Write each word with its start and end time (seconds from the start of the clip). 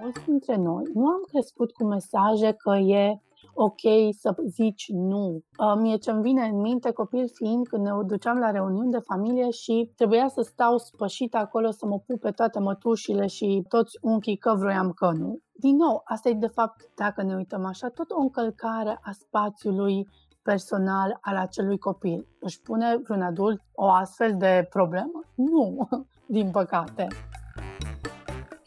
mulți 0.00 0.24
dintre 0.24 0.56
noi 0.56 0.84
nu 0.94 1.06
am 1.06 1.22
crescut 1.28 1.72
cu 1.72 1.84
mesaje 1.84 2.52
că 2.52 2.74
e 2.74 3.20
ok 3.54 4.14
să 4.18 4.34
zici 4.46 4.88
nu. 4.88 5.40
Mie 5.78 5.96
ce-mi 5.96 6.22
vine 6.22 6.44
în 6.44 6.60
minte, 6.60 6.90
copil 6.90 7.28
fiind, 7.34 7.66
când 7.66 7.84
ne 7.84 7.90
duceam 8.06 8.38
la 8.38 8.50
reuniuni 8.50 8.90
de 8.90 8.98
familie 8.98 9.50
și 9.50 9.92
trebuia 9.96 10.28
să 10.28 10.42
stau 10.42 10.78
spășit 10.78 11.34
acolo 11.34 11.70
să 11.70 11.86
mă 11.86 11.98
pupe 11.98 12.30
toate 12.30 12.58
mătușile 12.58 13.26
și 13.26 13.64
toți 13.68 13.98
unchii 14.00 14.36
că 14.36 14.54
vroiam 14.54 14.92
că 14.92 15.10
nu. 15.10 15.38
Din 15.52 15.76
nou, 15.76 16.00
asta 16.04 16.28
e 16.28 16.32
de 16.32 16.46
fapt, 16.46 16.90
dacă 16.94 17.22
ne 17.22 17.34
uităm 17.34 17.64
așa, 17.64 17.88
tot 17.88 18.10
o 18.10 18.20
încălcare 18.20 18.98
a 19.02 19.10
spațiului 19.12 20.08
personal 20.42 21.18
al 21.20 21.36
acelui 21.36 21.78
copil. 21.78 22.26
Își 22.40 22.60
pune 22.60 22.96
vreun 22.96 23.22
adult 23.22 23.60
o 23.72 23.84
astfel 23.88 24.34
de 24.36 24.66
problemă? 24.70 25.20
Nu, 25.34 25.88
din 26.36 26.50
păcate. 26.50 27.06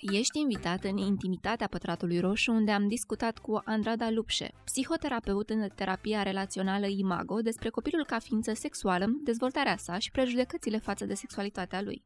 Ești 0.02 0.40
invitat 0.40 0.84
în 0.84 0.98
intimitatea 0.98 1.68
Pătratului 1.68 2.20
Roșu, 2.20 2.52
unde 2.52 2.72
am 2.72 2.88
discutat 2.88 3.38
cu 3.38 3.62
Andrada 3.66 4.10
Lupșe, 4.10 4.52
psihoterapeut 4.64 5.50
în 5.50 5.68
terapia 5.76 6.24
relațională 6.24 6.86
Imago, 6.86 7.42
despre 7.42 7.70
copilul 7.70 8.06
ca 8.06 8.20
ființă 8.20 8.54
sexuală, 8.54 9.06
dezvoltarea 9.24 9.76
sa 9.78 9.98
și 9.98 10.12
prejudecățile 10.12 10.78
față 10.78 11.06
de 11.06 11.14
sexualitatea 11.14 11.82
lui. 11.82 12.04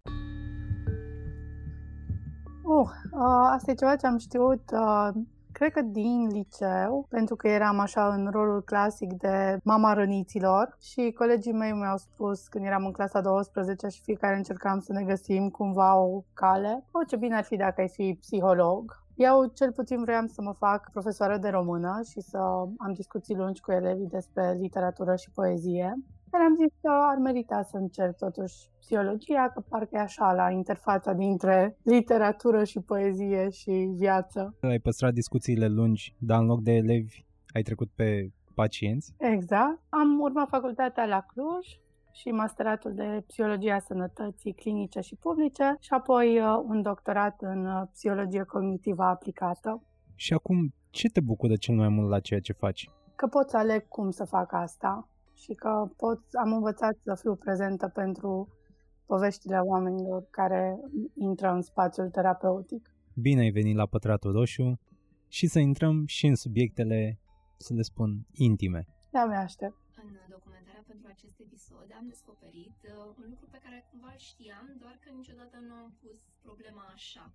Uh, 2.64 2.90
uh, 3.12 3.50
asta 3.54 3.72
e 3.72 3.76
ceva 3.76 3.96
ce 3.96 4.08
am 4.08 4.18
știut 4.18 4.64
uh, 4.72 5.10
Cred 5.58 5.72
că 5.72 5.82
din 5.82 6.28
liceu, 6.28 7.06
pentru 7.10 7.36
că 7.36 7.48
eram 7.48 7.80
așa 7.80 8.14
în 8.14 8.28
rolul 8.32 8.62
clasic 8.64 9.14
de 9.14 9.58
mama 9.64 9.94
răniților 9.94 10.78
și 10.80 11.12
colegii 11.18 11.54
mei 11.54 11.72
mi-au 11.72 11.98
spus 11.98 12.48
când 12.48 12.66
eram 12.66 12.86
în 12.86 12.92
clasa 12.92 13.22
12 13.22 13.88
și 13.88 14.02
fiecare 14.02 14.36
încercam 14.36 14.80
să 14.80 14.94
ne 14.94 15.04
găsim 15.04 15.50
cumva 15.50 15.98
o 15.98 16.24
cale. 16.34 16.84
O, 16.92 17.04
ce 17.04 17.16
bine 17.16 17.36
ar 17.36 17.44
fi 17.44 17.56
dacă 17.56 17.82
ai 17.82 17.90
fi 17.90 18.18
psiholog. 18.20 19.04
Eu 19.16 19.46
cel 19.54 19.72
puțin 19.72 20.02
vreau 20.02 20.26
să 20.28 20.42
mă 20.42 20.52
fac 20.52 20.92
profesoară 20.92 21.38
de 21.38 21.50
română 21.50 22.00
și 22.10 22.22
să 22.22 22.38
am 22.78 22.94
discuții 22.94 23.36
lungi 23.36 23.62
cu 23.62 23.72
elevii 23.72 24.08
despre 24.08 24.58
literatură 24.60 25.16
și 25.16 25.32
poezie. 25.32 25.94
Dar 26.36 26.46
am 26.46 26.56
zis 26.56 26.74
că 26.82 26.92
ar 27.12 27.18
merita 27.18 27.64
să 27.64 27.78
încerc 27.78 28.18
totuși 28.18 28.56
psihologia, 28.80 29.50
că 29.54 29.60
parcă 29.70 29.90
e 29.92 30.00
așa 30.00 30.34
la 30.34 30.50
interfața 30.50 31.14
dintre 31.14 31.78
literatură 31.84 32.64
și 32.64 32.80
poezie 32.80 33.50
și 33.50 33.72
viață. 33.96 34.56
Ai 34.62 34.80
păstrat 34.80 35.14
discuțiile 35.14 35.68
lungi, 35.68 36.16
dar 36.20 36.40
în 36.40 36.46
loc 36.46 36.62
de 36.62 36.72
elevi 36.72 37.26
ai 37.54 37.62
trecut 37.62 37.90
pe 37.96 38.32
pacienți? 38.56 39.14
Exact. 39.18 39.82
Am 39.90 40.20
urmat 40.20 40.48
facultatea 40.48 41.06
la 41.06 41.22
Cluj 41.22 41.68
și 42.12 42.30
masteratul 42.30 42.94
de 42.94 43.24
psihologia 43.28 43.80
sănătății 43.80 44.54
clinice 44.54 45.00
și 45.00 45.16
publice 45.16 45.76
și 45.80 45.94
apoi 45.94 46.40
uh, 46.40 46.64
un 46.66 46.82
doctorat 46.82 47.42
în 47.42 47.66
uh, 47.66 47.82
psihologie 47.92 48.44
cognitivă 48.44 49.04
aplicată. 49.04 49.82
Și 50.16 50.34
acum, 50.34 50.74
ce 50.90 51.08
te 51.08 51.20
bucură 51.20 51.56
cel 51.56 51.76
mai 51.76 51.90
mult 51.90 52.10
la 52.10 52.20
ceea 52.20 52.40
ce 52.40 52.54
faci? 52.54 52.90
Că 53.16 53.28
pot 53.28 53.50
să 53.50 53.58
aleg 53.58 53.88
cum 53.88 54.10
să 54.10 54.26
fac 54.26 54.54
asta 54.54 55.10
și 55.36 55.54
că 55.54 55.90
pot, 55.98 56.20
am 56.44 56.54
învățat 56.54 56.96
să 57.04 57.16
fiu 57.22 57.36
prezentă 57.36 57.88
pentru 57.88 58.50
poveștile 59.06 59.58
oamenilor 59.58 60.28
care 60.30 60.80
intră 61.14 61.48
în 61.52 61.62
spațiul 61.62 62.10
terapeutic. 62.10 62.84
Bine 63.14 63.42
ai 63.42 63.50
venit 63.50 63.76
la 63.76 63.86
Pătratul 63.86 64.32
Roșu 64.32 64.80
și 65.28 65.48
să 65.48 65.60
intrăm 65.60 66.06
și 66.06 66.26
în 66.32 66.36
subiectele, 66.36 67.20
să 67.58 67.74
le 67.74 67.82
spun, 67.82 68.10
intime. 68.50 68.82
Da, 69.16 69.26
mi 69.26 69.36
aștept. 69.36 69.78
În 70.04 70.10
documentarea 70.36 70.84
pentru 70.92 71.08
acest 71.16 71.38
episod 71.48 71.88
am 72.00 72.06
descoperit 72.14 72.78
uh, 72.84 72.92
un 73.22 73.28
lucru 73.34 73.48
pe 73.56 73.60
care 73.64 73.78
cumva 73.90 74.10
îl 74.12 74.22
știam, 74.30 74.66
doar 74.84 74.96
că 75.04 75.10
niciodată 75.20 75.58
nu 75.68 75.74
am 75.84 75.90
pus 76.02 76.18
problema 76.46 76.84
așa. 76.98 77.26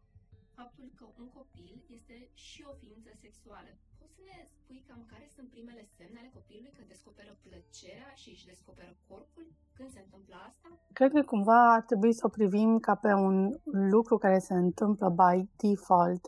Faptul 0.63 0.91
că 0.99 1.05
un 1.21 1.29
copil 1.39 1.75
este 1.97 2.17
și 2.47 2.61
o 2.71 2.73
ființă 2.83 3.11
sexuală 3.25 3.71
poți 3.99 4.15
să 4.17 4.23
ne 4.29 4.39
spui 4.57 4.81
cam 4.89 5.03
care 5.13 5.27
sunt 5.35 5.49
primele 5.55 5.85
semne 5.97 6.19
ale 6.19 6.31
copilului 6.39 6.77
când 6.77 6.89
descoperă 6.95 7.33
plăcerea 7.47 8.13
și 8.21 8.29
își 8.35 8.49
descoperă 8.53 8.93
corpul? 9.09 9.47
Când 9.77 9.91
se 9.91 10.01
întâmplă 10.05 10.37
asta? 10.49 10.69
Cred 10.99 11.11
că 11.13 11.23
cumva 11.23 11.61
ar 11.77 11.83
trebui 11.91 12.13
să 12.19 12.27
o 12.27 12.35
privim 12.39 12.71
ca 12.87 12.95
pe 13.05 13.13
un 13.29 13.37
lucru 13.95 14.15
care 14.25 14.39
se 14.39 14.55
întâmplă 14.55 15.07
by 15.21 15.37
default. 15.61 16.25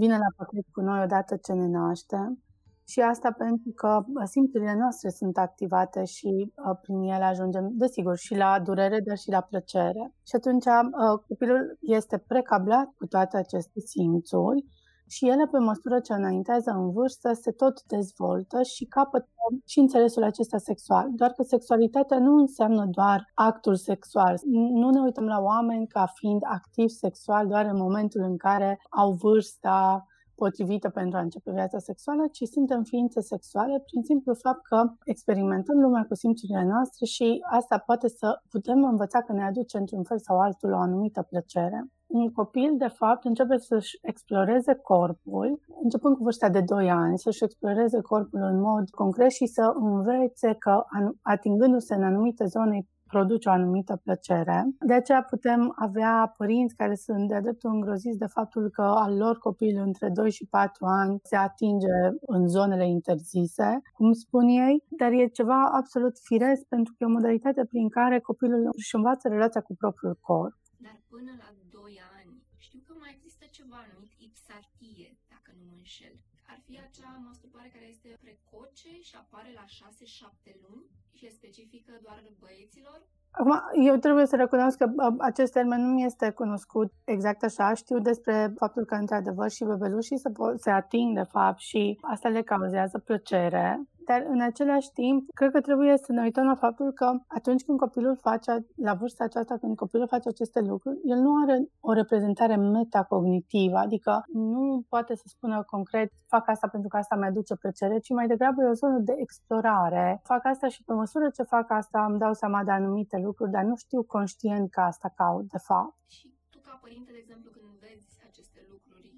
Vine 0.00 0.16
la 0.24 0.30
pachet 0.36 0.66
cu 0.74 0.80
noi 0.80 1.00
odată 1.06 1.32
ce 1.36 1.52
ne 1.52 1.68
naștem 1.78 2.43
și 2.86 3.00
asta 3.00 3.30
pentru 3.38 3.70
că 3.74 4.04
simțurile 4.24 4.74
noastre 4.78 5.08
sunt 5.08 5.36
activate 5.36 6.04
și 6.04 6.30
uh, 6.30 6.78
prin 6.80 7.00
ele 7.02 7.24
ajungem, 7.24 7.68
desigur, 7.72 8.16
și 8.16 8.34
la 8.34 8.60
durere, 8.60 9.00
dar 9.00 9.16
și 9.16 9.30
la 9.30 9.40
plăcere. 9.40 10.14
Și 10.28 10.34
atunci 10.34 10.64
uh, 10.64 11.18
copilul 11.28 11.78
este 11.80 12.18
precablat 12.18 12.86
cu 12.98 13.06
toate 13.06 13.36
aceste 13.36 13.80
simțuri 13.80 14.64
și 15.08 15.28
ele, 15.28 15.46
pe 15.46 15.58
măsură 15.58 16.00
ce 16.00 16.12
înaintează 16.12 16.70
în 16.70 16.90
vârstă, 16.92 17.32
se 17.32 17.50
tot 17.50 17.82
dezvoltă 17.82 18.62
și 18.62 18.84
capătă 18.84 19.28
și 19.66 19.78
înțelesul 19.78 20.22
acesta 20.22 20.58
sexual. 20.58 21.06
Doar 21.10 21.30
că 21.30 21.42
sexualitatea 21.42 22.18
nu 22.18 22.34
înseamnă 22.34 22.86
doar 22.90 23.30
actul 23.34 23.76
sexual. 23.76 24.34
Nu 24.80 24.90
ne 24.90 25.00
uităm 25.00 25.24
la 25.24 25.40
oameni 25.40 25.86
ca 25.86 26.12
fiind 26.14 26.40
activ 26.44 26.88
sexual 26.88 27.46
doar 27.46 27.64
în 27.64 27.76
momentul 27.76 28.22
în 28.22 28.36
care 28.36 28.78
au 28.90 29.12
vârsta 29.12 30.06
potrivită 30.34 30.88
pentru 30.88 31.18
a 31.18 31.20
începe 31.20 31.50
viața 31.50 31.78
sexuală, 31.78 32.26
ci 32.32 32.42
suntem 32.42 32.82
ființe 32.82 33.20
sexuale 33.20 33.82
prin 33.86 34.02
simplu 34.02 34.34
fapt 34.34 34.66
că 34.66 34.92
experimentăm 35.04 35.78
lumea 35.80 36.04
cu 36.08 36.14
simțurile 36.14 36.64
noastre 36.64 37.04
și 37.06 37.38
asta 37.50 37.78
poate 37.78 38.08
să 38.08 38.40
putem 38.50 38.84
învăța 38.84 39.22
că 39.22 39.32
ne 39.32 39.44
aduce 39.44 39.78
într-un 39.78 40.02
fel 40.02 40.18
sau 40.18 40.38
altul 40.40 40.72
o 40.72 40.76
anumită 40.76 41.22
plăcere. 41.22 41.84
Un 42.06 42.32
copil, 42.32 42.74
de 42.78 42.86
fapt, 42.86 43.24
începe 43.24 43.56
să-și 43.56 43.98
exploreze 44.02 44.74
corpul, 44.74 45.60
începând 45.82 46.16
cu 46.16 46.22
vârsta 46.22 46.48
de 46.48 46.60
2 46.60 46.90
ani, 46.90 47.18
să-și 47.18 47.44
exploreze 47.44 48.00
corpul 48.00 48.40
în 48.40 48.60
mod 48.60 48.90
concret 48.90 49.30
și 49.30 49.46
să 49.46 49.72
învețe 49.74 50.54
că, 50.58 50.84
atingându-se 51.22 51.94
în 51.94 52.02
anumite 52.02 52.44
zone, 52.44 52.86
produce 53.06 53.48
o 53.48 53.52
anumită 53.52 53.96
plăcere. 53.96 54.58
De 54.86 54.94
aceea 54.94 55.22
putem 55.22 55.72
avea 55.74 56.34
părinți 56.36 56.74
care 56.74 56.94
sunt 56.94 57.28
de 57.28 57.38
dreptul 57.40 57.70
îngroziți 57.70 58.18
de 58.18 58.26
faptul 58.26 58.70
că 58.70 58.82
al 58.82 59.16
lor 59.16 59.38
copil 59.38 59.76
între 59.78 60.08
2 60.08 60.30
și 60.30 60.46
4 60.46 60.84
ani 60.86 61.18
se 61.22 61.36
atinge 61.36 61.96
în 62.20 62.48
zonele 62.48 62.86
interzise, 62.88 63.80
cum 63.92 64.12
spun 64.12 64.48
ei, 64.48 64.84
dar 64.88 65.10
e 65.12 65.26
ceva 65.26 65.60
absolut 65.72 66.18
firesc 66.18 66.62
pentru 66.74 66.92
că 66.92 66.98
e 67.04 67.06
o 67.06 67.16
modalitate 67.18 67.64
prin 67.64 67.88
care 67.88 68.20
copilul 68.20 68.68
își 68.76 68.94
învață 68.94 69.28
relația 69.28 69.60
cu 69.60 69.74
propriul 69.74 70.18
corp. 70.20 70.56
Dar 70.78 70.96
până 71.08 71.30
la 71.42 71.48
2 71.70 72.00
ani, 72.18 72.32
știu 72.56 72.80
că 72.86 72.92
mai 73.02 73.12
există 73.16 73.44
ceva 73.50 73.80
numit 73.92 74.14
ipsartie, 74.28 75.08
dacă 75.32 75.48
nu 75.56 75.62
mă 75.68 75.74
înșel. 75.76 76.16
Ar 76.64 76.70
fi 76.72 76.80
acea 76.88 77.22
masturbare 77.28 77.68
care 77.74 77.86
este 77.88 78.18
precoce 78.20 78.90
și 79.08 79.14
apare 79.22 79.50
la 79.54 79.64
6-7 79.64 80.54
luni 80.64 80.84
și 81.16 81.26
e 81.26 81.30
specifică 81.30 81.92
doar 82.02 82.22
băieților? 82.40 82.98
Acum, 83.30 83.54
eu 83.88 83.96
trebuie 83.96 84.26
să 84.26 84.36
recunosc 84.36 84.76
că 84.78 84.86
acest 85.18 85.52
termen 85.52 85.80
nu 85.80 85.92
mi 85.92 86.04
este 86.04 86.30
cunoscut 86.30 86.92
exact 87.04 87.42
așa. 87.42 87.74
Știu 87.74 87.98
despre 87.98 88.52
faptul 88.56 88.84
că, 88.84 88.94
într-adevăr, 88.94 89.50
și 89.50 89.64
bebelușii 89.64 90.18
se, 90.18 90.30
po- 90.30 90.56
se 90.56 90.70
ating, 90.70 91.16
de 91.16 91.22
fapt, 91.22 91.58
și 91.58 91.98
asta 92.02 92.28
le 92.28 92.42
cauzează 92.42 92.98
plăcere. 92.98 93.88
Dar 94.06 94.26
în 94.28 94.40
același 94.40 94.90
timp, 94.92 95.30
cred 95.30 95.50
că 95.50 95.60
trebuie 95.60 95.96
să 95.96 96.12
ne 96.12 96.22
uităm 96.22 96.46
la 96.46 96.54
faptul 96.54 96.92
că 96.92 97.18
atunci 97.26 97.64
când 97.64 97.78
copilul 97.78 98.16
face, 98.16 98.66
la 98.76 98.94
vârsta 98.94 99.24
aceasta, 99.24 99.58
când 99.58 99.76
copilul 99.76 100.06
face 100.06 100.28
aceste 100.28 100.60
lucruri, 100.60 100.98
el 101.02 101.18
nu 101.18 101.42
are 101.42 101.56
o 101.80 101.92
reprezentare 101.92 102.56
metacognitivă, 102.56 103.76
adică 103.76 104.24
nu 104.32 104.84
poate 104.88 105.14
să 105.14 105.24
spună 105.26 105.62
concret, 105.62 106.12
fac 106.26 106.48
asta 106.48 106.68
pentru 106.68 106.88
că 106.88 106.96
asta 106.96 107.16
mi-aduce 107.16 107.54
plăcere, 107.56 107.98
ci 107.98 108.10
mai 108.10 108.26
degrabă 108.26 108.62
e 108.62 108.68
o 108.68 108.80
zonă 108.82 108.98
de 108.98 109.14
explorare. 109.16 110.20
Fac 110.24 110.44
asta 110.44 110.68
și 110.68 110.84
pe 110.84 110.92
măsură 110.92 111.30
ce 111.30 111.42
fac 111.42 111.70
asta 111.70 112.04
îmi 112.04 112.18
dau 112.18 112.32
seama 112.32 112.64
de 112.64 112.70
anumite 112.70 113.18
lucruri, 113.18 113.50
dar 113.50 113.64
nu 113.64 113.76
știu 113.76 114.02
conștient 114.02 114.70
că 114.70 114.80
asta 114.80 115.12
caut, 115.16 115.46
de 115.54 115.58
fapt. 115.58 115.94
Și 116.16 116.26
tu, 116.50 116.58
ca 116.66 116.78
părinte, 116.82 117.10
de 117.12 117.20
exemplu, 117.24 117.50
când 117.50 117.68
vezi 117.84 118.08
aceste 118.30 118.60
lucruri, 118.72 119.08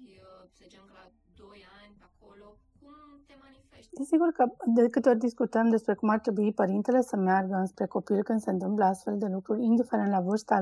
să 0.55 0.61
zicem 0.63 0.83
că 0.87 0.93
la 1.01 1.05
2 1.35 1.65
ani, 1.81 1.95
acolo, 2.09 2.47
cum 3.39 3.49
te 3.49 3.55
manifesti? 3.55 3.95
Desigur 3.99 4.29
că 4.37 4.43
de 4.65 4.87
câte 4.93 5.09
ori 5.09 5.25
discutăm 5.27 5.69
despre 5.69 5.93
cum 5.93 6.09
ar 6.09 6.19
trebui 6.19 6.53
părintele 6.53 7.01
să 7.01 7.15
meargă 7.15 7.55
înspre 7.55 7.85
copil 7.85 8.23
când 8.23 8.39
se 8.39 8.51
întâmplă 8.51 8.83
astfel 8.85 9.17
de 9.17 9.27
lucruri, 9.35 9.63
indiferent 9.63 10.11
la 10.11 10.21
vârsta 10.21 10.57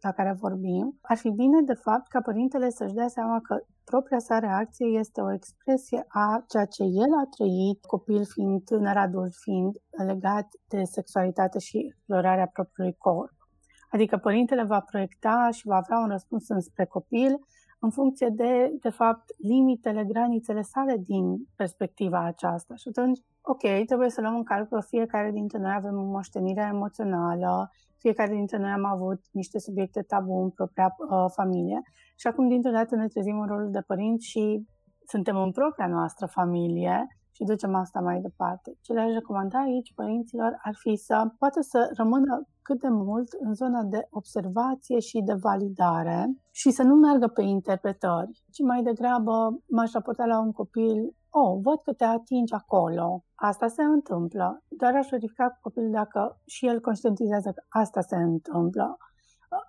la 0.00 0.12
care 0.12 0.32
vorbim, 0.40 0.98
ar 1.00 1.16
fi 1.16 1.30
bine, 1.30 1.60
de 1.62 1.74
fapt, 1.74 2.08
ca 2.08 2.20
părintele 2.20 2.70
să-și 2.70 2.94
dea 2.94 3.08
seama 3.08 3.40
că 3.40 3.54
propria 3.84 4.18
sa 4.18 4.38
reacție 4.38 4.86
este 4.86 5.20
o 5.20 5.32
expresie 5.32 6.04
a 6.08 6.44
ceea 6.48 6.64
ce 6.64 6.82
el 6.82 7.12
a 7.22 7.28
trăit, 7.36 7.84
copil 7.84 8.24
fiind 8.24 8.64
tânăr, 8.64 8.96
adult 8.96 9.34
fiind 9.34 9.74
legat 10.06 10.48
de 10.68 10.82
sexualitate 10.84 11.58
și 11.58 11.78
explorarea 11.78 12.46
propriului 12.46 12.94
corp. 12.98 13.32
Adică 13.90 14.16
părintele 14.16 14.64
va 14.64 14.80
proiecta 14.80 15.48
și 15.52 15.66
va 15.66 15.76
avea 15.76 15.98
un 15.98 16.08
răspuns 16.08 16.48
înspre 16.48 16.84
copil 16.84 17.38
în 17.80 17.90
funcție 17.90 18.28
de, 18.28 18.76
de 18.80 18.88
fapt, 18.88 19.24
limitele, 19.38 20.04
granițele 20.04 20.62
sale 20.62 20.96
din 20.96 21.48
perspectiva 21.56 22.24
aceasta. 22.24 22.74
Și 22.74 22.88
atunci, 22.88 23.18
ok, 23.42 23.84
trebuie 23.86 24.10
să 24.10 24.20
luăm 24.20 24.36
în 24.36 24.44
calcul 24.44 24.78
că 24.78 24.86
fiecare 24.86 25.30
dintre 25.30 25.58
noi 25.58 25.72
avem 25.76 25.96
o 25.98 26.04
moștenire 26.04 26.68
emoțională, 26.72 27.70
fiecare 27.98 28.34
dintre 28.34 28.58
noi 28.58 28.70
am 28.70 28.84
avut 28.84 29.20
niște 29.30 29.58
subiecte 29.58 30.02
tabu 30.02 30.42
în 30.42 30.50
propria 30.50 30.96
uh, 30.98 31.24
familie 31.34 31.82
și 32.20 32.26
acum, 32.26 32.48
dintr-o 32.48 32.70
dată, 32.70 32.96
ne 32.96 33.08
trezim 33.08 33.40
în 33.40 33.46
rolul 33.46 33.70
de 33.70 33.80
părinți 33.86 34.26
și 34.26 34.66
suntem 35.06 35.36
în 35.36 35.50
propria 35.50 35.86
noastră 35.86 36.26
familie 36.26 37.06
și 37.40 37.46
ducem 37.46 37.74
asta 37.74 38.00
mai 38.00 38.20
departe. 38.20 38.76
Ce 38.80 38.92
le-aș 38.92 39.12
recomanda 39.12 39.58
aici 39.58 39.94
părinților 39.94 40.58
ar 40.62 40.74
fi 40.74 40.96
să 40.96 41.16
poată 41.38 41.60
să 41.60 41.90
rămână 41.96 42.48
cât 42.62 42.80
de 42.80 42.88
mult 42.88 43.32
în 43.32 43.54
zona 43.54 43.82
de 43.82 44.06
observație 44.10 44.98
și 44.98 45.22
de 45.22 45.32
validare 45.32 46.20
și 46.50 46.70
să 46.70 46.82
nu 46.82 46.94
meargă 46.94 47.26
pe 47.26 47.42
interpretări, 47.42 48.42
ci 48.50 48.60
mai 48.62 48.82
degrabă 48.82 49.60
m-aș 49.68 49.92
raporta 49.92 50.24
la 50.24 50.40
un 50.40 50.52
copil 50.52 51.14
oh, 51.30 51.58
văd 51.62 51.78
că 51.84 51.92
te 51.92 52.04
atingi 52.04 52.54
acolo, 52.54 53.24
asta 53.34 53.66
se 53.66 53.82
întâmplă. 53.82 54.64
Doar 54.68 54.94
aș 54.96 55.08
verifica 55.10 55.48
cu 55.48 55.58
copilul 55.60 55.90
dacă 55.90 56.40
și 56.46 56.66
el 56.66 56.80
conștientizează 56.80 57.50
că 57.52 57.62
asta 57.68 58.00
se 58.00 58.16
întâmplă. 58.16 58.96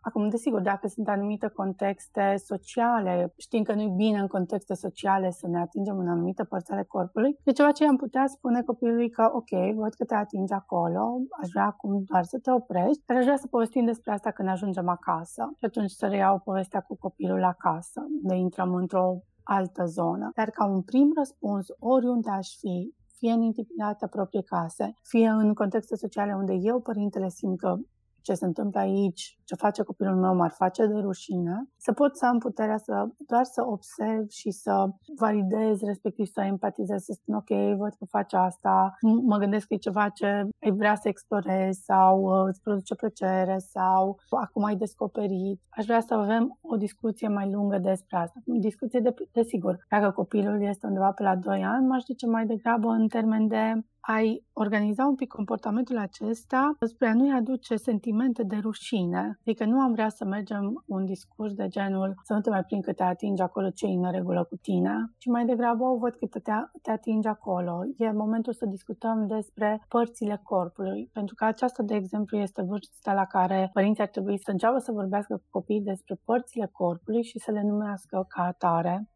Acum, 0.02 0.30
desigur, 0.30 0.62
dacă 0.62 0.88
sunt 0.88 1.08
anumite 1.08 1.48
contexte 1.48 2.36
sociale, 2.38 3.34
știm 3.38 3.64
că 3.64 3.74
nu 3.74 3.82
e 3.82 3.94
bine 3.96 4.20
în 4.20 4.28
contexte 4.28 4.74
sociale 4.74 5.32
să 5.32 5.48
ne 5.48 5.60
atingem 5.60 5.98
în 5.98 6.08
anumite 6.08 6.44
părți 6.44 6.72
ale 6.72 6.84
corpului, 6.84 7.38
de 7.44 7.52
ceva 7.52 7.72
ce 7.72 7.88
am 7.88 7.96
putea 7.96 8.28
spune 8.28 8.62
copilului 8.62 9.10
că, 9.10 9.30
ok, 9.34 9.76
văd 9.76 9.94
că 9.94 10.06
te 10.06 10.16
atingi 10.16 10.54
acolo, 10.54 11.18
aș 11.42 11.50
vrea 11.50 11.66
acum 11.66 12.04
doar 12.04 12.24
să 12.24 12.40
te 12.40 12.52
oprești, 12.52 13.04
dar 13.06 13.18
aș 13.18 13.24
vrea 13.24 13.38
să 13.38 13.48
povestim 13.48 13.86
despre 13.86 14.12
asta 14.12 14.32
când 14.32 14.48
ajungem 14.48 14.88
acasă. 14.90 15.54
Și 15.58 15.66
atunci 15.66 15.92
să 15.92 16.08
reiau 16.08 16.40
povestea 16.40 16.82
cu 16.82 16.98
copilul 16.98 17.44
acasă, 17.44 18.02
de 18.22 18.36
intrăm 18.36 18.74
într-o 18.74 19.22
altă 19.44 19.86
zonă. 19.86 20.32
Dar 20.36 20.50
ca 20.50 20.66
un 20.66 20.82
prim 20.82 21.12
răspuns, 21.16 21.66
oriunde 21.80 22.30
aș 22.30 22.48
fi, 22.58 22.96
fie 23.18 23.32
în 23.32 23.42
intimitatea 23.42 24.08
propriei 24.08 24.44
case, 24.44 24.94
fie 25.02 25.28
în 25.28 25.54
contexte 25.54 25.96
sociale 25.96 26.34
unde 26.34 26.54
eu, 26.54 26.80
părintele, 26.80 27.30
simt 27.30 27.60
că 27.60 27.76
ce 28.22 28.34
se 28.34 28.46
întâmplă 28.46 28.80
aici, 28.80 29.40
ce 29.46 29.56
face 29.56 29.84
copilul 29.84 30.16
meu, 30.16 30.36
m-ar 30.36 30.52
face 30.52 30.86
de 30.86 31.00
rușine, 31.00 31.70
să 31.78 31.92
pot 31.92 32.18
să 32.18 32.26
am 32.26 32.38
puterea 32.38 32.78
să 32.78 33.08
doar 33.18 33.44
să 33.44 33.64
observ 33.66 34.30
și 34.30 34.52
să 34.52 34.90
validez, 35.20 35.82
respectiv 35.82 36.26
să 36.26 36.42
empatizez, 36.42 37.04
să 37.04 37.14
spun 37.14 37.36
ok, 37.36 37.78
văd 37.78 37.94
că 38.00 38.06
face 38.06 38.36
asta, 38.36 38.94
mă 39.26 39.38
gândesc 39.38 39.68
că 39.68 39.74
e 39.74 39.78
ceva 39.78 40.10
ce 40.10 40.26
ai 40.26 40.72
vrea 40.72 40.96
să 40.96 41.08
explorezi 41.08 41.84
sau 41.84 42.22
uh, 42.22 42.44
îți 42.48 42.62
produce 42.62 42.96
plăcere 42.96 43.58
sau 43.58 44.20
acum 44.30 44.64
ai 44.64 44.76
descoperit. 44.76 45.62
Aș 45.70 45.86
vrea 45.86 46.00
să 46.00 46.14
avem 46.14 46.58
o 46.62 46.76
discuție 46.76 47.28
mai 47.28 47.52
lungă 47.52 47.78
despre 47.78 48.18
asta. 48.18 48.40
Discuție 48.46 49.00
de, 49.00 49.14
desigur, 49.32 49.86
dacă 49.90 50.12
copilul 50.12 50.62
este 50.62 50.88
undeva 50.88 51.12
pe 51.12 51.24
la 51.24 51.36
2 51.36 51.64
ani, 51.64 51.88
m-aș 51.88 52.04
duce 52.04 52.26
mai 52.26 52.46
degrabă 52.46 52.88
în 52.88 53.08
termen 53.08 53.48
de 53.48 53.84
ai 54.02 54.46
organiza 54.54 55.06
un 55.06 55.16
pic 55.16 55.28
comportamentul 55.28 55.98
acesta 55.98 56.76
spre 56.88 57.08
a 57.08 57.14
nu-i 57.14 57.32
aduce 57.32 57.76
sentimente 57.76 58.44
de 58.44 58.56
rușine. 58.56 59.40
Adică 59.46 59.66
nu 59.66 59.80
am 59.80 59.92
vrea 59.92 60.10
să 60.10 60.26
mergem 60.26 60.84
un 60.86 61.06
discurs 61.06 61.54
de 61.54 61.68
genul 61.68 62.16
să 62.24 62.34
nu 62.34 62.42
te 62.42 62.50
mai 62.50 62.64
prind 62.64 62.84
că 62.84 62.94
te 62.94 63.04
atingi 63.04 63.42
acolo 63.42 63.70
ce 63.70 63.86
e 63.86 63.90
în 63.90 64.12
regulă 64.12 64.44
cu 64.44 64.56
tine, 64.56 65.14
ci 65.18 65.26
mai 65.26 65.46
degrabă 65.46 65.84
o 65.84 65.98
văd 65.98 66.16
că 66.16 66.40
te, 66.40 66.52
te 66.82 66.92
atingi 66.92 67.28
acolo. 67.28 67.82
E 67.98 68.12
momentul 68.12 68.54
să 68.54 68.66
discutăm 68.66 69.28
despre 69.28 69.86
părțile 69.88 70.40
corpului, 70.44 71.10
pentru 71.14 71.36
că 71.36 71.46
aceasta, 71.46 71.84
de 71.84 71.96
exemplu, 71.96 72.38
este 72.38 72.62
vârsta 72.62 73.14
la 73.14 73.26
care 73.26 73.70
părinții 73.74 74.04
ar 74.04 74.10
trebui 74.10 74.38
să 74.38 74.52
înceapă 74.52 74.78
să 74.78 74.92
vorbească 74.92 75.36
cu 75.36 75.48
copiii 75.50 75.82
despre 75.82 76.16
părțile 76.26 76.70
corpului 76.72 77.24
și 77.24 77.40
să 77.40 77.52
le 77.52 77.62
numească 77.62 78.26
ca 78.28 78.44
atare 78.44 79.11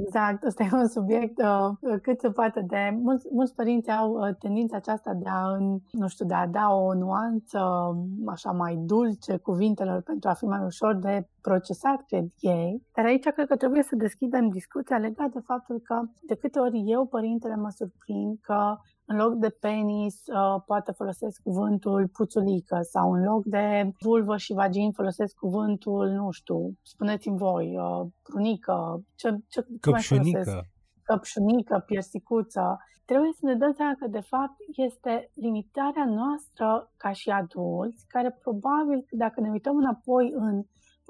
Exact, 0.00 0.42
ăsta 0.44 0.62
e 0.62 0.68
un 0.72 0.88
subiect 0.88 1.38
uh, 1.42 1.98
cât 2.02 2.20
se 2.20 2.30
poate 2.30 2.64
de... 2.66 2.96
Mulți, 3.02 3.26
mulți 3.30 3.54
părinți 3.54 3.90
au 3.90 4.12
uh, 4.12 4.34
tendința 4.38 4.76
aceasta 4.76 5.12
de 5.14 5.28
a, 5.28 5.54
în, 5.56 5.78
nu 5.90 6.08
știu, 6.08 6.26
de 6.26 6.34
a 6.34 6.46
da 6.46 6.72
o 6.72 6.94
nuanță 6.94 7.60
um, 7.60 8.28
așa 8.28 8.50
mai 8.50 8.76
dulce 8.76 9.36
cuvintelor 9.36 10.02
pentru 10.02 10.28
a 10.28 10.32
fi 10.32 10.44
mai 10.44 10.64
ușor 10.64 10.94
de 10.94 11.28
procesat, 11.40 12.04
cred 12.06 12.26
ei. 12.40 12.82
Dar 12.94 13.04
aici 13.04 13.28
cred 13.28 13.46
că 13.46 13.56
trebuie 13.56 13.82
să 13.82 13.96
deschidem 13.96 14.48
discuția 14.48 14.96
legat 14.96 15.30
de 15.30 15.40
faptul 15.44 15.80
că 15.84 16.00
de 16.22 16.34
câte 16.34 16.58
ori 16.58 16.82
eu, 16.86 17.06
părintele, 17.06 17.56
mă 17.56 17.70
surprind 17.70 18.38
că 18.40 18.76
în 19.06 19.16
loc 19.16 19.34
de 19.34 19.48
penis 19.48 20.26
uh, 20.26 20.62
poate 20.66 20.92
folosesc 20.92 21.42
cuvântul 21.42 22.08
puțulică 22.08 22.78
sau 22.82 23.12
în 23.12 23.22
loc 23.22 23.44
de 23.44 23.90
vulvă 24.00 24.36
și 24.36 24.52
vagin 24.52 24.92
folosesc 24.92 25.34
cuvântul, 25.34 26.08
nu 26.08 26.30
știu, 26.30 26.72
spuneți-mi 26.82 27.38
voi, 27.38 27.76
uh, 27.78 28.06
prunică, 28.22 29.02
ce, 29.14 29.36
ce, 29.48 29.66
Căpșunică. 29.80 30.66
Căpșunică, 31.02 31.82
piersicuță. 31.86 32.78
Trebuie 33.04 33.30
să 33.32 33.46
ne 33.46 33.54
dăm 33.54 33.72
seama 33.72 33.94
că, 33.98 34.06
de 34.08 34.20
fapt, 34.20 34.56
este 34.76 35.30
limitarea 35.34 36.04
noastră 36.04 36.92
ca 36.96 37.12
și 37.12 37.30
adulți, 37.30 38.04
care 38.08 38.38
probabil, 38.42 39.06
dacă 39.10 39.40
ne 39.40 39.50
uităm 39.50 39.76
înapoi 39.76 40.32
în 40.34 40.62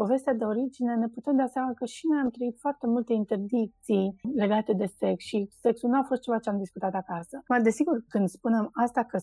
povestea 0.03 0.35
de 0.35 0.45
origine, 0.45 0.95
ne 0.95 1.09
putem 1.09 1.37
da 1.37 1.47
seama 1.47 1.73
că 1.75 1.85
și 1.85 2.07
noi 2.11 2.21
am 2.21 2.31
trăit 2.31 2.57
foarte 2.65 2.87
multe 2.87 3.13
interdicții 3.13 4.07
legate 4.43 4.73
de 4.73 4.87
sex 5.01 5.25
și 5.25 5.49
sexul 5.65 5.89
nu 5.91 5.99
a 5.99 6.09
fost 6.11 6.21
ceva 6.23 6.39
ce 6.39 6.51
am 6.51 6.59
discutat 6.59 6.95
acasă. 6.95 7.43
Mai 7.49 7.63
desigur, 7.63 7.97
când 8.09 8.29
spunem 8.29 8.65
asta 8.85 9.03
că 9.05 9.19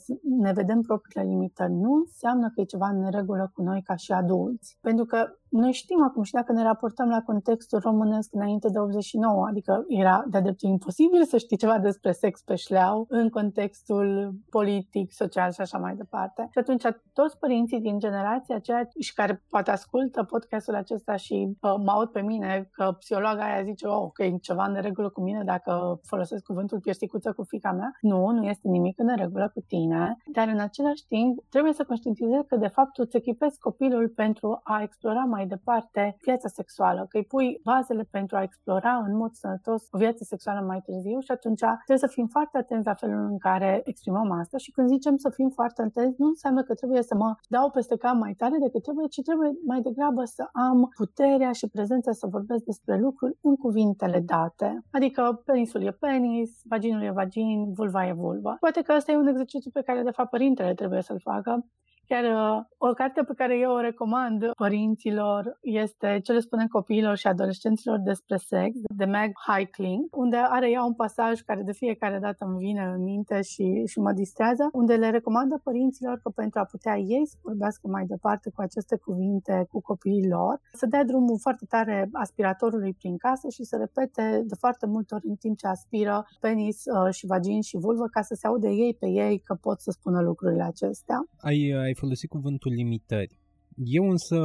ne 0.45 0.51
vedem 0.59 0.81
propriile 0.81 1.29
limitări, 1.31 1.73
nu 1.85 1.91
înseamnă 1.93 2.47
că 2.49 2.61
e 2.61 2.73
ceva 2.73 2.87
în 2.87 3.11
regulă 3.11 3.51
cu 3.53 3.61
noi 3.61 3.81
ca 3.81 3.95
și 3.95 4.11
adulți. 4.11 4.77
Pentru 4.81 5.05
că 5.05 5.19
noi 5.53 5.71
știm 5.71 6.03
acum 6.03 6.23
și 6.23 6.31
dacă 6.31 6.51
ne 6.51 6.63
raportăm 6.63 7.09
la 7.09 7.21
contextul 7.21 7.79
românesc 7.79 8.33
înainte 8.33 8.69
de 8.69 8.79
89, 8.79 9.45
adică 9.49 9.85
era 9.87 10.23
de 10.27 10.39
dreptul 10.39 10.69
imposibil 10.69 11.23
să 11.23 11.37
știi 11.37 11.57
ceva 11.57 11.79
despre 11.79 12.11
sex 12.11 12.41
pe 12.41 12.55
șleau 12.55 13.05
în 13.09 13.29
contextul 13.29 14.33
politic, 14.49 15.11
social 15.11 15.51
și 15.51 15.61
așa 15.61 15.77
mai 15.77 15.95
departe. 15.95 16.47
Și 16.51 16.57
atunci 16.59 16.83
toți 17.13 17.37
părinții 17.37 17.79
din 17.79 17.99
generația 17.99 18.55
aceea 18.55 18.87
și 18.99 19.13
care 19.13 19.43
poate 19.49 19.71
ascultă 19.71 20.23
podcastul 20.23 20.75
acesta 20.75 21.15
și 21.15 21.57
uh, 21.61 21.75
mă 21.83 21.91
aud 21.91 22.09
pe 22.09 22.21
mine 22.21 22.69
că 22.71 22.95
psihologa 22.99 23.43
aia 23.43 23.63
zice 23.63 23.87
oh, 23.87 24.09
că 24.13 24.23
e 24.23 24.37
ceva 24.37 24.65
în 24.65 24.81
regulă 24.81 25.09
cu 25.09 25.21
mine 25.21 25.43
dacă 25.43 25.99
folosesc 26.03 26.43
cuvântul 26.43 26.79
piersicuță 26.79 27.33
cu 27.33 27.43
fica 27.43 27.71
mea. 27.71 27.91
Nu, 28.01 28.29
nu 28.31 28.45
este 28.45 28.67
nimic 28.67 28.99
în 28.99 29.15
regulă 29.15 29.51
cu 29.53 29.63
tine, 29.67 30.17
dar 30.31 30.47
în 30.47 30.59
același 30.59 31.05
timp 31.07 31.39
trebuie 31.49 31.73
să 31.73 31.83
conștientizezi 31.83 32.47
că 32.47 32.55
de 32.55 32.67
fapt 32.67 32.97
îți 32.97 33.17
echipezi 33.17 33.59
copilul 33.59 34.09
pentru 34.09 34.59
a 34.63 34.81
explora 34.81 35.23
mai 35.23 35.42
mai 35.43 35.57
departe 35.57 36.15
viața 36.21 36.47
sexuală, 36.47 37.05
că 37.09 37.17
îi 37.17 37.25
pui 37.33 37.59
bazele 37.63 38.03
pentru 38.17 38.35
a 38.35 38.41
explora 38.41 38.95
în 39.07 39.15
mod 39.15 39.31
sănătos 39.31 39.87
o 39.91 39.97
viață 39.97 40.23
sexuală 40.23 40.61
mai 40.65 40.81
târziu 40.85 41.19
și 41.19 41.31
atunci 41.31 41.63
trebuie 41.85 42.05
să 42.05 42.15
fim 42.17 42.27
foarte 42.27 42.57
atenți 42.57 42.87
la 42.87 42.93
felul 42.93 43.21
în 43.31 43.37
care 43.37 43.81
exprimăm 43.83 44.31
asta 44.31 44.57
și 44.57 44.71
când 44.71 44.87
zicem 44.87 45.15
să 45.17 45.29
fim 45.29 45.49
foarte 45.49 45.81
atenți, 45.81 46.21
nu 46.21 46.27
înseamnă 46.27 46.63
că 46.63 46.73
trebuie 46.73 47.01
să 47.01 47.15
mă 47.15 47.35
dau 47.49 47.69
peste 47.69 47.97
cap 47.97 48.15
mai 48.15 48.33
tare 48.33 48.57
decât 48.65 48.81
trebuie, 48.83 49.07
ci 49.07 49.21
trebuie 49.21 49.51
mai 49.65 49.81
degrabă 49.81 50.23
să 50.23 50.43
am 50.51 50.89
puterea 50.95 51.51
și 51.51 51.67
prezența 51.67 52.11
să 52.11 52.27
vorbesc 52.27 52.63
despre 52.63 52.97
lucruri 52.97 53.37
în 53.41 53.55
cuvintele 53.55 54.19
date. 54.19 54.83
Adică 54.91 55.41
penisul 55.45 55.81
e 55.81 55.91
penis, 55.91 56.51
vaginul 56.63 57.01
e 57.01 57.11
vagin, 57.11 57.73
vulva 57.73 58.07
e 58.07 58.13
vulva. 58.13 58.55
Poate 58.59 58.81
că 58.81 58.93
ăsta 58.97 59.11
e 59.11 59.17
un 59.17 59.27
exercițiu 59.27 59.71
pe 59.73 59.81
care 59.81 60.01
de 60.03 60.11
fapt 60.11 60.29
părintele 60.29 60.73
trebuie 60.73 61.01
să-l 61.01 61.19
facă 61.19 61.65
Chiar 62.07 62.23
uh, 62.23 62.63
o 62.77 62.93
carte 62.93 63.21
pe 63.21 63.33
care 63.35 63.57
eu 63.57 63.71
o 63.71 63.79
recomand 63.79 64.51
părinților 64.55 65.57
este 65.61 66.19
Ce 66.23 66.31
le 66.31 66.39
spunem 66.39 66.67
copiilor 66.67 67.15
și 67.17 67.27
adolescenților 67.27 67.99
despre 67.99 68.37
sex, 68.37 68.71
de 68.95 69.05
Meg 69.05 69.31
Hickling, 69.47 70.01
unde 70.11 70.37
are 70.37 70.69
ea 70.69 70.83
un 70.83 70.93
pasaj 70.93 71.39
care 71.39 71.61
de 71.61 71.71
fiecare 71.73 72.19
dată 72.19 72.45
îmi 72.45 72.57
vine 72.57 72.83
în 72.95 73.03
minte 73.03 73.41
și, 73.41 73.83
și 73.85 73.99
mă 73.99 74.11
distrează, 74.11 74.69
unde 74.71 74.95
le 74.95 75.09
recomandă 75.09 75.61
părinților 75.63 76.19
că 76.23 76.29
pentru 76.29 76.59
a 76.59 76.63
putea 76.63 76.97
ei 76.97 77.25
să 77.27 77.35
vorbească 77.41 77.87
mai 77.87 78.05
departe 78.05 78.51
cu 78.55 78.61
aceste 78.61 78.95
cuvinte 78.97 79.65
cu 79.71 79.81
copiii 79.81 80.29
lor, 80.29 80.59
să 80.73 80.85
dea 80.85 81.03
drumul 81.03 81.37
foarte 81.39 81.65
tare 81.69 82.09
aspiratorului 82.11 82.93
prin 82.93 83.17
casă 83.17 83.47
și 83.49 83.63
să 83.63 83.75
repete 83.77 84.43
de 84.45 84.55
foarte 84.59 84.85
multe 84.85 85.15
ori 85.15 85.27
în 85.27 85.35
timp 85.35 85.57
ce 85.57 85.67
aspiră 85.67 86.25
penis 86.39 86.83
uh, 86.85 87.13
și 87.13 87.25
vagin 87.25 87.61
și 87.61 87.77
vulvă 87.77 88.05
ca 88.11 88.21
să 88.21 88.33
se 88.33 88.47
aude 88.47 88.69
ei 88.69 88.95
pe 88.99 89.07
ei 89.07 89.39
că 89.39 89.53
pot 89.61 89.81
să 89.81 89.91
spună 89.91 90.21
lucrurile 90.21 90.63
acestea. 90.63 91.17
Ai, 91.37 91.59
ai 91.83 91.92
ai 91.93 91.99
folosit 91.99 92.29
cuvântul 92.29 92.71
limitări. 92.71 93.37
Eu 93.75 94.09
însă 94.09 94.37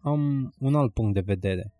am 0.00 0.52
un 0.58 0.74
alt 0.74 0.92
punct 0.92 1.14
de 1.14 1.20
vedere. 1.20 1.72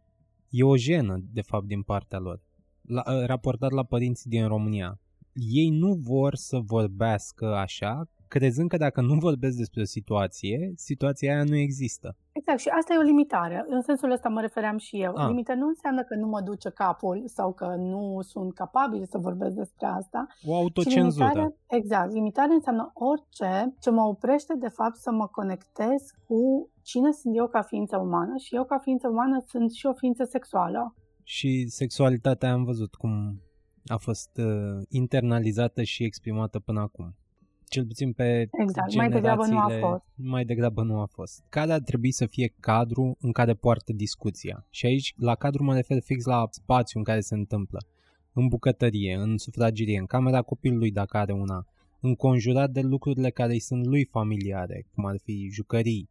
E 0.51 0.63
o 0.63 0.77
jenă, 0.77 1.19
de 1.33 1.41
fapt, 1.41 1.67
din 1.67 1.83
partea 1.83 2.19
lor. 2.19 2.43
La, 2.83 3.03
ă, 3.07 3.27
raportat 3.27 3.71
la 3.71 3.85
părinții 3.85 4.31
din 4.31 4.47
România. 4.47 5.01
Ei 5.33 5.71
nu 5.71 5.95
vor 5.95 6.35
să 6.35 6.59
vorbească 6.59 7.55
așa 7.55 8.09
crezând 8.29 8.69
că 8.69 8.77
dacă 8.77 9.01
nu 9.01 9.15
vorbesc 9.15 9.57
despre 9.57 9.81
o 9.81 9.85
situație, 9.85 10.73
situația 10.77 11.35
aia 11.35 11.45
nu 11.45 11.57
există. 11.57 12.17
Exact, 12.33 12.59
și 12.59 12.69
asta 12.69 12.95
e 12.95 12.99
o 12.99 13.11
limitare. 13.13 13.65
În 13.69 13.83
sensul 13.83 14.11
ăsta 14.11 14.29
mă 14.29 14.41
refeream 14.41 14.79
și 14.79 15.03
eu. 15.03 15.13
Ah. 15.17 15.27
Limita 15.29 15.55
nu 15.55 15.67
înseamnă 15.67 16.03
că 16.03 16.15
nu 16.15 16.27
mă 16.27 16.41
duce 16.41 16.71
capul 16.71 17.23
sau 17.27 17.53
că 17.53 17.75
nu 17.79 18.19
sunt 18.23 18.55
capabil 18.55 19.07
să 19.07 19.19
vorbesc 19.19 19.55
despre 19.55 19.87
asta. 19.87 20.27
O 20.43 20.55
autocenzură. 20.55 21.25
Limitare, 21.25 21.57
exact. 21.67 22.13
Limitare 22.13 22.53
înseamnă 22.53 22.91
orice 22.95 23.75
ce 23.81 23.91
mă 23.91 24.03
oprește 24.03 24.55
de 24.55 24.69
fapt 24.69 24.97
să 24.97 25.11
mă 25.11 25.27
conectez 25.27 26.01
cu 26.27 26.71
cine 26.83 27.13
sunt 27.13 27.37
eu 27.37 27.49
ca 27.49 27.63
ființă 27.63 27.97
umană 27.97 28.37
și 28.37 28.55
eu 28.55 28.65
ca 28.65 28.79
ființă 28.79 29.09
umană 29.09 29.45
sunt 29.47 29.73
și 29.73 29.87
o 29.87 29.93
ființă 29.93 30.25
sexuală. 30.25 30.95
Și 31.23 31.67
sexualitatea 31.69 32.53
am 32.53 32.65
văzut 32.65 32.95
cum 32.95 33.43
a 33.87 33.97
fost 33.97 34.31
uh, 34.37 34.83
internalizată 34.89 35.83
și 35.83 36.05
exprimată 36.05 36.59
până 36.59 36.81
acum. 36.81 37.17
Cel 37.69 37.87
puțin 37.87 38.13
pe 38.13 38.49
Exact, 38.63 38.95
mai 38.95 39.09
degrabă 39.09 39.47
nu 39.47 39.59
a 39.59 39.69
fost. 39.81 40.03
Mai 40.15 40.45
degrabă 40.45 40.83
nu 40.83 41.01
a 41.01 41.07
fost. 41.07 41.45
Care 41.49 41.73
ar 41.73 41.81
trebui 41.81 42.13
să 42.13 42.27
fie 42.27 42.55
cadru 42.61 43.17
în 43.21 43.33
care 43.33 43.55
poartă 43.55 43.93
discuția? 43.93 44.67
Și 44.71 44.87
aici, 44.87 45.15
la 45.17 45.35
cadru 45.35 45.65
mă 45.65 45.75
refer 45.75 46.01
fix 46.03 46.25
la 46.25 46.47
spațiu 46.51 46.99
în 46.99 47.05
care 47.05 47.21
se 47.21 47.35
întâmplă. 47.35 47.79
În 48.33 48.49
bucătărie, 48.49 49.15
în 49.15 49.39
sufragerie, 49.39 49.99
în 49.99 50.07
camera 50.07 50.43
copilului 50.43 50.91
dacă 50.91 51.17
are 51.17 51.33
una, 51.33 51.67
înconjurat 52.01 52.71
de 52.71 52.81
lucrurile 52.81 53.31
care 53.31 53.53
îi 53.53 53.61
sunt 53.61 53.87
lui 53.87 54.05
familiare, 54.05 54.87
cum 54.95 55.05
ar 55.05 55.17
fi 55.23 55.49
jucării, 55.53 56.11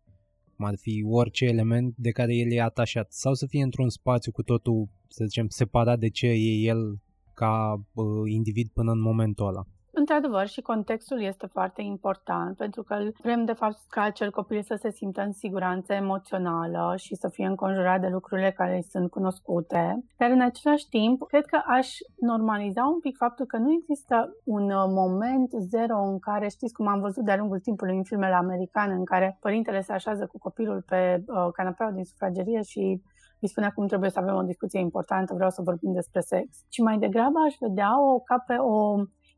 cum 0.56 0.66
ar 0.66 0.76
fi 0.78 1.06
orice 1.08 1.46
element 1.46 1.94
de 1.98 2.12
care 2.12 2.36
el 2.36 2.52
e 2.52 2.62
atașat, 2.62 3.12
sau 3.12 3.34
să 3.34 3.46
fie 3.46 3.64
într-un 3.64 3.90
spațiu 3.90 4.32
cu 4.32 4.44
totul, 4.44 4.90
să 5.08 5.24
zicem, 5.26 5.48
separat 5.48 6.00
de 6.00 6.10
ce 6.10 6.28
e 6.28 6.68
el 6.68 7.00
ca 7.34 7.84
uh, 7.94 8.06
individ 8.26 8.68
până 8.74 8.92
în 8.92 9.02
momentul 9.02 9.48
ăla. 9.48 9.64
Într-adevăr, 10.00 10.48
și 10.48 10.62
contextul 10.62 11.22
este 11.22 11.46
foarte 11.46 11.82
important, 11.82 12.58
pentru 12.58 12.84
că 12.84 12.98
vrem, 13.22 13.46
de 13.46 13.54
fapt, 13.54 13.78
ca 13.90 14.02
acel 14.02 14.32
copil 14.32 14.62
să 14.62 14.76
se 14.76 14.92
simtă 14.92 15.22
în 15.22 15.32
siguranță 15.32 15.94
emoțională 15.94 16.94
și 16.98 17.16
să 17.16 17.30
fie 17.30 17.46
înconjurat 17.46 18.02
de 18.02 18.08
lucrurile 18.08 18.52
care 18.52 18.76
îi 18.76 18.84
sunt 18.84 19.10
cunoscute. 19.10 20.04
Dar, 20.18 20.30
în 20.30 20.42
același 20.42 20.90
timp, 20.90 21.28
cred 21.28 21.46
că 21.46 21.62
aș 21.66 21.90
normaliza 22.20 22.86
un 22.86 23.00
pic 23.00 23.18
faptul 23.18 23.46
că 23.46 23.58
nu 23.58 23.72
există 23.72 24.36
un 24.44 24.64
uh, 24.64 24.86
moment 24.88 25.52
zero 25.58 25.98
în 26.04 26.20
care, 26.20 26.48
știți 26.48 26.74
cum 26.74 26.88
am 26.88 27.00
văzut 27.00 27.24
de-a 27.24 27.38
lungul 27.38 27.60
timpului 27.60 27.98
în 27.98 28.04
filmele 28.04 28.36
americane, 28.36 28.94
în 28.94 29.06
care 29.06 29.38
părintele 29.40 29.82
se 29.82 29.94
așează 29.94 30.26
cu 30.26 30.38
copilul 30.38 30.84
pe 30.88 31.24
uh, 31.28 31.48
canapeaua 31.54 31.92
din 31.92 32.04
sufragerie 32.04 32.62
și 32.62 33.02
îi 33.40 33.48
spunea 33.48 33.72
cum 33.72 33.88
trebuie 33.88 34.10
să 34.10 34.20
avem 34.20 34.36
o 34.36 34.42
discuție 34.42 34.80
importantă, 34.80 35.34
vreau 35.34 35.50
să 35.50 35.62
vorbim 35.62 35.94
despre 35.94 36.20
sex. 36.20 36.66
Și 36.70 36.82
mai 36.82 36.98
degrabă 36.98 37.40
aș 37.46 37.56
vedea-o 37.60 38.20
ca 38.20 38.44
pe 38.48 38.54
o 38.54 38.96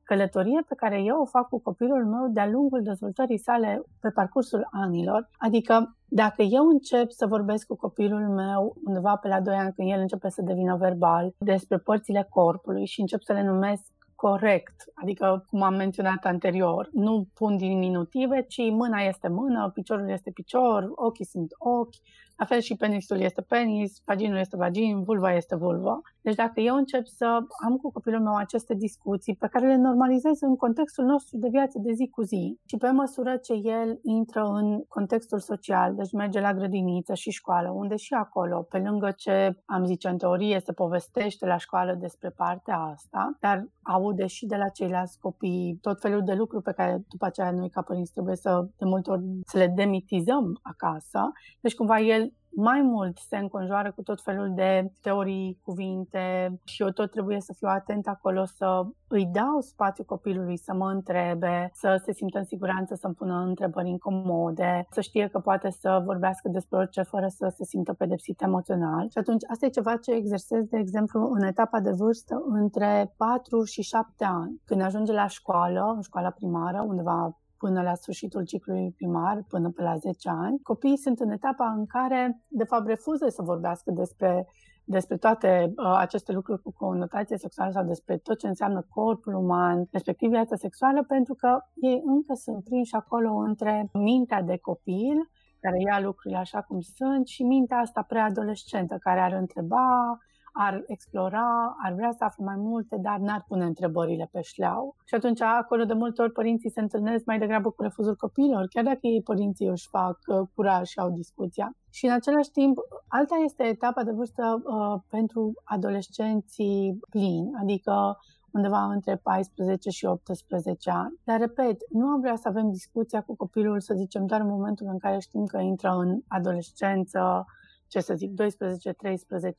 călătorie 0.10 0.62
pe 0.68 0.76
care 0.76 1.02
eu 1.02 1.22
o 1.22 1.26
fac 1.26 1.48
cu 1.48 1.60
copilul 1.62 2.06
meu 2.06 2.28
de-a 2.30 2.48
lungul 2.48 2.82
dezvoltării 2.84 3.38
sale 3.38 3.84
pe 4.00 4.10
parcursul 4.10 4.68
anilor. 4.72 5.30
Adică 5.38 5.98
dacă 6.08 6.42
eu 6.42 6.68
încep 6.68 7.10
să 7.10 7.26
vorbesc 7.26 7.68
cu 7.68 7.76
copilul 7.76 8.28
meu 8.28 8.76
undeva 8.86 9.16
pe 9.16 9.28
la 9.28 9.42
2 9.42 9.56
ani 9.56 9.74
când 9.74 9.92
el 9.92 10.00
începe 10.00 10.30
să 10.30 10.42
devină 10.42 10.76
verbal 10.76 11.34
despre 11.38 11.78
părțile 11.78 12.28
corpului 12.30 12.86
și 12.86 13.00
încep 13.00 13.22
să 13.22 13.34
le 13.34 13.44
numesc 13.44 13.84
corect, 14.16 14.76
adică 14.94 15.46
cum 15.50 15.62
am 15.62 15.76
menționat 15.76 16.26
anterior, 16.26 16.90
nu 16.92 17.28
pun 17.34 17.58
diminutive, 17.58 18.46
ci 18.48 18.62
mâna 18.72 19.00
este 19.00 19.28
mână, 19.28 19.72
piciorul 19.74 20.10
este 20.10 20.32
picior, 20.32 20.92
ochii 20.96 21.26
sunt 21.26 21.52
ochi, 21.58 21.96
la 22.40 22.46
fel 22.46 22.60
și 22.60 22.76
penisul 22.76 23.20
este 23.20 23.42
penis, 23.42 24.02
vaginul 24.06 24.38
este 24.38 24.58
vagin, 24.58 25.04
vulva 25.04 25.34
este 25.34 25.56
vulva. 25.56 26.00
Deci 26.22 26.36
dacă 26.36 26.60
eu 26.60 26.76
încep 26.76 27.06
să 27.06 27.26
am 27.66 27.78
cu 27.78 27.92
copilul 27.92 28.22
meu 28.22 28.36
aceste 28.36 28.74
discuții 28.74 29.36
pe 29.36 29.48
care 29.48 29.68
le 29.68 29.76
normalizez 29.76 30.42
în 30.42 30.56
contextul 30.56 31.06
nostru 31.06 31.38
de 31.38 31.48
viață 31.52 31.80
de 31.82 31.92
zi 31.92 32.08
cu 32.08 32.22
zi 32.22 32.60
și 32.66 32.78
pe 32.78 32.90
măsură 32.90 33.38
ce 33.38 33.54
el 33.54 34.00
intră 34.04 34.44
în 34.44 34.84
contextul 34.88 35.40
social, 35.40 35.96
deci 35.96 36.12
merge 36.12 36.40
la 36.40 36.54
grădiniță 36.54 37.14
și 37.14 37.30
școală, 37.30 37.70
unde 37.70 37.96
și 37.96 38.14
acolo, 38.14 38.62
pe 38.70 38.78
lângă 38.78 39.12
ce 39.18 39.62
am 39.66 39.86
zice 39.86 40.08
în 40.08 40.18
teorie 40.18 40.60
se 40.60 40.72
povestește 40.72 41.46
la 41.46 41.58
școală 41.58 41.94
despre 42.00 42.30
partea 42.30 42.78
asta, 42.78 43.38
dar 43.40 43.68
aude 43.82 44.26
și 44.26 44.46
de 44.46 44.56
la 44.56 44.68
ceilalți 44.68 45.20
copii 45.20 45.78
tot 45.82 46.00
felul 46.00 46.24
de 46.24 46.34
lucruri 46.34 46.64
pe 46.64 46.72
care 46.72 47.04
după 47.10 47.26
aceea 47.26 47.52
noi 47.52 47.70
ca 47.70 47.82
părinți 47.82 48.12
trebuie 48.12 48.36
să 48.36 48.68
de 48.78 48.86
multe 48.86 49.12
ori 49.12 49.24
să 49.46 49.58
le 49.58 49.68
demitizăm 49.76 50.60
acasă. 50.62 51.32
Deci 51.62 51.76
cumva 51.76 52.00
el 52.00 52.29
mai 52.60 52.82
mult 52.82 53.18
se 53.18 53.38
înconjoară 53.38 53.92
cu 53.92 54.02
tot 54.02 54.22
felul 54.22 54.54
de 54.56 54.92
teorii, 55.02 55.60
cuvinte 55.64 56.58
și 56.64 56.82
eu 56.82 56.90
tot 56.90 57.12
trebuie 57.12 57.40
să 57.42 57.54
fiu 57.54 57.68
atent 57.68 58.08
acolo 58.08 58.46
să 58.46 58.86
îi 59.08 59.26
dau 59.26 59.60
spațiu 59.60 60.04
copilului 60.04 60.58
să 60.58 60.74
mă 60.74 60.90
întrebe, 60.90 61.72
să 61.74 62.02
se 62.06 62.14
simtă 62.14 62.38
în 62.38 62.44
siguranță, 62.44 62.96
să-mi 62.96 63.14
pună 63.14 63.44
întrebări 63.48 63.90
incomode, 63.90 64.88
să 64.92 65.02
știe 65.02 65.28
că 65.28 65.40
poate 65.40 65.70
să 65.70 66.02
vorbească 66.06 66.50
despre 66.50 66.78
orice 66.78 67.02
fără 67.02 67.28
să 67.28 67.54
se 67.56 67.64
simtă 67.64 67.94
pedepsit 67.94 68.42
emoțional. 68.42 69.10
Și 69.10 69.18
atunci 69.18 69.44
asta 69.50 69.66
e 69.66 69.70
ceva 69.70 69.96
ce 69.96 70.12
exersez, 70.12 70.66
de 70.66 70.78
exemplu, 70.78 71.32
în 71.34 71.44
etapa 71.44 71.80
de 71.80 71.92
vârstă 71.92 72.44
între 72.48 73.14
4 73.18 73.64
și 73.64 73.82
7 73.82 74.26
ani. 74.26 74.62
Când 74.66 74.82
ajunge 74.82 75.14
la 75.14 75.28
școală, 75.28 75.94
în 75.96 76.02
școala 76.02 76.30
primară, 76.30 76.86
undeva 76.88 77.38
până 77.60 77.82
la 77.82 77.96
sfârșitul 77.96 78.44
ciclului 78.44 78.94
primar, 78.96 79.44
până 79.48 79.70
pe 79.70 79.82
la 79.82 79.98
10 79.98 80.30
ani. 80.30 80.60
Copiii 80.64 80.98
sunt 80.98 81.20
în 81.20 81.30
etapa 81.32 81.74
în 81.78 81.86
care, 81.86 82.44
de 82.48 82.64
fapt, 82.64 82.88
refuză 82.88 83.28
să 83.30 83.42
vorbească 83.42 83.92
despre 83.92 84.48
despre 84.90 85.18
toate 85.18 85.74
uh, 85.76 85.96
aceste 85.98 86.32
lucruri 86.32 86.62
cu 86.62 86.72
conotație 86.72 87.38
sexuală 87.38 87.72
sau 87.72 87.84
despre 87.86 88.18
tot 88.18 88.38
ce 88.38 88.48
înseamnă 88.48 88.86
corpul 88.90 89.34
uman, 89.34 89.88
respectiv 89.92 90.30
viața 90.30 90.56
sexuală, 90.56 91.04
pentru 91.04 91.34
că 91.34 91.60
ei 91.74 92.02
încă 92.06 92.34
sunt 92.34 92.64
prinși 92.64 92.96
acolo 92.96 93.34
între 93.36 93.90
mintea 93.94 94.42
de 94.42 94.58
copil, 94.58 95.30
care 95.62 95.78
ia 95.80 96.00
lucrurile 96.00 96.40
așa 96.40 96.62
cum 96.62 96.80
sunt, 96.80 97.28
și 97.28 97.44
mintea 97.44 97.78
asta 97.78 98.02
preadolescentă, 98.02 98.98
care 99.00 99.20
ar 99.20 99.34
întreba, 99.34 100.18
ar 100.62 100.84
explora, 100.88 101.76
ar 101.84 101.94
vrea 101.94 102.12
să 102.18 102.24
afle 102.24 102.44
mai 102.46 102.56
multe, 102.58 102.98
dar 103.02 103.18
n-ar 103.20 103.46
pune 103.48 103.66
întrebările 103.66 104.30
pe 104.32 104.42
șleau. 104.42 104.96
Și 105.06 105.16
atunci 105.16 105.42
acolo 105.42 105.84
de 105.84 105.94
multe 105.94 106.22
ori 106.22 106.32
părinții 106.32 106.70
se 106.72 106.80
întâlnesc 106.80 107.26
mai 107.26 107.40
degrabă 107.40 107.70
cu 107.70 107.82
refuzul 107.82 108.16
copiilor, 108.16 108.68
chiar 108.68 108.84
dacă 108.84 109.00
ei 109.02 109.22
părinții 109.22 109.68
își 109.68 109.88
fac 109.88 110.18
uh, 110.28 110.48
curaj 110.56 110.88
și 110.88 111.00
au 111.00 111.10
discuția. 111.10 111.72
Și 111.90 112.06
în 112.06 112.12
același 112.12 112.52
timp, 112.52 112.78
alta 113.08 113.36
este 113.44 113.64
etapa 113.64 114.04
de 114.04 114.12
vârstă 114.12 114.62
uh, 114.64 115.02
pentru 115.10 115.54
adolescenții 115.64 117.00
plini, 117.10 117.50
adică 117.62 118.18
undeva 118.52 118.84
între 118.84 119.16
14 119.16 119.90
și 119.90 120.06
18 120.06 120.90
ani. 120.90 121.20
Dar, 121.24 121.40
repet, 121.40 121.78
nu 121.90 122.06
am 122.06 122.20
vrea 122.20 122.36
să 122.36 122.48
avem 122.48 122.72
discuția 122.72 123.22
cu 123.22 123.36
copilul, 123.36 123.80
să 123.80 123.94
zicem, 123.98 124.26
doar 124.26 124.42
în 124.42 124.48
momentul 124.48 124.88
în 124.92 124.98
care 124.98 125.20
știm 125.20 125.46
că 125.46 125.58
intră 125.58 125.90
în 125.90 126.20
adolescență, 126.28 127.46
ce 127.90 128.00
să 128.00 128.14
zic, 128.16 128.32
12-13 128.32 128.34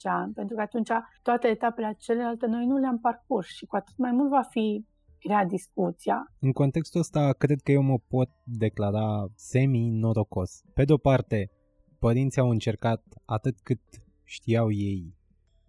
ani, 0.03 0.33
pentru 0.33 0.57
că 0.57 0.63
atunci 0.63 0.91
toate 1.23 1.49
etapele 1.49 1.95
celelalte 1.99 2.47
noi 2.47 2.67
nu 2.67 2.77
le-am 2.77 2.99
parcurs 2.99 3.49
și 3.49 3.67
cu 3.67 3.77
atât 3.77 3.97
mai 3.97 4.13
mult 4.13 4.31
va 4.31 4.43
fi 4.43 4.87
grea 5.21 5.45
discuția. 5.45 6.33
În 6.41 6.53
contextul 6.53 7.01
ăsta, 7.01 7.33
cred 7.33 7.61
că 7.61 7.73
eu 7.73 7.83
mă 7.83 7.99
pot 8.09 8.31
declara 8.45 9.27
semi-norocos. 9.35 10.63
Pe 10.75 10.85
de 10.85 10.93
o 10.93 10.97
parte, 10.97 11.51
părinții 11.99 12.41
au 12.41 12.51
încercat 12.51 13.03
atât 13.25 13.61
cât 13.63 13.81
știau 14.25 14.71
ei 14.71 15.15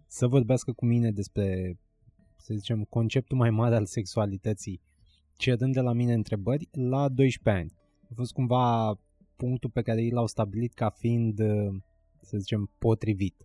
să 0.06 0.26
vorbească 0.26 0.72
cu 0.72 0.86
mine 0.86 1.10
despre, 1.10 1.76
să 2.36 2.54
zicem, 2.54 2.84
conceptul 2.84 3.36
mai 3.36 3.50
mare 3.50 3.74
al 3.74 3.86
sexualității, 3.86 4.80
cerând 5.36 5.74
de 5.74 5.80
la 5.80 5.92
mine 5.92 6.12
întrebări 6.12 6.68
la 6.72 7.08
12 7.08 7.62
ani. 7.62 7.72
A 8.10 8.12
fost 8.14 8.32
cumva 8.32 8.94
punctul 9.36 9.70
pe 9.70 9.82
care 9.82 10.02
ei 10.02 10.10
l-au 10.10 10.26
stabilit 10.26 10.74
ca 10.74 10.90
fiind 10.90 11.40
să 12.22 12.36
zicem, 12.38 12.70
potrivit. 12.78 13.36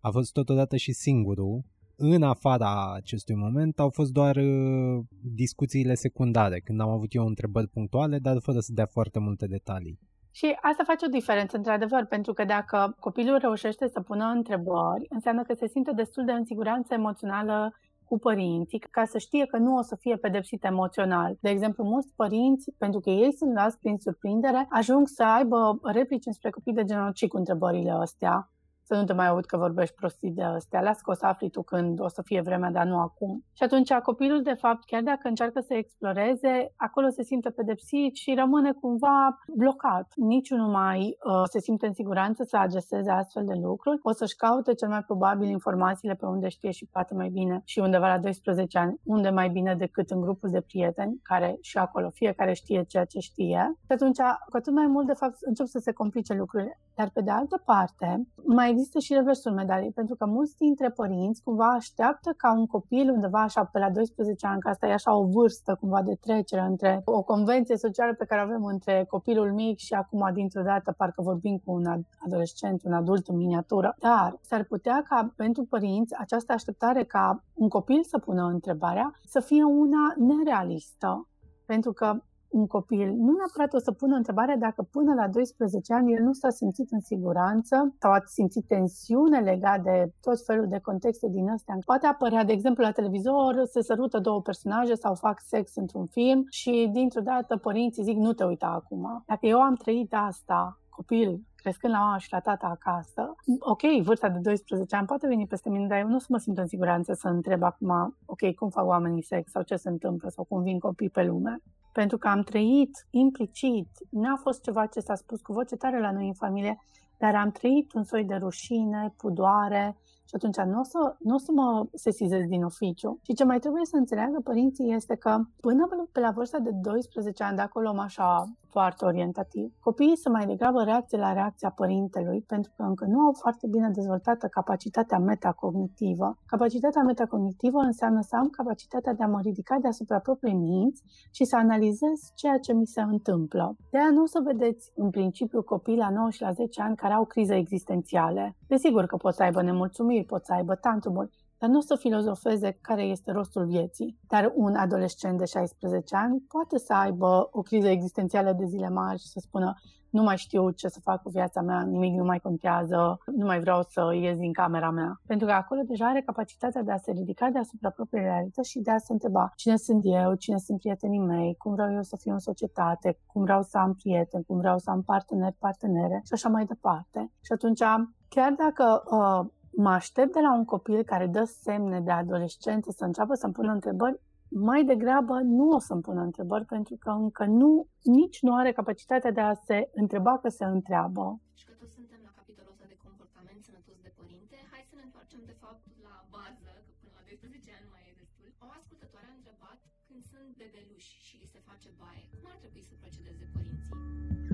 A 0.00 0.10
fost 0.10 0.32
totodată 0.32 0.76
și 0.76 0.92
singurul. 0.92 1.62
În 1.96 2.22
afara 2.22 2.92
acestui 2.94 3.34
moment 3.34 3.78
au 3.78 3.90
fost 3.90 4.12
doar 4.12 4.36
uh, 4.36 5.04
discuțiile 5.34 5.94
secundare, 5.94 6.60
când 6.60 6.80
am 6.80 6.88
avut 6.88 7.14
eu 7.14 7.26
întrebări 7.26 7.68
punctuale, 7.68 8.18
dar 8.18 8.36
fără 8.40 8.58
să 8.60 8.72
dea 8.72 8.86
foarte 8.86 9.18
multe 9.18 9.46
detalii. 9.46 9.98
Și 10.30 10.56
asta 10.60 10.82
face 10.86 11.06
o 11.06 11.08
diferență, 11.18 11.56
într-adevăr, 11.56 12.04
pentru 12.04 12.32
că 12.32 12.44
dacă 12.44 12.96
copilul 13.00 13.38
reușește 13.38 13.88
să 13.88 14.00
pună 14.00 14.24
întrebări, 14.24 15.06
înseamnă 15.08 15.42
că 15.42 15.54
se 15.54 15.66
simte 15.66 15.92
destul 15.92 16.24
de 16.24 16.32
în 16.32 16.44
siguranță 16.44 16.94
emoțională 16.94 17.74
cu 18.08 18.18
părinții 18.18 18.78
ca 18.78 19.04
să 19.04 19.18
știe 19.18 19.46
că 19.46 19.56
nu 19.56 19.76
o 19.76 19.82
să 19.82 19.96
fie 19.96 20.16
pedepsit 20.16 20.64
emoțional. 20.64 21.36
De 21.40 21.50
exemplu, 21.50 21.84
mulți 21.84 22.12
părinți, 22.16 22.70
pentru 22.78 23.00
că 23.00 23.10
ei 23.10 23.32
sunt 23.32 23.52
luați 23.52 23.78
prin 23.78 23.96
surprindere, 23.98 24.66
ajung 24.70 25.08
să 25.08 25.24
aibă 25.24 25.78
replici 25.82 26.26
înspre 26.26 26.50
copii 26.50 26.72
de 26.72 26.84
genul 26.84 27.12
cu 27.28 27.36
întrebările 27.36 27.90
astea 27.90 28.53
să 28.84 28.94
nu 28.94 29.04
te 29.04 29.12
mai 29.12 29.26
aud 29.26 29.44
că 29.44 29.56
vorbești 29.56 29.94
prostii 29.94 30.30
de 30.30 30.42
astea, 30.42 30.80
las 30.80 31.00
că 31.00 31.10
o 31.10 31.14
să 31.14 31.26
afli 31.26 31.50
tu 31.50 31.62
când 31.62 32.00
o 32.00 32.08
să 32.08 32.22
fie 32.22 32.40
vremea, 32.40 32.70
dar 32.70 32.86
nu 32.86 32.98
acum. 32.98 33.44
Și 33.52 33.62
atunci 33.62 33.92
copilul, 33.92 34.42
de 34.42 34.52
fapt, 34.52 34.84
chiar 34.84 35.02
dacă 35.02 35.28
încearcă 35.28 35.60
să 35.60 35.74
exploreze, 35.74 36.72
acolo 36.76 37.08
se 37.08 37.22
simte 37.22 37.50
pedepsit 37.50 38.16
și 38.16 38.34
rămâne 38.34 38.72
cumva 38.72 39.38
blocat. 39.56 40.12
Niciunul 40.16 40.68
mai 40.68 40.98
uh, 41.00 41.42
se 41.44 41.58
simte 41.60 41.86
în 41.86 41.92
siguranță 41.92 42.42
să 42.42 42.56
adreseze 42.56 43.10
astfel 43.10 43.44
de 43.44 43.54
lucruri. 43.54 43.98
O 44.02 44.12
să-și 44.12 44.36
caute 44.36 44.74
cel 44.74 44.88
mai 44.88 45.02
probabil 45.02 45.48
informațiile 45.48 46.14
pe 46.14 46.26
unde 46.26 46.48
știe 46.48 46.70
și 46.70 46.86
poate 46.86 47.14
mai 47.14 47.28
bine 47.28 47.62
și 47.64 47.78
undeva 47.78 48.08
la 48.08 48.18
12 48.18 48.78
ani, 48.78 49.00
unde 49.04 49.30
mai 49.30 49.48
bine 49.48 49.74
decât 49.74 50.10
în 50.10 50.20
grupul 50.20 50.50
de 50.50 50.60
prieteni, 50.60 51.20
care 51.22 51.58
și 51.60 51.78
acolo 51.78 52.10
fiecare 52.10 52.52
știe 52.52 52.84
ceea 52.88 53.04
ce 53.04 53.18
știe. 53.18 53.78
Și 53.78 53.92
atunci, 53.92 54.18
cu 54.18 54.56
atât 54.56 54.72
mai 54.72 54.86
mult, 54.86 55.06
de 55.06 55.12
fapt, 55.12 55.36
încep 55.40 55.66
să 55.66 55.78
se 55.78 55.92
complice 55.92 56.34
lucrurile. 56.34 56.80
Dar, 56.94 57.10
pe 57.12 57.20
de 57.20 57.30
altă 57.30 57.62
parte, 57.64 58.28
mai 58.46 58.73
există 58.74 58.98
și 58.98 59.12
reversul 59.14 59.52
medaliei, 59.52 59.98
pentru 60.00 60.14
că 60.16 60.26
mulți 60.26 60.56
dintre 60.56 60.90
părinți 60.90 61.42
cumva 61.42 61.68
așteaptă 61.68 62.30
ca 62.36 62.52
un 62.52 62.66
copil 62.66 63.10
undeva 63.10 63.42
așa 63.42 63.64
pe 63.64 63.78
la 63.78 63.90
12 63.90 64.46
ani, 64.46 64.60
că 64.60 64.68
asta 64.68 64.86
e 64.86 64.92
așa 64.92 65.16
o 65.16 65.24
vârstă 65.26 65.76
cumva 65.80 66.02
de 66.02 66.14
trecere 66.20 66.60
între 66.60 67.02
o 67.04 67.22
convenție 67.22 67.76
socială 67.76 68.14
pe 68.14 68.24
care 68.24 68.40
avem 68.40 68.64
între 68.64 69.04
copilul 69.08 69.52
mic 69.52 69.78
și 69.78 69.94
acum 69.94 70.30
dintr-o 70.32 70.62
dată 70.62 70.94
parcă 70.96 71.22
vorbim 71.22 71.56
cu 71.64 71.72
un 71.72 71.84
adolescent, 72.24 72.84
un 72.84 72.92
adult 72.92 73.28
în 73.28 73.36
miniatură. 73.36 73.94
Dar 73.98 74.38
s-ar 74.40 74.64
putea 74.64 75.02
ca 75.08 75.32
pentru 75.36 75.64
părinți 75.64 76.14
această 76.18 76.52
așteptare 76.52 77.04
ca 77.04 77.44
un 77.54 77.68
copil 77.68 78.00
să 78.02 78.18
pună 78.18 78.42
întrebarea 78.44 79.14
să 79.24 79.40
fie 79.40 79.64
una 79.64 80.14
nerealistă. 80.16 81.28
Pentru 81.66 81.92
că 81.92 82.22
un 82.54 82.66
copil 82.66 83.08
nu 83.26 83.32
neapărat 83.36 83.72
o 83.74 83.78
să 83.78 83.92
pună 83.92 84.14
întrebarea 84.16 84.56
dacă 84.56 84.82
până 84.90 85.14
la 85.14 85.28
12 85.28 85.92
ani 85.92 86.12
el 86.12 86.22
nu 86.22 86.32
s-a 86.32 86.50
simțit 86.50 86.90
în 86.90 87.00
siguranță 87.00 87.94
sau 87.98 88.10
a 88.12 88.22
simțit 88.24 88.66
tensiune 88.66 89.38
legat 89.40 89.82
de 89.82 90.12
tot 90.20 90.44
felul 90.44 90.68
de 90.68 90.78
contexte 90.78 91.28
din 91.28 91.48
astea. 91.48 91.78
Poate 91.84 92.06
apărea, 92.06 92.44
de 92.44 92.52
exemplu, 92.52 92.82
la 92.84 92.90
televizor, 92.90 93.62
se 93.64 93.82
sărută 93.82 94.18
două 94.18 94.40
personaje 94.42 94.94
sau 94.94 95.14
fac 95.14 95.40
sex 95.40 95.74
într-un 95.74 96.06
film 96.06 96.44
și 96.50 96.90
dintr-o 96.92 97.20
dată 97.20 97.56
părinții 97.56 98.02
zic 98.02 98.16
nu 98.16 98.32
te 98.32 98.44
uita 98.44 98.66
acum. 98.66 99.24
Dacă 99.26 99.46
eu 99.46 99.60
am 99.60 99.74
trăit 99.74 100.14
asta 100.14 100.78
copil 100.96 101.40
crescând 101.56 101.92
la 101.92 101.98
mama 101.98 102.18
și 102.18 102.28
la 102.30 102.40
tata 102.40 102.66
acasă, 102.66 103.34
ok, 103.58 103.82
vârsta 104.02 104.28
de 104.28 104.38
12 104.38 104.96
ani 104.96 105.06
poate 105.06 105.26
veni 105.26 105.46
peste 105.46 105.70
mine, 105.70 105.86
dar 105.86 105.98
eu 105.98 106.08
nu 106.08 106.18
să 106.18 106.26
mă 106.28 106.38
simt 106.38 106.58
în 106.58 106.66
siguranță 106.66 107.12
să 107.12 107.28
întreb 107.28 107.62
acum, 107.62 108.16
ok, 108.26 108.54
cum 108.54 108.68
fac 108.68 108.86
oamenii 108.86 109.22
sex 109.22 109.50
sau 109.50 109.62
ce 109.62 109.76
se 109.76 109.88
întâmplă 109.88 110.28
sau 110.28 110.44
cum 110.44 110.62
vin 110.62 110.78
copii 110.78 111.10
pe 111.10 111.22
lume 111.22 111.62
pentru 111.94 112.18
că 112.18 112.28
am 112.28 112.42
trăit 112.42 113.06
implicit, 113.10 113.88
n-a 114.10 114.36
fost 114.36 114.62
ceva 114.62 114.86
ce 114.86 115.00
s-a 115.00 115.14
spus 115.14 115.40
cu 115.40 115.52
voce 115.52 115.76
tare 115.76 116.00
la 116.00 116.12
noi 116.12 116.26
în 116.26 116.34
familie, 116.34 116.78
dar 117.18 117.34
am 117.34 117.50
trăit 117.50 117.92
un 117.92 118.04
soi 118.04 118.24
de 118.24 118.34
rușine, 118.34 119.14
pudoare 119.16 119.96
și 120.28 120.34
atunci 120.34 120.56
nu 120.56 120.80
o 120.80 120.82
să, 120.82 121.16
nu 121.18 121.34
o 121.34 121.38
să 121.38 121.52
mă 121.52 121.86
sesizez 121.92 122.44
din 122.46 122.64
oficiu. 122.64 123.18
Și 123.22 123.34
ce 123.34 123.44
mai 123.44 123.58
trebuie 123.58 123.84
să 123.84 123.96
înțeleagă 123.96 124.40
părinții 124.44 124.92
este 124.92 125.14
că 125.14 125.40
până 125.60 126.06
pe 126.12 126.20
la 126.20 126.30
vârsta 126.30 126.58
de 126.58 126.70
12 126.70 127.42
ani, 127.42 127.56
de 127.56 127.62
acolo 127.62 127.88
am 127.88 127.98
așa 127.98 128.44
foarte 128.76 129.04
orientativ. 129.04 129.66
Copiii 129.80 130.16
sunt 130.22 130.34
mai 130.34 130.46
degrabă 130.46 130.82
reacție 130.82 131.18
la 131.18 131.32
reacția 131.32 131.70
părintelui, 131.70 132.40
pentru 132.52 132.70
că 132.76 132.82
încă 132.82 133.04
nu 133.08 133.18
au 133.20 133.32
foarte 133.32 133.66
bine 133.66 133.88
dezvoltată 133.98 134.46
capacitatea 134.46 135.18
metacognitivă. 135.18 136.38
Capacitatea 136.46 137.02
metacognitivă 137.02 137.78
înseamnă 137.78 138.20
să 138.20 138.36
am 138.36 138.48
capacitatea 138.48 139.12
de 139.14 139.22
a 139.22 139.26
mă 139.26 139.40
ridica 139.40 139.76
deasupra 139.80 140.18
propriei 140.18 140.54
minți 140.54 141.02
și 141.32 141.44
să 141.44 141.56
analizez 141.56 142.18
ceea 142.34 142.58
ce 142.58 142.72
mi 142.72 142.86
se 142.86 143.00
întâmplă. 143.00 143.76
De 143.90 143.98
aia 143.98 144.10
nu 144.10 144.22
o 144.22 144.26
să 144.26 144.40
vedeți 144.44 144.92
în 144.94 145.10
principiu 145.10 145.62
copii 145.62 145.96
la 145.96 146.10
9 146.10 146.30
și 146.30 146.42
la 146.42 146.52
10 146.52 146.82
ani 146.82 146.96
care 146.96 147.12
au 147.12 147.24
crize 147.24 147.54
existențiale. 147.56 148.56
Desigur 148.66 149.04
că 149.06 149.16
pot 149.16 149.34
să 149.34 149.42
aibă 149.42 149.62
nemulțumiri, 149.62 150.24
pot 150.24 150.44
să 150.44 150.52
aibă 150.52 150.74
tantumuri, 150.74 151.43
dar 151.64 151.72
nu 151.72 151.78
o 151.78 151.88
să 151.90 151.96
filozofeze 151.96 152.78
care 152.80 153.02
este 153.02 153.32
rostul 153.32 153.66
vieții. 153.66 154.18
Dar 154.28 154.52
un 154.54 154.74
adolescent 154.74 155.38
de 155.38 155.44
16 155.44 156.16
ani 156.16 156.44
poate 156.48 156.78
să 156.78 156.92
aibă 156.94 157.48
o 157.52 157.62
criză 157.62 157.88
existențială 157.88 158.52
de 158.52 158.64
zile 158.64 158.88
mari 158.88 159.18
și 159.18 159.26
să 159.26 159.38
spună 159.42 159.74
nu 160.10 160.22
mai 160.22 160.36
știu 160.36 160.70
ce 160.70 160.88
să 160.88 161.00
fac 161.00 161.22
cu 161.22 161.28
viața 161.28 161.60
mea, 161.60 161.80
nimic 161.82 162.14
nu 162.14 162.24
mai 162.24 162.38
contează, 162.38 163.18
nu 163.36 163.44
mai 163.44 163.60
vreau 163.60 163.82
să 163.88 164.14
ies 164.14 164.36
din 164.36 164.52
camera 164.52 164.90
mea. 164.90 165.20
Pentru 165.26 165.46
că 165.46 165.52
acolo 165.52 165.80
deja 165.84 166.06
are 166.06 166.20
capacitatea 166.20 166.82
de 166.82 166.92
a 166.92 166.96
se 166.96 167.10
ridica 167.10 167.48
deasupra 167.48 167.90
propriei 167.90 168.24
realități 168.24 168.70
și 168.70 168.80
de 168.80 168.90
a 168.90 168.98
se 168.98 169.12
întreba 169.12 169.52
cine 169.56 169.76
sunt 169.76 170.02
eu, 170.04 170.34
cine 170.34 170.58
sunt 170.58 170.78
prietenii 170.78 171.18
mei, 171.18 171.54
cum 171.58 171.72
vreau 171.72 171.92
eu 171.92 172.02
să 172.02 172.16
fiu 172.20 172.32
în 172.32 172.38
societate, 172.38 173.18
cum 173.26 173.42
vreau 173.42 173.62
să 173.62 173.78
am 173.78 173.94
prieteni, 173.94 174.44
cum 174.44 174.58
vreau 174.58 174.78
să 174.78 174.90
am 174.90 175.02
parteneri, 175.02 175.56
partenere 175.58 176.20
și 176.24 176.32
așa 176.32 176.48
mai 176.48 176.64
departe. 176.64 177.32
Și 177.40 177.52
atunci, 177.52 177.82
chiar 178.28 178.52
dacă 178.52 179.02
uh, 179.10 179.52
mă 179.76 179.90
aștept 179.90 180.32
de 180.32 180.40
la 180.40 180.54
un 180.54 180.64
copil 180.64 181.02
care 181.02 181.26
dă 181.26 181.44
semne 181.44 182.00
de 182.00 182.10
adolescență 182.10 182.90
să 182.90 183.04
înceapă 183.04 183.34
să-mi 183.34 183.52
pună 183.52 183.72
întrebări, 183.72 184.20
mai 184.48 184.84
degrabă 184.84 185.34
nu 185.56 185.66
o 185.76 185.78
să-mi 185.78 186.04
pună 186.06 186.22
întrebări 186.22 186.64
pentru 186.74 186.96
că 187.02 187.10
încă 187.10 187.44
nu, 187.44 187.86
nici 188.02 188.38
nu 188.46 188.52
are 188.60 188.72
capacitatea 188.72 189.32
de 189.38 189.40
a 189.40 189.54
se 189.54 189.78
întreba 190.02 190.38
că 190.38 190.48
se 190.48 190.64
întreabă. 190.64 191.24
Și 191.58 191.64
că 191.68 191.72
toți 191.80 191.94
suntem 191.98 192.20
la 192.28 192.32
capitolul 192.38 192.72
ăsta 192.74 192.86
de 192.92 192.98
comportament 193.06 193.60
sănătos 193.68 193.96
de 194.06 194.12
părinte, 194.20 194.56
hai 194.72 194.82
să 194.90 194.94
ne 194.98 195.04
întoarcem 195.08 195.42
de 195.50 195.56
fapt 195.62 195.84
la 196.06 196.16
bază, 196.34 196.72
că 196.86 196.90
până 197.00 197.12
la 197.18 197.22
12 197.28 197.78
ani 197.78 197.88
mai 197.94 198.02
e 198.10 198.12
destul. 198.22 198.48
O 198.66 198.68
ascultătoare 198.78 199.28
a 199.30 199.38
întrebat 199.40 199.78
când 200.06 200.20
sunt 200.32 200.50
bebeluși 200.60 201.12
și 201.26 201.34
li 201.40 201.48
se 201.54 201.60
face 201.68 201.88
baie, 202.00 202.24
cum 202.32 202.44
ar 202.52 202.58
trebui 202.62 202.84
să 202.90 202.94
procedeze 203.02 203.44
părinții? 203.54 204.53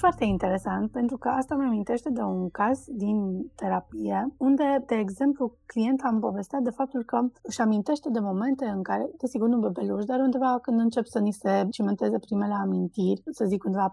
Foarte 0.00 0.24
interesant 0.24 0.90
pentru 0.90 1.16
că 1.16 1.28
asta 1.28 1.54
mi 1.54 1.64
amintește 1.64 2.10
de 2.10 2.20
un 2.20 2.50
caz 2.50 2.78
din 3.04 3.18
terapie 3.54 4.34
unde, 4.36 4.84
de 4.86 4.94
exemplu, 4.94 5.56
clienta 5.66 6.08
am 6.08 6.20
povestea 6.20 6.60
de 6.60 6.70
faptul 6.70 7.02
că 7.04 7.18
își 7.42 7.60
amintește 7.60 8.08
de 8.10 8.20
momente 8.20 8.64
în 8.64 8.82
care, 8.82 9.10
desigur 9.18 9.48
nu 9.48 9.58
bebeluși, 9.58 10.06
dar 10.06 10.18
undeva 10.20 10.58
când 10.62 10.80
încep 10.80 11.06
să 11.06 11.18
ni 11.18 11.32
se 11.32 11.66
cimenteze 11.70 12.18
primele 12.18 12.54
amintiri, 12.54 13.22
să 13.30 13.44
zic 13.44 13.64
undeva 13.64 13.92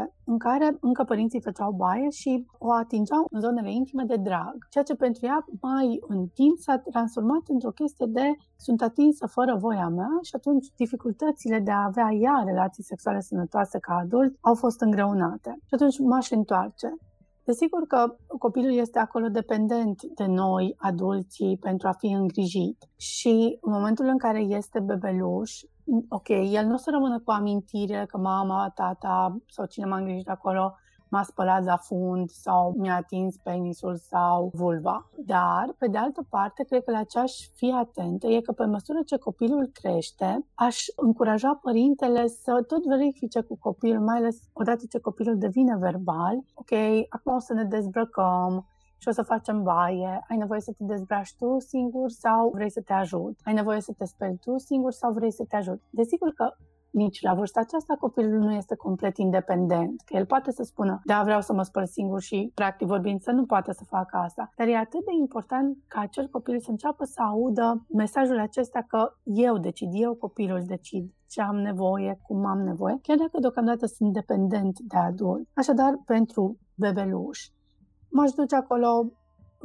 ani, 0.00 0.12
în 0.24 0.38
care 0.38 0.76
încă 0.80 1.02
părinții 1.04 1.46
făceau 1.48 1.70
baie 1.72 2.08
și 2.10 2.46
o 2.58 2.72
atingeau 2.72 3.26
în 3.30 3.40
zonele 3.40 3.72
intime 3.72 4.04
de 4.04 4.16
drag, 4.16 4.56
ceea 4.70 4.84
ce 4.84 4.94
pentru 4.94 5.26
ea 5.26 5.44
mai 5.60 5.86
în 6.08 6.26
timp 6.26 6.56
s-a 6.58 6.76
transformat 6.78 7.42
într-o 7.46 7.70
chestie 7.70 8.06
de 8.08 8.26
sunt 8.56 8.82
atinsă 8.82 9.26
fără 9.26 9.56
voia 9.64 9.88
mea 9.88 10.12
și 10.22 10.34
atunci 10.34 10.66
dificultățile 10.76 11.58
de 11.58 11.70
a 11.70 11.84
avea 11.84 12.08
ea 12.12 12.42
relații 12.44 12.82
sexuale 12.82 13.20
sănătoase 13.20 13.78
ca 13.78 13.94
adult 13.94 14.36
au 14.40 14.54
fost 14.54 14.80
îngreunate. 14.80 15.39
Și 15.48 15.74
atunci 15.74 15.98
m-aș 15.98 16.30
întoarce. 16.30 16.88
Desigur 17.44 17.86
că 17.86 18.16
copilul 18.38 18.72
este 18.72 18.98
acolo 18.98 19.28
dependent 19.28 20.02
de 20.02 20.26
noi, 20.26 20.74
adulții, 20.78 21.58
pentru 21.60 21.88
a 21.88 21.92
fi 21.92 22.06
îngrijit. 22.06 22.88
Și 22.96 23.58
în 23.60 23.72
momentul 23.72 24.06
în 24.06 24.18
care 24.18 24.40
este 24.40 24.80
bebeluș, 24.80 25.60
ok, 26.08 26.28
el 26.28 26.66
nu 26.66 26.74
o 26.74 26.76
să 26.76 26.90
rămână 26.90 27.20
cu 27.20 27.30
amintire 27.30 28.04
că 28.08 28.18
mama, 28.18 28.72
tata 28.74 29.36
sau 29.48 29.66
cine 29.66 29.86
m-a 29.86 29.96
îngrijit 29.96 30.28
acolo 30.28 30.74
m-a 31.10 31.22
spălat 31.22 31.64
la 31.64 31.76
fund 31.76 32.30
sau 32.30 32.74
mi-a 32.76 32.96
atins 32.96 33.36
penisul 33.36 33.96
sau 33.96 34.50
vulva. 34.54 35.10
Dar, 35.16 35.74
pe 35.78 35.88
de 35.88 35.98
altă 35.98 36.26
parte, 36.28 36.64
cred 36.64 36.84
că 36.84 36.90
la 36.90 37.02
ce 37.02 37.18
aș 37.18 37.32
fi 37.54 37.72
atentă 37.72 38.26
e 38.26 38.40
că 38.40 38.52
pe 38.52 38.64
măsură 38.64 38.98
ce 39.06 39.16
copilul 39.16 39.70
crește, 39.72 40.46
aș 40.54 40.84
încuraja 40.96 41.58
părintele 41.62 42.26
să 42.26 42.64
tot 42.66 42.86
verifice 42.86 43.40
cu 43.40 43.56
copilul, 43.58 44.04
mai 44.04 44.16
ales 44.16 44.38
odată 44.52 44.84
ce 44.90 44.98
copilul 44.98 45.38
devine 45.38 45.76
verbal. 45.76 46.38
Ok, 46.54 46.70
acum 47.08 47.34
o 47.34 47.38
să 47.38 47.52
ne 47.52 47.64
dezbrăcăm, 47.64 48.66
și 49.02 49.08
o 49.08 49.12
să 49.12 49.22
facem 49.22 49.62
baie, 49.62 50.24
ai 50.28 50.36
nevoie 50.36 50.60
să 50.60 50.72
te 50.72 50.84
dezbraci 50.84 51.34
tu 51.38 51.58
singur 51.58 52.10
sau 52.10 52.50
vrei 52.54 52.70
să 52.70 52.80
te 52.80 52.92
ajut? 52.92 53.38
Ai 53.44 53.52
nevoie 53.52 53.80
să 53.80 53.92
te 53.98 54.04
speli 54.04 54.38
tu 54.38 54.58
singur 54.58 54.92
sau 54.92 55.12
vrei 55.12 55.32
să 55.32 55.44
te 55.48 55.56
ajut? 55.56 55.82
Desigur 55.90 56.32
că 56.32 56.54
nici 56.90 57.22
la 57.22 57.34
vârsta 57.34 57.60
aceasta 57.60 57.94
copilul 57.94 58.38
nu 58.38 58.52
este 58.52 58.74
complet 58.74 59.16
independent, 59.16 60.00
că 60.04 60.16
el 60.16 60.26
poate 60.26 60.50
să 60.50 60.62
spună, 60.62 61.00
da, 61.04 61.22
vreau 61.22 61.40
să 61.40 61.52
mă 61.52 61.62
spăl 61.62 61.86
singur 61.86 62.20
și, 62.20 62.50
practic 62.54 62.86
vorbind, 62.86 63.20
să 63.20 63.30
nu 63.30 63.46
poate 63.46 63.72
să 63.72 63.84
facă 63.84 64.16
asta. 64.16 64.52
Dar 64.56 64.66
e 64.66 64.76
atât 64.76 65.04
de 65.04 65.12
important 65.20 65.76
ca 65.86 66.00
acel 66.00 66.28
copil 66.28 66.60
să 66.60 66.70
înceapă 66.70 67.04
să 67.04 67.22
audă 67.22 67.86
mesajul 67.88 68.38
acesta 68.38 68.84
că 68.88 69.12
eu 69.22 69.58
decid, 69.58 69.88
eu 69.92 70.14
copilul 70.14 70.62
decid 70.66 71.12
ce 71.28 71.40
am 71.40 71.56
nevoie, 71.56 72.20
cum 72.22 72.44
am 72.44 72.58
nevoie, 72.58 72.98
chiar 73.02 73.16
dacă 73.16 73.38
deocamdată 73.40 73.86
sunt 73.86 74.12
dependent 74.12 74.78
de 74.78 74.96
adult. 74.96 75.48
Așadar, 75.54 75.92
pentru 76.04 76.58
bebeluș, 76.74 77.48
m-aș 78.08 78.30
duce 78.30 78.56
acolo 78.56 79.12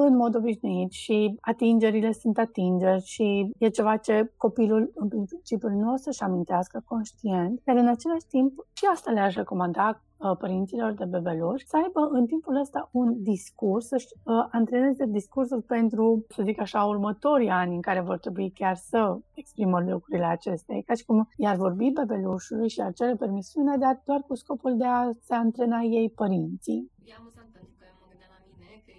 în 0.04 0.16
mod 0.16 0.36
obișnuit 0.36 0.92
și 0.92 1.38
atingerile 1.42 2.12
sunt 2.12 2.38
atingeri 2.38 3.04
și 3.06 3.52
e 3.58 3.70
ceva 3.70 3.98
ce 3.98 4.34
copilul 4.38 4.92
în 4.96 5.08
principiu 5.08 5.70
nu 5.70 5.94
o 5.94 5.96
să-și 5.96 6.24
amintească 6.24 6.84
conștient, 6.86 7.62
dar 7.64 7.76
în 7.76 7.88
același 7.88 8.28
timp 8.28 8.66
și 8.74 8.86
asta 8.94 9.12
le-aș 9.12 9.36
recomanda 9.36 10.02
uh, 10.18 10.38
părinților 10.38 10.92
de 10.94 11.06
bebeluși 11.06 11.68
să 11.68 11.78
aibă 11.84 12.10
în 12.12 12.26
timpul 12.26 12.56
ăsta 12.56 12.90
un 12.92 13.24
discurs, 13.24 13.88
să-și 13.88 14.08
uh, 14.24 14.48
antreneze 14.52 15.06
discursul 15.06 15.62
pentru, 15.62 16.26
să 16.30 16.42
zic 16.44 16.60
așa, 16.60 16.84
următorii 16.84 17.50
ani 17.50 17.76
în 17.76 17.82
care 17.82 18.02
vor 18.02 18.18
trebui 18.18 18.50
chiar 18.52 18.76
să 18.76 19.18
exprimă 19.34 19.80
lucrurile 19.80 20.26
acestea. 20.26 20.82
Ca 20.86 20.94
și 20.94 21.06
cum 21.06 21.30
i-ar 21.38 21.56
vorbi 21.56 21.90
bebelușului 21.90 22.70
și 22.70 22.82
ar 22.82 22.94
cere 22.94 23.16
permisiune, 23.16 23.78
dar 23.78 24.02
doar 24.06 24.22
cu 24.28 24.36
scopul 24.36 24.78
de 24.78 24.86
a 24.86 25.12
se 25.22 25.34
antrena 25.34 25.80
ei 25.82 26.10
părinții. 26.10 26.92
E 27.04 27.14
amuzant 27.20 27.50
pentru 27.52 27.74
că 27.80 27.86
mă 28.00 28.06
gândeam 28.10 28.32
la 28.36 28.40
mine 28.46 28.84
că 28.86 28.92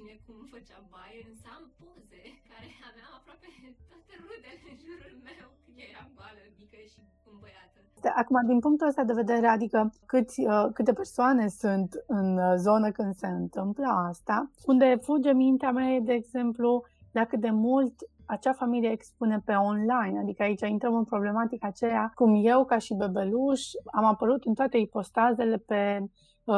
cine 0.00 0.16
cum 0.26 0.38
făcea 0.54 0.80
baie, 0.92 1.18
însă 1.30 1.46
am 1.56 1.64
poze 1.80 2.22
care 2.50 2.68
aveam 2.88 3.12
aproape 3.18 3.48
toate 3.90 4.12
rudele 4.24 4.52
în 4.70 4.76
jurul 4.84 5.14
meu 5.28 5.46
când 5.62 5.76
era 5.88 6.04
bală, 6.18 6.42
mică 6.58 6.78
și 6.92 7.00
îmbăiată. 7.32 7.78
Acum, 8.20 8.36
din 8.50 8.58
punctul 8.64 8.90
ăsta 8.90 9.04
de 9.10 9.20
vedere, 9.22 9.46
adică 9.56 9.78
câți, 10.12 10.38
uh, 10.52 10.66
câte 10.76 10.92
persoane 11.00 11.44
sunt 11.62 11.90
în 12.18 12.28
uh, 12.38 12.54
zonă 12.66 12.88
când 12.96 13.12
se 13.22 13.30
întâmplă 13.42 13.88
asta, 14.10 14.36
unde 14.72 14.88
fuge 15.06 15.32
mintea 15.32 15.70
mea 15.78 16.00
de 16.10 16.12
exemplu, 16.12 16.70
dacă 17.18 17.34
de 17.36 17.50
mult 17.50 17.94
acea 18.34 18.52
familie 18.52 18.90
expune 18.90 19.36
pe 19.44 19.54
online, 19.72 20.18
adică 20.22 20.42
aici 20.42 20.68
intrăm 20.76 20.94
în 20.94 21.04
problematica 21.12 21.66
aceea 21.66 22.12
cum 22.14 22.30
eu 22.44 22.64
ca 22.64 22.78
și 22.78 22.94
bebeluș 22.94 23.62
am 23.98 24.04
apărut 24.04 24.44
în 24.44 24.54
toate 24.54 24.76
ipostazele 24.76 25.56
pe 25.56 25.98
uh, 26.00 26.08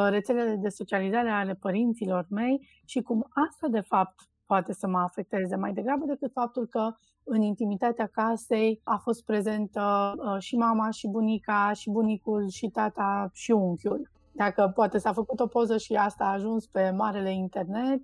rețelele 0.09 0.57
de 0.57 0.69
socializare 0.69 1.31
ale 1.31 1.55
părinților 1.55 2.27
mei 2.31 2.69
și 2.85 3.01
cum 3.01 3.27
asta 3.49 3.69
de 3.69 3.81
fapt 3.81 4.15
poate 4.47 4.73
să 4.73 4.87
mă 4.87 4.99
afecteze 4.99 5.57
mai 5.57 5.73
degrabă 5.73 6.05
decât 6.07 6.33
faptul 6.33 6.67
că 6.67 6.95
în 7.25 7.43
intimitatea 7.43 8.07
casei 8.07 8.81
a 8.85 8.97
fost 8.97 9.25
prezentă 9.25 10.15
uh, 10.17 10.37
și 10.39 10.57
mama, 10.57 10.91
și 10.91 11.09
bunica, 11.09 11.73
și 11.73 11.91
bunicul, 11.91 12.49
și 12.49 12.69
tata, 12.69 13.31
și 13.33 13.51
unchiul. 13.51 14.11
Dacă 14.33 14.73
poate 14.75 14.99
s-a 14.99 15.13
făcut 15.13 15.41
o 15.41 15.47
poză 15.47 15.77
și 15.77 15.95
asta 15.95 16.25
a 16.25 16.33
ajuns 16.33 16.67
pe 16.67 16.91
marele 16.91 17.33
internet, 17.33 18.01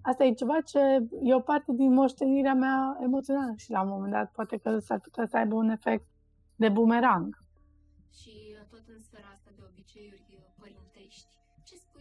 asta 0.00 0.24
e 0.24 0.32
ceva 0.32 0.60
ce 0.60 0.80
e 1.22 1.34
o 1.34 1.40
parte 1.40 1.72
din 1.72 1.92
moștenirea 1.92 2.54
mea 2.54 2.98
emoțională 3.02 3.52
și 3.56 3.70
la 3.70 3.82
un 3.82 3.88
moment 3.88 4.12
dat 4.12 4.30
poate 4.32 4.56
că 4.56 4.78
s-ar 4.78 5.00
putea 5.00 5.26
să 5.26 5.36
aibă 5.36 5.54
un 5.54 5.68
efect 5.68 6.06
de 6.56 6.68
bumerang. 6.68 7.42
Și 8.18 8.34
uh, 8.58 8.66
tot 8.70 8.84
în 8.94 9.00
sfera 9.00 9.28
asta 9.32 9.50
de 9.56 9.62
obiceiuri 9.70 10.20
uh, 10.20 10.23
părintești, 10.23 10.23
ce 10.23 10.23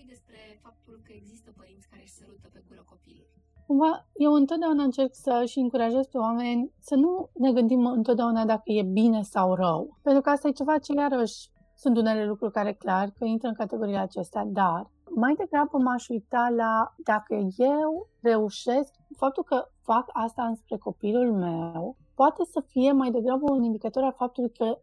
spui 0.03 0.15
despre 0.15 0.59
faptul 0.61 1.01
că 1.05 1.11
există 1.15 1.51
părinți 1.57 1.87
care 1.89 2.01
își 2.01 2.13
sărută 2.13 2.49
pe 2.53 2.63
gură 2.67 2.83
copilul? 2.89 3.29
Cumva, 3.67 4.07
eu 4.13 4.33
întotdeauna 4.33 4.83
încerc 4.83 5.13
să 5.15 5.43
și 5.45 5.59
încurajez 5.59 6.05
pe 6.05 6.17
oameni 6.17 6.71
să 6.79 6.95
nu 6.95 7.29
ne 7.33 7.51
gândim 7.51 7.85
întotdeauna 7.85 8.45
dacă 8.45 8.71
e 8.71 8.83
bine 8.83 9.21
sau 9.21 9.53
rău. 9.53 9.97
Pentru 10.01 10.21
că 10.21 10.29
asta 10.29 10.47
e 10.47 10.51
ceva 10.51 10.77
ce 10.77 10.93
iarăși 10.93 11.51
sunt 11.75 11.97
unele 11.97 12.25
lucruri 12.25 12.51
care 12.51 12.73
clar 12.73 13.09
că 13.17 13.25
intră 13.25 13.47
în 13.47 13.53
categoria 13.53 14.01
acestea, 14.01 14.45
dar 14.45 14.91
mai 15.15 15.33
degrabă 15.35 15.77
m-aș 15.77 16.07
uita 16.07 16.53
la 16.55 16.93
dacă 17.03 17.33
eu 17.57 18.07
reușesc, 18.21 18.93
faptul 19.17 19.43
că 19.43 19.67
fac 19.81 20.09
asta 20.13 20.43
înspre 20.43 20.77
copilul 20.77 21.33
meu, 21.33 21.97
poate 22.15 22.43
să 22.43 22.59
fie 22.67 22.91
mai 22.91 23.11
degrabă 23.11 23.51
un 23.51 23.63
indicator 23.63 24.03
al 24.03 24.13
faptului 24.17 24.51
că 24.51 24.77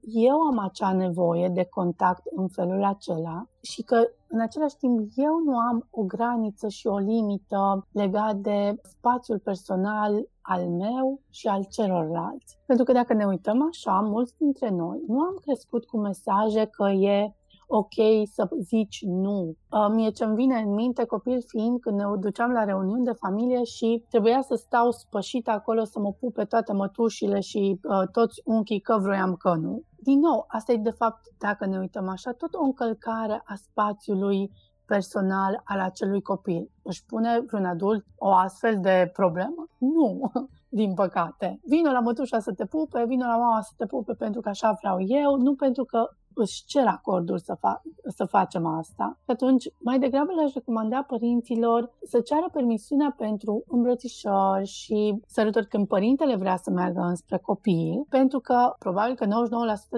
eu 0.00 0.40
am 0.40 0.58
acea 0.58 0.92
nevoie 0.92 1.48
de 1.48 1.64
contact 1.64 2.22
în 2.36 2.48
felul 2.48 2.84
acela 2.84 3.46
și 3.60 3.82
că 3.82 4.08
în 4.28 4.40
același 4.40 4.76
timp 4.76 5.10
eu 5.14 5.42
nu 5.44 5.56
am 5.56 5.88
o 5.90 6.02
graniță 6.02 6.68
și 6.68 6.86
o 6.86 6.98
limită 6.98 7.86
legat 7.92 8.36
de 8.36 8.80
spațiul 8.82 9.38
personal 9.38 10.28
al 10.40 10.68
meu 10.68 11.20
și 11.30 11.46
al 11.46 11.66
celorlalți. 11.70 12.58
Pentru 12.66 12.84
că 12.84 12.92
dacă 12.92 13.14
ne 13.14 13.24
uităm 13.24 13.66
așa, 13.68 14.00
mulți 14.00 14.34
dintre 14.38 14.70
noi 14.70 15.02
nu 15.06 15.20
am 15.20 15.38
crescut 15.40 15.84
cu 15.84 15.98
mesaje 15.98 16.64
că 16.64 16.88
e 16.88 17.34
ok 17.66 17.94
să 18.32 18.48
zici 18.60 19.02
nu. 19.02 19.54
Uh, 19.70 19.86
mie 19.90 20.10
ce-mi 20.10 20.34
vine 20.34 20.58
în 20.58 20.74
minte, 20.74 21.04
copil 21.04 21.42
fiind, 21.46 21.80
când 21.80 21.98
ne 21.98 22.04
duceam 22.18 22.50
la 22.50 22.64
reuniuni 22.64 23.04
de 23.04 23.12
familie 23.12 23.64
și 23.64 24.04
trebuia 24.08 24.42
să 24.42 24.54
stau 24.54 24.90
spășit 24.90 25.48
acolo 25.48 25.84
să 25.84 25.98
mă 26.00 26.12
pupe 26.12 26.44
toate 26.44 26.72
mătușile 26.72 27.40
și 27.40 27.80
uh, 27.82 28.08
toți 28.12 28.40
unchii 28.44 28.80
că 28.80 28.98
vroiam 28.98 29.34
că 29.34 29.54
nu. 29.54 29.82
Din 29.96 30.18
nou, 30.18 30.44
asta 30.48 30.72
e 30.72 30.76
de 30.76 30.90
fapt, 30.90 31.20
dacă 31.38 31.66
ne 31.66 31.78
uităm 31.78 32.08
așa, 32.08 32.32
tot 32.32 32.54
o 32.54 32.62
încălcare 32.62 33.42
a 33.44 33.54
spațiului 33.54 34.50
personal 34.86 35.60
al 35.64 35.80
acelui 35.80 36.22
copil. 36.22 36.70
Își 36.82 37.04
pune 37.04 37.40
vreun 37.46 37.64
adult 37.64 38.04
o 38.16 38.28
astfel 38.32 38.80
de 38.80 39.10
problemă? 39.12 39.68
Nu, 39.78 40.32
din 40.80 40.94
păcate. 40.94 41.60
Vino 41.64 41.90
la 41.90 42.00
mătușa 42.00 42.38
să 42.38 42.52
te 42.52 42.64
pupe, 42.64 43.04
vino 43.04 43.26
la 43.26 43.36
mama 43.36 43.60
să 43.60 43.72
te 43.76 43.86
pupe 43.86 44.12
pentru 44.12 44.40
că 44.40 44.48
așa 44.48 44.76
vreau 44.80 45.00
eu, 45.00 45.36
nu 45.36 45.54
pentru 45.54 45.84
că 45.84 46.08
își 46.38 46.64
cer 46.64 46.86
acordul 46.86 47.38
să, 47.38 47.54
fa- 47.56 47.82
să 48.16 48.24
facem 48.24 48.66
asta. 48.66 49.18
Și 49.24 49.30
atunci, 49.30 49.64
mai 49.78 49.98
degrabă 49.98 50.32
le-aș 50.32 50.52
recomanda 50.52 51.02
părinților 51.02 51.92
să 52.02 52.20
ceară 52.20 52.48
permisiunea 52.52 53.14
pentru 53.16 53.64
îmbrățișări 53.66 54.66
și 54.66 55.22
sărutări 55.26 55.68
când 55.68 55.86
părintele 55.86 56.36
vrea 56.36 56.56
să 56.56 56.70
meargă 56.70 57.00
înspre 57.00 57.38
copil, 57.38 58.06
pentru 58.08 58.38
că 58.38 58.74
probabil 58.78 59.14
că 59.14 59.26
99% 59.26 59.28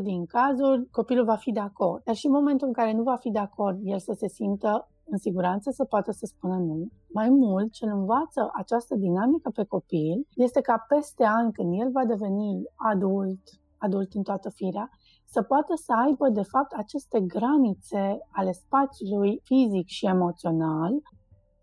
din 0.02 0.26
cazuri 0.26 0.88
copilul 0.90 1.24
va 1.24 1.36
fi 1.36 1.52
de 1.52 1.60
acord. 1.60 2.02
Dar 2.04 2.14
și 2.14 2.26
în 2.26 2.32
momentul 2.32 2.66
în 2.66 2.72
care 2.72 2.92
nu 2.92 3.02
va 3.02 3.16
fi 3.16 3.30
de 3.30 3.38
acord, 3.38 3.78
el 3.82 3.98
să 3.98 4.12
se 4.12 4.28
simtă 4.28 4.88
în 5.10 5.18
siguranță 5.18 5.70
să 5.70 5.84
poată 5.84 6.10
să 6.12 6.26
spună 6.26 6.56
nu. 6.56 6.88
Mai 7.12 7.28
mult, 7.28 7.72
ce 7.72 7.84
învață 7.86 8.50
această 8.54 8.94
dinamică 8.94 9.50
pe 9.50 9.64
copil 9.64 10.26
este 10.34 10.60
ca 10.60 10.84
peste 10.88 11.24
ani, 11.24 11.52
când 11.52 11.80
el 11.80 11.90
va 11.90 12.04
deveni 12.04 12.62
adult, 12.74 13.40
adult 13.78 14.12
în 14.12 14.22
toată 14.22 14.50
firea, 14.50 14.90
să 15.30 15.42
poată 15.42 15.74
să 15.76 15.92
aibă, 16.04 16.28
de 16.28 16.42
fapt, 16.42 16.72
aceste 16.72 17.20
granițe 17.20 18.18
ale 18.30 18.52
spațiului 18.52 19.40
fizic 19.44 19.86
și 19.86 20.06
emoțional, 20.06 20.92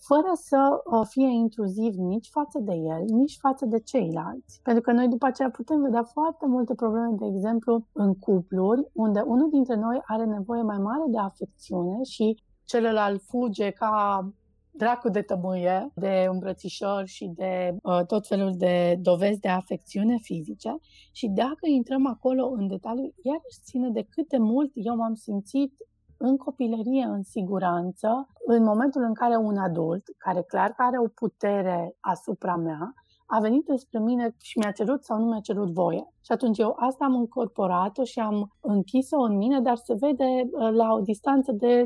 fără 0.07 0.31
să 0.33 0.81
uh, 0.83 1.07
fie 1.09 1.27
intruziv 1.27 1.93
nici 1.95 2.29
față 2.31 2.59
de 2.59 2.73
el, 2.73 3.03
nici 3.07 3.37
față 3.39 3.65
de 3.65 3.79
ceilalți. 3.79 4.59
Pentru 4.63 4.81
că 4.81 4.91
noi 4.91 5.07
după 5.07 5.25
aceea 5.25 5.49
putem 5.49 5.81
vedea 5.81 6.03
foarte 6.03 6.45
multe 6.47 6.73
probleme, 6.73 7.15
de 7.19 7.25
exemplu, 7.25 7.87
în 7.91 8.15
cupluri, 8.15 8.87
unde 8.93 9.21
unul 9.25 9.49
dintre 9.49 9.75
noi 9.75 10.01
are 10.05 10.25
nevoie 10.25 10.61
mai 10.61 10.77
mare 10.77 11.03
de 11.07 11.17
afecțiune 11.17 12.03
și 12.03 12.43
celălalt 12.63 13.21
fuge 13.21 13.69
ca 13.71 13.93
dracu 14.77 15.09
de 15.09 15.21
tămâie, 15.21 15.91
de 15.95 16.25
îmbrățișori 16.29 17.07
și 17.07 17.31
de 17.35 17.75
uh, 17.83 18.05
tot 18.07 18.27
felul 18.27 18.53
de 18.57 18.97
dovezi 19.01 19.39
de 19.39 19.47
afecțiune 19.47 20.17
fizice. 20.21 20.77
Și 21.11 21.27
dacă 21.27 21.67
intrăm 21.67 22.07
acolo 22.07 22.47
în 22.47 22.67
detaliu, 22.67 23.13
iarăși 23.23 23.59
ține 23.63 23.89
de 23.89 24.05
cât 24.09 24.27
de 24.27 24.37
mult 24.37 24.71
eu 24.73 24.95
m-am 24.95 25.13
simțit 25.13 25.73
în 26.17 26.37
copilărie, 26.37 27.03
în 27.03 27.23
siguranță, 27.23 28.27
în 28.45 28.63
momentul 28.63 29.01
în 29.01 29.13
care 29.13 29.35
un 29.35 29.57
adult, 29.57 30.03
care 30.17 30.41
clar 30.41 30.69
că 30.69 30.81
are 30.81 30.99
o 30.99 31.07
putere 31.07 31.95
asupra 31.99 32.55
mea, 32.55 32.93
a 33.25 33.39
venit 33.39 33.65
despre 33.65 33.99
mine 33.99 34.35
și 34.41 34.59
mi-a 34.59 34.71
cerut 34.71 35.03
sau 35.03 35.19
nu 35.19 35.25
mi-a 35.25 35.39
cerut 35.39 35.69
voie. 35.71 36.03
Și 36.25 36.31
atunci 36.31 36.57
eu 36.57 36.75
asta 36.79 37.05
am 37.05 37.15
încorporat-o 37.15 38.03
și 38.03 38.19
am 38.19 38.51
închis-o 38.59 39.19
în 39.21 39.37
mine, 39.37 39.59
dar 39.59 39.75
se 39.75 39.93
vede 39.99 40.29
uh, 40.43 40.69
la 40.81 40.93
o 40.93 40.99
distanță 40.99 41.51
de 41.51 41.83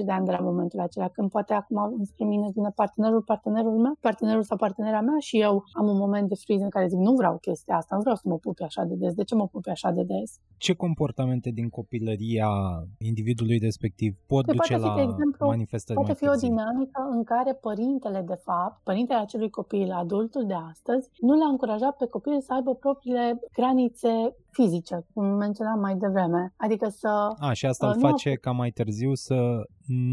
20-30 0.00 0.04
de 0.04 0.12
ani 0.12 0.26
de 0.26 0.32
la 0.32 0.38
momentul 0.40 0.80
acela, 0.80 1.08
când 1.08 1.30
poate 1.30 1.54
acum 1.54 1.94
înspre 1.98 2.24
mine 2.24 2.48
vine 2.54 2.70
partenerul, 2.74 3.22
partenerul 3.22 3.78
meu, 3.78 3.96
partenerul 4.00 4.42
sau 4.42 4.56
partenera 4.56 5.00
mea 5.00 5.18
și 5.18 5.40
eu 5.40 5.64
am 5.72 5.88
un 5.88 5.96
moment 5.96 6.28
de 6.28 6.34
freeze 6.34 6.64
în 6.64 6.70
care 6.70 6.86
zic 6.88 6.98
nu 6.98 7.12
vreau 7.12 7.38
chestia 7.38 7.76
asta, 7.76 7.94
nu 7.94 8.00
vreau 8.00 8.16
să 8.16 8.22
mă 8.24 8.38
pupi 8.38 8.62
așa 8.62 8.84
de 8.84 8.94
des, 8.94 9.14
de 9.14 9.24
ce 9.24 9.34
mă 9.34 9.46
pupi 9.46 9.68
așa 9.68 9.90
de 9.90 10.02
des? 10.02 10.30
Ce 10.56 10.74
comportamente 10.74 11.50
din 11.50 11.68
copilăria 11.68 12.50
individului 12.98 13.58
respectiv 13.58 14.10
pot 14.26 14.44
păi 14.44 14.54
duce 14.54 14.76
la 14.76 14.94
fi, 14.94 15.00
exemplu, 15.00 15.46
manifestări 15.46 15.98
Poate 15.98 16.14
fi 16.14 16.28
o 16.28 16.34
dinamică 16.34 17.00
în 17.10 17.24
care 17.24 17.52
părintele, 17.52 18.20
de 18.20 18.38
fapt, 18.48 18.82
părintele 18.82 19.18
acelui 19.18 19.50
copil, 19.50 19.90
adultul 20.28 20.46
de 20.46 20.64
astăzi, 20.70 21.08
nu 21.20 21.34
l-a 21.38 21.48
încurajat 21.48 21.96
pe 21.96 22.06
copil 22.06 22.40
să 22.40 22.52
aibă 22.52 22.74
propriile 22.74 23.40
granițe 23.52 24.12
fizice, 24.50 25.06
cum 25.14 25.24
menționam 25.24 25.80
mai 25.80 25.96
devreme. 25.96 26.52
Adică 26.56 26.88
să... 26.88 27.34
A, 27.38 27.52
și 27.52 27.66
asta 27.66 27.86
uh, 27.86 27.92
îl 27.94 28.00
face 28.00 28.34
ca 28.34 28.50
mai 28.50 28.70
târziu 28.70 29.14
să 29.14 29.38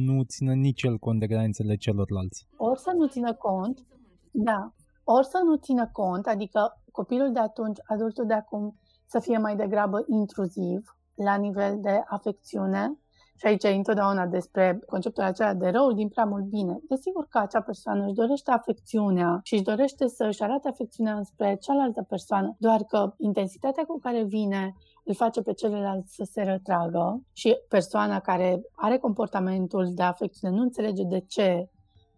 nu 0.08 0.24
țină 0.24 0.54
nici 0.54 0.84
el 0.84 0.98
cont 0.98 1.20
de 1.20 1.28
granițele 1.28 1.76
celorlalți. 1.76 2.48
Ori 2.58 2.80
să 2.80 2.92
nu 2.96 3.08
țină 3.08 3.34
cont, 3.34 3.86
da, 4.32 4.74
ori 5.04 5.26
să 5.26 5.40
nu 5.44 5.56
țină 5.56 5.90
cont, 5.92 6.26
adică 6.26 6.82
copilul 6.92 7.32
de 7.32 7.40
atunci, 7.40 7.78
adultul 7.84 8.26
de 8.26 8.34
acum, 8.34 8.80
să 9.06 9.20
fie 9.20 9.38
mai 9.38 9.56
degrabă 9.56 10.04
intruziv 10.08 10.82
la 11.16 11.36
nivel 11.36 11.80
de 11.82 12.02
afecțiune 12.08 13.00
și 13.38 13.46
aici 13.46 13.64
e 13.64 13.68
întotdeauna 13.68 14.26
despre 14.26 14.80
conceptul 14.88 15.24
acela 15.24 15.54
de 15.54 15.70
rău 15.70 15.92
din 15.92 16.08
prea 16.08 16.26
mult 16.26 16.44
bine. 16.44 16.80
Desigur 16.90 17.28
că 17.30 17.38
acea 17.38 17.62
persoană 17.62 18.06
își 18.06 18.14
dorește 18.14 18.52
afecțiunea 18.52 19.40
și 19.44 19.54
își 19.54 19.64
dorește 19.64 20.08
să 20.08 20.24
își 20.24 20.44
arate 20.44 20.68
afecțiunea 20.68 21.14
înspre 21.14 21.58
cealaltă 21.62 22.06
persoană, 22.10 22.56
doar 22.60 22.84
că 22.84 23.14
intensitatea 23.18 23.84
cu 23.84 24.00
care 24.00 24.24
vine 24.24 24.76
îl 25.04 25.14
face 25.14 25.42
pe 25.42 25.54
celălalt 25.54 26.08
să 26.08 26.24
se 26.32 26.42
retragă 26.42 27.22
și 27.34 27.58
persoana 27.70 28.20
care 28.20 28.62
are 28.76 28.98
comportamentul 28.98 29.92
de 29.94 30.04
afecțiune 30.04 30.56
nu 30.56 30.62
înțelege 30.62 31.04
de 31.04 31.20
ce 31.20 31.70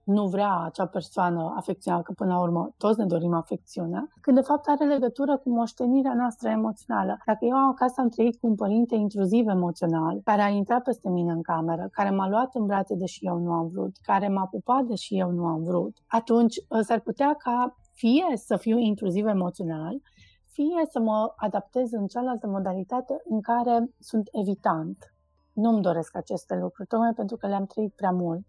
nu 0.07 0.27
vrea 0.27 0.59
acea 0.59 0.85
persoană 0.85 1.53
afecțiunea, 1.55 2.01
că 2.01 2.11
până 2.11 2.33
la 2.33 2.39
urmă 2.39 2.73
toți 2.77 2.99
ne 2.99 3.05
dorim 3.05 3.33
afecțiunea, 3.33 4.07
când 4.21 4.37
de 4.37 4.43
fapt 4.43 4.67
are 4.67 4.85
legătură 4.85 5.37
cu 5.37 5.49
moștenirea 5.49 6.13
noastră 6.13 6.49
emoțională. 6.49 7.17
Dacă 7.25 7.45
eu 7.45 7.69
acasă 7.69 8.01
am 8.01 8.09
trăit 8.09 8.39
cu 8.39 8.47
un 8.47 8.55
părinte 8.55 8.95
intruziv 8.95 9.47
emoțional, 9.47 10.21
care 10.23 10.41
a 10.41 10.47
intrat 10.47 10.83
peste 10.83 11.09
mine 11.09 11.31
în 11.31 11.41
cameră, 11.41 11.87
care 11.91 12.09
m-a 12.09 12.29
luat 12.29 12.55
în 12.55 12.65
brațe 12.65 12.95
deși 12.95 13.25
eu 13.25 13.37
nu 13.37 13.51
am 13.51 13.67
vrut, 13.67 13.95
care 14.01 14.27
m-a 14.27 14.45
pupat 14.45 14.83
deși 14.83 15.17
eu 15.17 15.31
nu 15.31 15.45
am 15.45 15.63
vrut, 15.63 15.97
atunci 16.07 16.55
ă, 16.71 16.81
s-ar 16.81 16.99
putea 16.99 17.35
ca 17.37 17.77
fie 17.93 18.25
să 18.35 18.57
fiu 18.57 18.77
intruziv 18.77 19.25
emoțional, 19.25 20.01
fie 20.45 20.85
să 20.89 20.99
mă 20.99 21.33
adaptez 21.35 21.91
în 21.91 22.07
cealaltă 22.07 22.47
modalitate 22.47 23.21
în 23.29 23.41
care 23.41 23.89
sunt 23.99 24.29
evitant. 24.31 25.13
Nu-mi 25.53 25.81
doresc 25.81 26.15
aceste 26.15 26.55
lucruri, 26.55 26.87
tocmai 26.87 27.13
pentru 27.13 27.35
că 27.37 27.47
le-am 27.47 27.65
trăit 27.65 27.93
prea 27.95 28.11
mult 28.11 28.45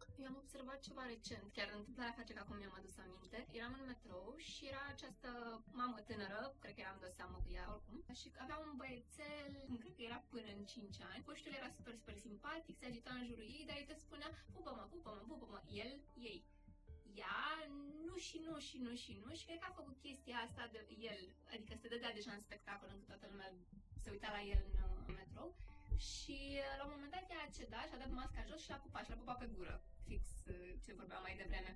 ceva 0.86 1.04
recent, 1.14 1.46
chiar 1.56 1.68
întâmplarea 1.80 2.18
face 2.20 2.32
că 2.34 2.40
acum 2.42 2.56
mi-am 2.58 2.78
adus 2.80 2.96
aminte. 3.04 3.38
Eram 3.58 3.72
în 3.78 3.86
metrou 3.90 4.26
și 4.50 4.62
era 4.72 4.84
această 4.94 5.28
mamă 5.80 5.98
tânără, 6.08 6.40
cred 6.62 6.74
că 6.74 6.80
eram 6.80 6.98
de 7.00 7.08
seamă 7.18 7.36
cu 7.44 7.50
ea 7.58 7.66
oricum, 7.74 7.98
și 8.20 8.26
avea 8.44 8.58
un 8.66 8.72
băiețel, 8.80 9.52
cred 9.80 9.94
că 9.96 10.02
era 10.08 10.20
până 10.32 10.50
în 10.56 10.64
5 10.64 11.00
ani. 11.10 11.24
Puștul 11.28 11.52
era 11.60 11.70
super, 11.76 11.94
super 12.00 12.16
simpatic, 12.26 12.74
se 12.78 12.86
agita 12.86 13.12
în 13.14 13.26
jurul 13.28 13.46
ei, 13.56 13.64
dar 13.68 13.76
îi 13.78 13.88
te 13.90 13.96
spunea, 14.04 14.30
pupă-mă, 14.54 14.84
pupă-mă, 14.94 15.20
pupă-mă, 15.30 15.60
el, 15.82 15.92
ei 16.30 16.40
ea 17.22 17.44
nu 18.06 18.16
și 18.26 18.36
nu 18.46 18.54
și 18.66 18.76
nu 18.86 18.92
și 19.02 19.12
nu 19.24 19.30
și 19.34 19.44
cred 19.46 19.58
că 19.60 19.66
a 19.68 19.78
făcut 19.80 19.96
chestia 20.06 20.36
asta 20.46 20.64
de 20.72 20.80
el, 21.10 21.20
adică 21.52 21.72
se 21.76 21.88
dădea 21.88 22.12
deja 22.18 22.32
în 22.34 22.40
spectacol 22.40 22.88
încât 22.92 23.08
toată 23.08 23.26
lumea 23.30 23.50
se 24.02 24.10
uita 24.10 24.30
la 24.36 24.42
el 24.54 24.62
în, 24.68 24.74
în 25.06 25.14
metrou 25.14 25.54
și 26.11 26.38
la 26.78 26.84
un 26.87 26.92
moment 26.94 27.12
dat 27.16 27.26
ea 27.32 27.40
a 27.44 27.54
cedat 27.56 27.87
și 27.88 27.94
a 27.96 28.02
dat 28.04 28.12
masca 28.20 28.42
jos 28.48 28.61
și 28.64 28.70
l-a 28.72 28.84
pupat 28.87 29.02
și 29.04 29.11
l-a 29.12 29.20
pupat 29.22 29.38
pe 29.40 29.48
gură, 29.54 29.74
fix 30.08 30.22
uh, 30.52 30.70
ce 30.84 30.90
vorbeam 31.00 31.22
mai 31.26 31.38
devreme. 31.42 31.72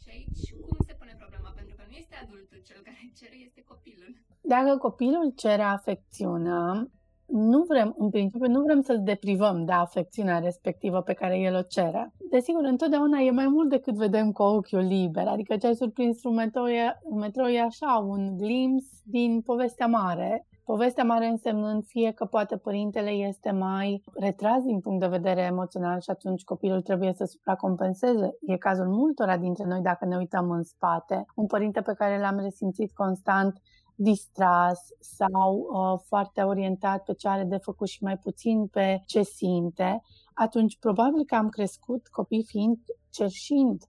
Și 0.00 0.08
aici 0.14 0.44
cum 0.66 0.78
se 0.88 0.94
pune 1.00 1.14
problema? 1.22 1.50
Pentru 1.58 1.74
că 1.78 1.82
nu 1.88 1.94
este 2.02 2.16
adultul 2.24 2.58
cel 2.68 2.80
care 2.88 3.02
cere, 3.18 3.36
este 3.48 3.60
copilul. 3.72 4.10
Dacă 4.54 4.70
copilul 4.86 5.26
cere 5.42 5.66
afecțiunea, 5.78 6.64
nu 7.26 7.60
vrem, 7.62 7.94
în 7.98 8.10
principiu, 8.10 8.48
nu 8.56 8.62
vrem 8.62 8.80
să-l 8.80 9.00
deprivăm 9.02 9.64
de 9.64 9.72
afecțiunea 9.72 10.38
respectivă 10.38 10.98
pe 11.02 11.18
care 11.20 11.38
el 11.38 11.54
o 11.54 11.62
cere. 11.62 12.12
Desigur, 12.30 12.64
întotdeauna 12.64 13.18
e 13.18 13.30
mai 13.30 13.48
mult 13.48 13.68
decât 13.68 13.94
vedem 13.94 14.32
cu 14.32 14.42
ochiul 14.42 14.86
liber, 14.94 15.26
adică 15.26 15.56
ce 15.56 15.66
ai 15.66 15.74
surprins 15.74 16.24
un 16.24 16.34
metrou 16.34 16.66
e, 16.66 16.98
un 17.02 17.18
metrou 17.18 17.46
e 17.46 17.60
așa, 17.60 18.04
un 18.06 18.36
glimpse 18.36 18.90
din 19.04 19.40
povestea 19.40 19.86
mare, 19.86 20.46
Povestea 20.64 21.04
mare 21.04 21.26
însemnând 21.26 21.84
fie 21.84 22.10
că 22.10 22.24
poate 22.24 22.56
părintele 22.56 23.10
este 23.10 23.50
mai 23.50 24.02
retras 24.14 24.62
din 24.62 24.80
punct 24.80 25.00
de 25.00 25.06
vedere 25.06 25.40
emoțional 25.40 26.00
și 26.00 26.10
atunci 26.10 26.44
copilul 26.44 26.82
trebuie 26.82 27.12
să 27.12 27.24
supracompenseze. 27.24 28.36
E 28.40 28.56
cazul 28.56 28.86
multora 28.86 29.36
dintre 29.36 29.64
noi 29.64 29.80
dacă 29.80 30.04
ne 30.04 30.16
uităm 30.16 30.50
în 30.50 30.62
spate. 30.62 31.24
Un 31.34 31.46
părinte 31.46 31.80
pe 31.80 31.92
care 31.92 32.18
l-am 32.18 32.38
resimțit 32.38 32.92
constant 32.92 33.60
distras 33.94 34.80
sau 35.00 35.54
uh, 35.56 36.00
foarte 36.06 36.42
orientat 36.42 37.04
pe 37.04 37.12
ce 37.12 37.28
are 37.28 37.44
de 37.44 37.56
făcut 37.56 37.88
și 37.88 38.02
mai 38.02 38.16
puțin 38.16 38.66
pe 38.66 39.02
ce 39.06 39.22
simte, 39.22 40.02
atunci 40.34 40.78
probabil 40.78 41.24
că 41.24 41.34
am 41.34 41.48
crescut 41.48 42.08
copii 42.08 42.44
fiind 42.44 42.78
cerșind 43.10 43.82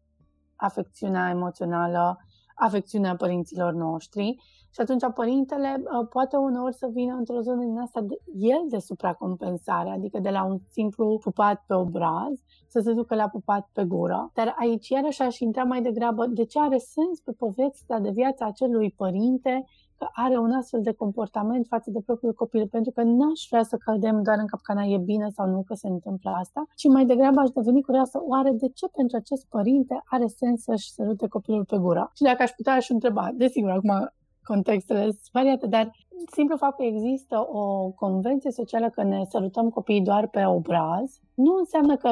afecțiunea 0.56 1.30
emoțională, 1.30 2.18
afecțiunea 2.56 3.16
părinților 3.16 3.74
noștri 3.74 4.36
și 4.74 4.82
atunci 4.82 5.04
părintele 5.14 5.76
uh, 5.78 6.08
poate 6.10 6.36
uneori 6.36 6.76
să 6.76 6.90
vină 6.94 7.14
într-o 7.14 7.42
zonă 7.42 7.64
din 7.64 7.78
asta 7.78 8.02
de, 8.02 8.16
el 8.34 8.62
de 8.70 8.78
supracompensare, 8.78 9.90
adică 9.90 10.20
de 10.20 10.30
la 10.30 10.44
un 10.44 10.60
simplu 10.70 11.18
pupat 11.24 11.64
pe 11.68 11.74
obraz 11.74 12.34
să 12.68 12.80
se 12.80 12.94
ducă 12.94 13.16
la 13.16 13.28
pupat 13.28 13.70
pe 13.74 13.84
gură. 13.84 14.32
Dar 14.34 14.56
aici 14.60 14.90
iarăși 14.90 15.22
aș 15.22 15.40
intra 15.40 15.64
mai 15.64 15.82
degrabă 15.82 16.26
de 16.26 16.46
ce 16.46 16.60
are 16.60 16.78
sens 16.78 17.20
pe 17.20 17.32
povestea 17.32 18.00
de 18.00 18.10
viața 18.10 18.46
acelui 18.46 18.92
părinte 18.92 19.66
că 19.98 20.08
are 20.14 20.38
un 20.38 20.52
astfel 20.52 20.82
de 20.82 20.94
comportament 20.94 21.66
față 21.68 21.92
de 21.92 22.02
propriul 22.06 22.34
copil, 22.34 22.68
pentru 22.68 22.92
că 22.92 23.02
n-aș 23.04 23.42
vrea 23.50 23.64
să 23.64 23.78
cădem 23.78 24.22
doar 24.22 24.38
în 24.40 24.48
capcana 24.48 24.84
e 24.84 24.98
bine 24.98 25.28
sau 25.30 25.50
nu 25.50 25.64
că 25.64 25.74
se 25.74 25.88
întâmplă 25.88 26.32
asta, 26.32 26.64
ci 26.76 26.88
mai 26.88 27.06
degrabă 27.06 27.40
aș 27.40 27.50
deveni 27.50 27.82
curioasă, 27.82 28.20
oare 28.28 28.52
de 28.52 28.70
ce 28.70 28.88
pentru 28.88 29.18
acest 29.18 29.46
părinte 29.50 30.02
are 30.06 30.28
sens 30.28 30.62
să-și 30.64 30.92
sărute 30.92 31.28
copilul 31.28 31.66
pe 31.66 31.78
gură? 31.78 32.12
Și 32.16 32.24
dacă 32.24 32.42
aș 32.42 32.52
putea, 32.52 32.74
aș 32.74 32.90
întreba, 32.90 33.30
desigur, 33.34 33.70
acum 33.70 34.12
contextele 34.44 35.02
sunt 35.02 35.30
variate, 35.32 35.68
dar 35.68 35.92
simplu 36.32 36.58
fapt 36.58 36.76
că 36.78 36.84
există 36.84 37.48
o 37.52 37.90
convenție 37.90 38.52
socială 38.52 38.90
că 38.90 39.04
ne 39.04 39.24
sărutăm 39.30 39.70
copiii 39.70 40.02
doar 40.02 40.28
pe 40.28 40.46
obraz, 40.46 41.20
nu 41.34 41.56
înseamnă 41.60 41.96
că 41.98 42.08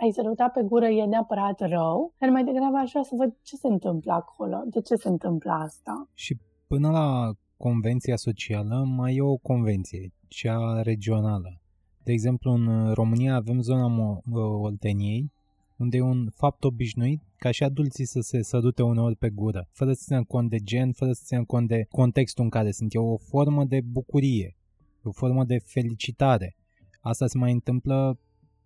ai 0.00 0.10
săruta 0.10 0.48
pe 0.48 0.62
gură 0.62 0.86
e 0.86 1.04
neapărat 1.04 1.60
rău, 1.60 2.12
dar 2.18 2.30
mai 2.30 2.44
degrabă 2.44 2.76
aș 2.76 2.90
vrea 2.90 3.02
să 3.02 3.14
văd 3.16 3.34
ce 3.42 3.56
se 3.56 3.66
întâmplă 3.68 4.12
acolo, 4.12 4.62
de 4.64 4.80
ce 4.80 4.94
se 4.94 5.08
întâmplă 5.08 5.52
asta. 5.52 6.08
Și 6.14 6.36
Până 6.72 6.90
la 6.90 7.32
convenția 7.56 8.16
socială 8.16 8.84
mai 8.84 9.14
e 9.14 9.20
o 9.20 9.36
convenție, 9.36 10.12
cea 10.28 10.82
regională. 10.82 11.60
De 12.04 12.12
exemplu, 12.12 12.52
în 12.52 12.92
România 12.92 13.34
avem 13.34 13.60
zona 13.60 14.20
Olteniei, 14.60 15.32
unde 15.76 15.96
e 15.96 16.00
un 16.00 16.30
fapt 16.30 16.64
obișnuit 16.64 17.22
ca 17.36 17.50
și 17.50 17.62
adulții 17.62 18.06
să 18.06 18.20
se 18.20 18.42
sărute 18.42 18.82
uneori 18.82 19.16
pe 19.16 19.30
gură, 19.30 19.68
fără 19.72 19.92
să 19.92 20.02
țină 20.04 20.24
cont 20.24 20.50
de 20.50 20.58
gen, 20.58 20.92
fără 20.92 21.12
să 21.12 21.22
țină 21.24 21.44
cont 21.44 21.68
de 21.68 21.86
contextul 21.90 22.44
în 22.44 22.50
care 22.50 22.70
sunt. 22.70 22.94
E 22.94 22.98
o 22.98 23.16
formă 23.16 23.64
de 23.64 23.80
bucurie, 23.80 24.56
o 25.02 25.12
formă 25.12 25.44
de 25.44 25.58
felicitare. 25.58 26.56
Asta 27.00 27.26
se 27.26 27.38
mai 27.38 27.52
întâmplă, 27.52 28.18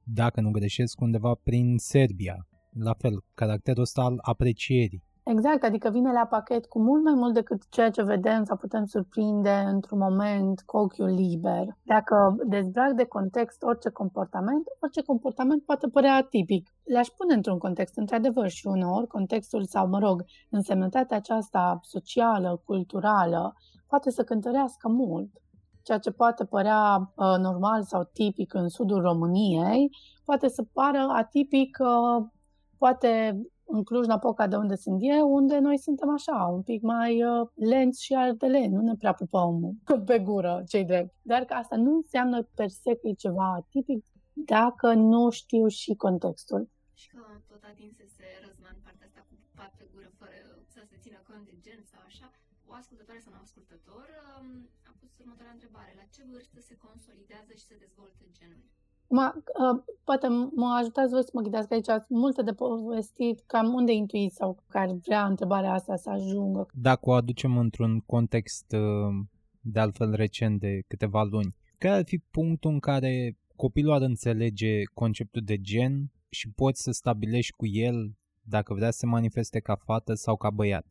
dacă 0.02 0.40
nu 0.40 0.50
greșesc, 0.50 1.00
undeva 1.00 1.34
prin 1.42 1.76
Serbia. 1.78 2.46
La 2.72 2.94
fel, 2.98 3.24
caracterul 3.34 3.82
ăsta 3.82 4.02
al 4.02 4.18
aprecierii. 4.22 5.04
Exact, 5.26 5.62
adică 5.62 5.90
vine 5.90 6.12
la 6.12 6.26
pachet 6.26 6.66
cu 6.66 6.78
mult 6.80 7.02
mai 7.04 7.14
mult 7.14 7.34
decât 7.34 7.68
ceea 7.68 7.90
ce 7.90 8.02
vedem 8.02 8.44
sau 8.44 8.56
putem 8.56 8.84
surprinde 8.84 9.64
într-un 9.66 9.98
moment 9.98 10.60
cu 10.60 10.76
ochiul 10.76 11.08
liber. 11.08 11.66
Dacă 11.82 12.36
dezbrac 12.46 12.92
de 12.92 13.04
context 13.04 13.62
orice 13.62 13.90
comportament, 13.90 14.64
orice 14.80 15.02
comportament 15.02 15.64
poate 15.64 15.88
părea 15.88 16.14
atipic. 16.14 16.74
Le-aș 16.84 17.08
pune 17.08 17.34
într-un 17.34 17.58
context, 17.58 17.96
într-adevăr, 17.96 18.48
și 18.48 18.66
uneori 18.66 19.06
contextul 19.06 19.64
sau, 19.64 19.88
mă 19.88 19.98
rog, 19.98 20.24
însemnătatea 20.50 21.16
aceasta 21.16 21.78
socială, 21.82 22.62
culturală, 22.64 23.54
poate 23.86 24.10
să 24.10 24.24
cântărească 24.24 24.88
mult. 24.88 25.30
Ceea 25.82 25.98
ce 25.98 26.10
poate 26.10 26.44
părea 26.44 26.96
uh, 26.96 27.36
normal 27.38 27.82
sau 27.82 28.10
tipic 28.12 28.54
în 28.54 28.68
sudul 28.68 29.00
României, 29.00 29.90
poate 30.24 30.48
să 30.48 30.62
pară 30.72 31.06
atipic 31.08 31.78
uh, 31.80 32.26
poate 32.78 33.40
în 33.66 33.82
Cluj-Napoca, 33.84 34.46
de 34.46 34.56
unde 34.56 34.76
sunt 34.76 34.98
eu, 35.00 35.34
unde 35.34 35.58
noi 35.58 35.78
suntem 35.78 36.10
așa, 36.10 36.36
un 36.56 36.62
pic 36.62 36.82
mai 36.82 37.24
uh, 37.24 37.48
lenți 37.54 38.04
și 38.04 38.14
ardeleni, 38.14 38.74
nu 38.74 38.80
ne 38.80 38.96
prea 38.96 39.12
pupăm 39.12 39.54
pe 40.08 40.18
gură, 40.18 40.62
cei 40.68 40.84
drept. 40.84 41.14
Dar 41.22 41.44
că 41.44 41.54
asta 41.54 41.76
nu 41.76 41.94
înseamnă 41.94 42.42
per 42.58 42.68
se 42.68 42.94
că 42.94 43.08
e 43.08 43.12
ceva 43.26 43.66
tipic 43.70 44.04
dacă 44.32 44.88
nu 44.94 45.30
știu 45.30 45.66
și 45.80 45.92
contextul. 45.94 46.62
Și 47.00 47.08
că 47.08 47.22
tot 47.50 47.62
atinsese 47.72 48.26
Răzvan 48.44 48.76
partea 48.84 49.06
asta 49.08 49.22
cu 49.28 49.34
pupat 49.44 49.72
pe 49.78 49.86
gură 49.92 50.10
fără 50.20 50.38
să 50.74 50.80
se 50.90 50.96
țină 51.04 51.18
cont 51.28 51.44
de 51.48 51.54
gen 51.64 51.80
sau 51.92 52.00
așa, 52.10 52.26
o 52.70 52.72
ascultătoare 52.80 53.20
sau 53.24 53.32
un 53.34 53.40
ascultător 53.46 54.06
um, 54.22 54.48
a 54.90 54.92
pus 55.00 55.10
următoarea 55.22 55.56
întrebare. 55.58 55.92
La 56.00 56.06
ce 56.14 56.22
vârstă 56.32 56.58
se 56.68 56.76
consolidează 56.86 57.52
și 57.58 57.68
se 57.70 57.76
dezvoltă 57.84 58.22
genul? 58.38 58.64
Ma, 59.08 59.34
uh, 59.36 59.82
poate 60.04 60.26
mă 60.54 60.76
ajutați 60.78 61.12
voi 61.12 61.22
să 61.22 61.30
mă 61.32 61.40
ghidați, 61.40 61.68
că 61.68 61.74
aici 61.74 61.88
ați 61.88 62.06
multe 62.08 62.42
de 62.42 62.52
povestit, 62.52 63.42
cam 63.46 63.74
unde 63.74 63.92
intuiți 63.92 64.34
sau 64.34 64.62
care 64.68 64.92
vrea 65.04 65.26
întrebarea 65.26 65.72
asta 65.72 65.96
să 65.96 66.10
ajungă. 66.10 66.66
Dacă 66.72 67.00
o 67.02 67.12
aducem 67.12 67.58
într-un 67.58 68.00
context 68.00 68.72
uh, 68.72 69.26
de 69.60 69.80
altfel 69.80 70.12
recent 70.12 70.60
de 70.60 70.82
câteva 70.86 71.22
luni, 71.22 71.54
care 71.78 71.94
ar 71.94 72.04
fi 72.04 72.18
punctul 72.18 72.70
în 72.70 72.78
care 72.78 73.38
copilul 73.56 73.92
ar 73.92 74.02
înțelege 74.02 74.82
conceptul 74.94 75.42
de 75.44 75.60
gen 75.60 76.10
și 76.28 76.50
poți 76.50 76.82
să 76.82 76.90
stabilești 76.90 77.52
cu 77.52 77.66
el 77.66 78.16
dacă 78.42 78.74
vrea 78.74 78.90
să 78.90 78.98
se 78.98 79.06
manifeste 79.06 79.60
ca 79.60 79.76
fată 79.84 80.14
sau 80.14 80.36
ca 80.36 80.50
băiat? 80.50 80.86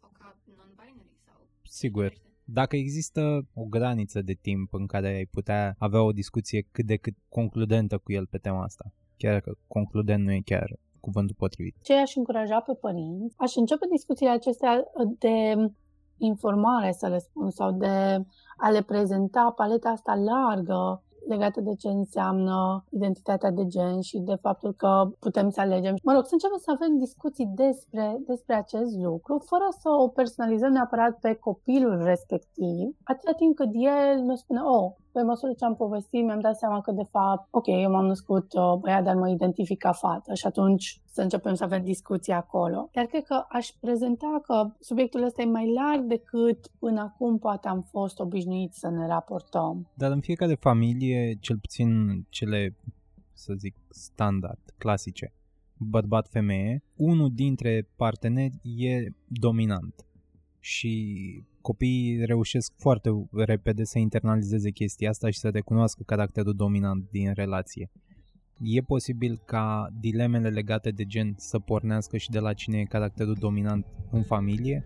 Sau 0.00 0.10
ca 0.18 0.36
non-binary 0.46 1.24
sau... 1.24 1.46
Sigur 1.62 2.23
dacă 2.44 2.76
există 2.76 3.46
o 3.54 3.64
graniță 3.64 4.22
de 4.22 4.32
timp 4.32 4.74
în 4.74 4.86
care 4.86 5.06
ai 5.06 5.24
putea 5.24 5.74
avea 5.78 6.02
o 6.02 6.12
discuție 6.12 6.68
cât 6.72 6.86
de 6.86 6.96
cât 6.96 7.14
concludentă 7.28 7.98
cu 7.98 8.12
el 8.12 8.26
pe 8.26 8.38
tema 8.38 8.62
asta, 8.62 8.84
chiar 9.16 9.40
că 9.40 9.52
concludent 9.66 10.24
nu 10.24 10.32
e 10.32 10.40
chiar 10.44 10.78
cuvântul 11.00 11.34
potrivit. 11.38 11.76
Ce 11.82 11.94
aș 11.94 12.14
încuraja 12.16 12.60
pe 12.60 12.72
părinți? 12.72 13.34
Aș 13.38 13.54
începe 13.54 13.86
discuțiile 13.90 14.30
acestea 14.30 14.84
de 15.18 15.54
informare, 16.16 16.92
să 16.92 17.08
le 17.08 17.18
spun, 17.18 17.50
sau 17.50 17.72
de 17.72 18.24
a 18.56 18.70
le 18.70 18.82
prezenta 18.82 19.52
paleta 19.56 19.88
asta 19.88 20.14
largă 20.14 21.02
legată 21.28 21.60
de 21.60 21.74
ce 21.74 21.88
înseamnă 21.88 22.84
identitatea 22.90 23.50
de 23.50 23.66
gen 23.66 24.00
și 24.00 24.18
de 24.18 24.34
faptul 24.34 24.72
că 24.72 25.10
putem 25.18 25.50
să 25.50 25.60
alegem. 25.60 25.94
Mă 26.02 26.12
rog, 26.12 26.24
să 26.24 26.32
începem 26.32 26.58
să 26.60 26.70
avem 26.70 26.98
discuții 26.98 27.52
despre, 27.54 28.16
despre 28.26 28.54
acest 28.54 28.96
lucru, 28.96 29.38
fără 29.38 29.66
să 29.78 29.88
o 29.88 30.08
personalizăm 30.08 30.72
neapărat 30.72 31.18
pe 31.18 31.34
copilul 31.34 32.02
respectiv, 32.02 32.96
atâta 33.04 33.32
timp 33.32 33.56
cât 33.56 33.70
el 33.72 34.20
ne 34.20 34.34
spune, 34.34 34.60
oh, 34.60 34.92
pe 35.14 35.22
măsură 35.22 35.52
ce 35.52 35.64
am 35.64 35.76
povestit, 35.76 36.24
mi-am 36.24 36.40
dat 36.40 36.56
seama 36.56 36.80
că, 36.80 36.92
de 36.92 37.08
fapt, 37.10 37.48
ok, 37.50 37.66
eu 37.66 37.90
m-am 37.90 38.06
născut 38.06 38.52
uh, 38.52 38.74
băiat, 38.80 39.04
dar 39.04 39.14
mă 39.14 39.28
identific 39.28 39.78
ca 39.78 39.92
fată 39.92 40.34
și 40.34 40.46
atunci 40.46 41.00
să 41.12 41.22
începem 41.22 41.54
să 41.54 41.64
avem 41.64 41.82
discuții 41.82 42.32
acolo. 42.32 42.88
Dar 42.92 43.04
cred 43.04 43.24
că 43.24 43.44
aș 43.48 43.68
prezenta 43.80 44.40
că 44.46 44.70
subiectul 44.80 45.22
ăsta 45.22 45.42
e 45.42 45.44
mai 45.44 45.72
larg 45.72 46.02
decât 46.04 46.70
până 46.78 47.00
acum 47.00 47.38
poate 47.38 47.68
am 47.68 47.82
fost 47.82 48.18
obișnuiți 48.18 48.78
să 48.78 48.88
ne 48.88 49.06
raportăm. 49.06 49.90
Dar 49.94 50.10
în 50.10 50.20
fiecare 50.20 50.54
familie, 50.54 51.36
cel 51.40 51.58
puțin 51.58 51.88
cele, 52.28 52.76
să 53.32 53.54
zic, 53.56 53.74
standard, 53.88 54.60
clasice, 54.78 55.32
bărbat-femeie, 55.76 56.82
unul 56.96 57.30
dintre 57.34 57.88
parteneri 57.96 58.60
e 58.62 59.08
dominant 59.26 60.06
și 60.60 60.92
copiii 61.68 62.24
reușesc 62.24 62.72
foarte 62.76 63.26
repede 63.32 63.84
să 63.84 63.98
internalizeze 63.98 64.70
chestia 64.70 65.10
asta 65.10 65.30
și 65.30 65.38
să 65.38 65.48
recunoască 65.48 66.02
caracterul 66.06 66.54
dominant 66.54 67.04
din 67.10 67.32
relație. 67.34 67.90
e 68.62 68.80
posibil 68.80 69.40
ca 69.44 69.88
dilemele 70.00 70.48
legate 70.48 70.90
de 70.90 71.04
gen 71.04 71.34
să 71.36 71.58
pornească 71.58 72.16
și 72.16 72.30
de 72.30 72.38
la 72.38 72.52
cine 72.52 72.78
e 72.78 72.84
caracterul 72.84 73.36
dominant 73.38 73.86
în 74.10 74.22
familie? 74.22 74.84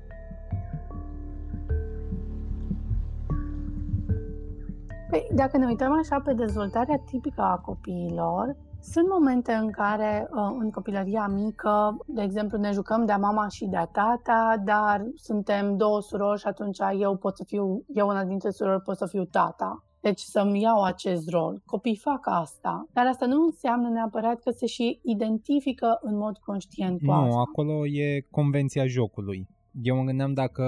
Păi, 5.10 5.26
dacă 5.34 5.56
ne 5.56 5.66
uităm 5.66 5.92
așa 5.92 6.20
pe 6.20 6.32
dezvoltarea 6.32 6.98
tipică 6.98 7.40
a 7.42 7.58
copiilor, 7.58 8.56
sunt 8.92 9.08
momente 9.08 9.52
în 9.52 9.70
care 9.70 10.28
uh, 10.30 10.56
în 10.58 10.70
copilăria 10.70 11.26
mică, 11.26 11.96
de 12.06 12.22
exemplu, 12.22 12.58
ne 12.58 12.70
jucăm 12.72 13.04
de 13.04 13.12
mama 13.12 13.48
și 13.48 13.64
de 13.64 13.88
tata, 13.92 14.62
dar 14.64 15.06
suntem 15.14 15.76
două 15.76 16.00
surori 16.00 16.40
și 16.40 16.46
atunci 16.46 16.78
eu 16.98 17.16
pot 17.16 17.36
să 17.36 17.44
fiu, 17.46 17.84
eu 17.94 18.08
una 18.08 18.24
dintre 18.24 18.50
surori 18.50 18.82
pot 18.82 18.96
să 18.96 19.06
fiu 19.06 19.24
tata. 19.24 19.82
Deci 20.00 20.20
să-mi 20.20 20.60
iau 20.60 20.82
acest 20.82 21.30
rol. 21.30 21.62
Copiii 21.64 21.96
fac 21.96 22.20
asta, 22.22 22.88
dar 22.92 23.06
asta 23.06 23.26
nu 23.26 23.44
înseamnă 23.44 23.88
neapărat 23.88 24.40
că 24.40 24.50
se 24.50 24.66
și 24.66 25.00
identifică 25.02 25.98
în 26.00 26.16
mod 26.16 26.36
conștient 26.38 26.98
cu 26.98 27.04
nu, 27.04 27.12
asta. 27.12 27.38
acolo 27.38 27.86
e 27.86 28.26
convenția 28.30 28.86
jocului. 28.86 29.48
Eu 29.82 29.96
mă 29.96 30.02
gândeam 30.02 30.32
dacă 30.32 30.64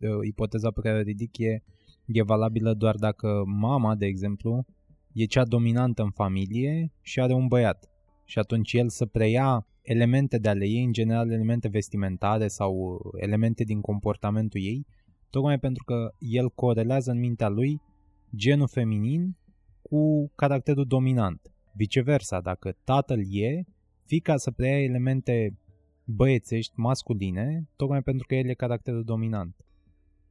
uh, 0.00 0.08
ipoteza 0.22 0.70
pe 0.70 0.80
care 0.80 0.98
o 0.98 1.00
ridic 1.00 1.38
e, 1.38 1.62
e 2.06 2.22
valabilă 2.22 2.74
doar 2.74 2.94
dacă 2.94 3.42
mama, 3.46 3.94
de 3.94 4.06
exemplu, 4.06 4.64
e 5.16 5.24
cea 5.24 5.44
dominantă 5.44 6.02
în 6.02 6.10
familie 6.10 6.92
și 7.00 7.20
are 7.20 7.32
un 7.32 7.46
băiat. 7.46 7.88
Și 8.24 8.38
atunci 8.38 8.72
el 8.72 8.88
să 8.88 9.06
preia 9.06 9.66
elemente 9.82 10.38
de 10.38 10.48
ale 10.48 10.66
ei, 10.66 10.84
în 10.84 10.92
general 10.92 11.30
elemente 11.30 11.68
vestimentare 11.68 12.48
sau 12.48 13.00
elemente 13.16 13.64
din 13.64 13.80
comportamentul 13.80 14.60
ei, 14.60 14.86
tocmai 15.30 15.58
pentru 15.58 15.84
că 15.84 16.14
el 16.18 16.50
corelează 16.50 17.10
în 17.10 17.18
mintea 17.18 17.48
lui 17.48 17.80
genul 18.36 18.68
feminin 18.68 19.36
cu 19.82 20.32
caracterul 20.34 20.84
dominant. 20.86 21.40
Viceversa, 21.72 22.40
dacă 22.40 22.76
tatăl 22.84 23.20
e, 23.30 23.62
fica 24.04 24.36
să 24.36 24.50
preia 24.50 24.82
elemente 24.82 25.58
băiețești, 26.04 26.72
masculine, 26.76 27.68
tocmai 27.76 28.02
pentru 28.02 28.26
că 28.26 28.34
el 28.34 28.48
e 28.48 28.54
caracterul 28.54 29.04
dominant. 29.04 29.65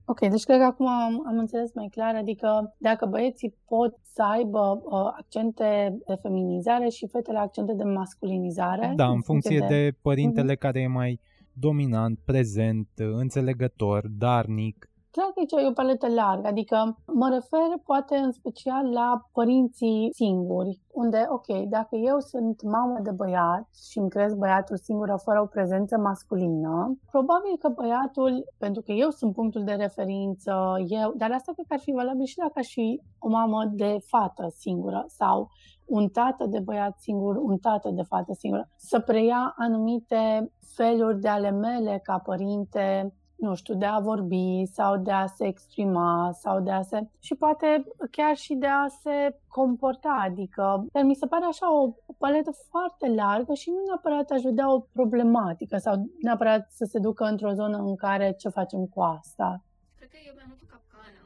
Ok, 0.05 0.19
deci 0.19 0.43
cred 0.43 0.57
că 0.57 0.63
acum 0.63 0.87
am, 0.87 1.23
am 1.27 1.37
înțeles 1.37 1.73
mai 1.73 1.87
clar, 1.91 2.15
adică 2.15 2.75
dacă 2.77 3.05
băieții 3.05 3.55
pot 3.67 3.95
să 4.01 4.23
aibă 4.23 4.81
uh, 4.83 4.91
accente 5.17 5.97
de 6.07 6.15
feminizare 6.21 6.89
și 6.89 7.07
fetele 7.07 7.37
accente 7.37 7.73
de 7.73 7.83
masculinizare. 7.83 8.93
Da, 8.95 9.07
în 9.07 9.21
funcție 9.21 9.59
de, 9.59 9.65
de 9.67 9.97
părintele 10.01 10.53
uh-huh. 10.53 10.59
care 10.59 10.79
e 10.79 10.87
mai 10.87 11.19
dominant, 11.53 12.19
prezent, 12.25 12.87
înțelegător, 12.95 14.07
darnic, 14.07 14.89
Clar 15.15 15.31
că 15.33 15.39
aici 15.39 15.65
e 15.65 15.67
o 15.67 15.79
paletă 15.81 16.07
largă, 16.07 16.47
adică 16.47 16.77
mă 17.21 17.27
refer 17.29 17.69
poate 17.83 18.15
în 18.15 18.31
special 18.31 18.85
la 18.91 19.09
părinții 19.33 20.09
singuri, 20.13 20.79
unde, 20.91 21.25
ok, 21.29 21.47
dacă 21.69 21.95
eu 21.95 22.19
sunt 22.19 22.61
mamă 22.63 22.99
de 23.03 23.11
băiat 23.11 23.67
și 23.89 23.97
îmi 23.99 24.09
cresc 24.09 24.35
băiatul 24.35 24.77
singur 24.77 25.15
fără 25.23 25.41
o 25.41 25.45
prezență 25.45 25.97
masculină, 25.97 26.97
probabil 27.11 27.55
că 27.59 27.69
băiatul, 27.69 28.33
pentru 28.57 28.81
că 28.81 28.91
eu 28.91 29.09
sunt 29.09 29.33
punctul 29.33 29.63
de 29.63 29.71
referință, 29.73 30.53
eu, 30.87 31.13
dar 31.17 31.31
asta 31.31 31.51
cred 31.51 31.65
că 31.67 31.73
ar 31.73 31.79
fi 31.79 31.91
valabil 31.91 32.25
și 32.25 32.37
dacă 32.37 32.53
aș 32.55 32.67
fi 32.67 33.01
o 33.19 33.29
mamă 33.29 33.59
de 33.71 33.97
fată 34.11 34.45
singură 34.63 35.03
sau 35.07 35.49
un 35.85 36.07
tată 36.07 36.45
de 36.45 36.59
băiat 36.59 36.95
singur, 36.99 37.35
un 37.35 37.57
tată 37.57 37.89
de 37.89 38.01
fată 38.01 38.33
singură, 38.33 38.69
să 38.75 38.99
preia 38.99 39.53
anumite 39.57 40.51
feluri 40.75 41.19
de 41.19 41.27
ale 41.27 41.51
mele 41.51 41.99
ca 42.03 42.17
părinte 42.17 43.13
nu 43.35 43.55
știu, 43.55 43.75
de 43.75 43.85
a 43.85 43.99
vorbi 43.99 44.65
sau 44.65 44.97
de 44.97 45.11
a 45.11 45.25
se 45.25 45.45
exprima 45.45 46.31
sau 46.31 46.61
de 46.61 46.71
a 46.71 46.81
se... 46.81 47.07
și 47.19 47.35
poate 47.35 47.85
chiar 48.11 48.35
și 48.35 48.53
de 48.53 48.67
a 48.67 48.87
se 48.87 49.39
comporta, 49.47 50.21
adică 50.23 50.85
dar 50.91 51.03
mi 51.03 51.15
se 51.15 51.27
pare 51.27 51.45
așa 51.45 51.73
o, 51.73 51.81
o 52.05 52.13
paletă 52.17 52.51
foarte 52.51 53.07
largă 53.07 53.53
și 53.53 53.69
nu 53.69 53.81
neapărat 53.87 54.31
aș 54.31 54.41
vedea 54.41 54.73
o 54.73 54.79
problematică 54.79 55.77
sau 55.77 56.09
neapărat 56.21 56.71
să 56.71 56.85
se 56.85 56.99
ducă 56.99 57.23
într-o 57.23 57.53
zonă 57.53 57.77
în 57.77 57.95
care 57.95 58.31
ce 58.31 58.49
facem 58.49 58.85
cu 58.85 59.01
asta. 59.01 59.63
Cred 59.95 60.09
că 60.09 60.17
e 60.17 60.31
mai 60.35 60.45
mult 60.47 60.61
o 60.61 60.65
capcană, 60.75 61.21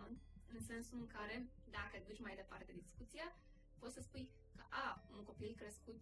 în 0.54 0.60
sensul 0.72 0.98
în 1.02 1.08
care, 1.18 1.36
dacă 1.78 1.96
duci 2.08 2.26
mai 2.28 2.36
departe 2.42 2.72
discuția, 2.82 3.28
poți 3.80 3.94
să 3.94 4.02
spui 4.02 4.30
că, 4.58 4.64
a, 4.84 4.86
un 5.16 5.24
copil 5.30 5.52
crescut 5.62 6.00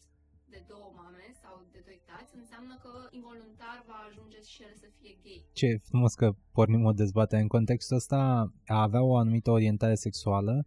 de 0.54 0.60
două 0.72 0.90
mame 1.00 1.26
sau 1.44 1.54
de 1.74 1.80
doi 1.88 2.00
tați, 2.10 2.36
înseamnă 2.42 2.74
că 2.84 2.92
involuntar 3.20 3.78
va 3.90 4.00
ajunge 4.08 4.40
și 4.52 4.60
el 4.68 4.74
să 4.84 4.88
fie 4.98 5.14
gay. 5.24 5.46
Ce 5.60 5.70
frumos 5.90 6.14
că 6.14 6.28
pornim 6.52 6.84
o 6.86 6.92
dezbatere. 6.92 7.42
În 7.42 7.48
contextul 7.48 7.96
ăsta, 7.96 8.20
a 8.66 8.82
avea 8.82 9.04
o 9.04 9.18
anumită 9.18 9.52
orientare 9.52 9.96
sexuală 9.96 10.66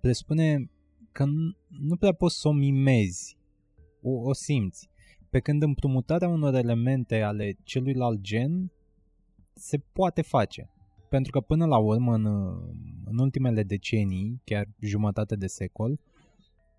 presupune 0.00 0.70
că 1.12 1.24
nu 1.68 1.96
prea 1.96 2.12
poți 2.12 2.40
să 2.40 2.48
o 2.48 2.52
mimezi, 2.52 3.36
o, 4.02 4.10
o 4.10 4.32
simți. 4.32 4.88
Pe 5.30 5.38
când 5.40 5.62
împrumutarea 5.62 6.28
unor 6.28 6.54
elemente 6.54 7.22
ale 7.22 7.56
celuilalt 7.62 8.20
gen 8.20 8.72
se 9.54 9.78
poate 9.78 10.22
face. 10.22 10.70
Pentru 11.08 11.30
că 11.32 11.40
până 11.40 11.66
la 11.66 11.78
urmă, 11.78 12.14
în, 12.14 12.24
în 13.04 13.18
ultimele 13.18 13.62
decenii, 13.62 14.40
chiar 14.44 14.68
jumătate 14.80 15.36
de 15.36 15.46
secol, 15.46 16.00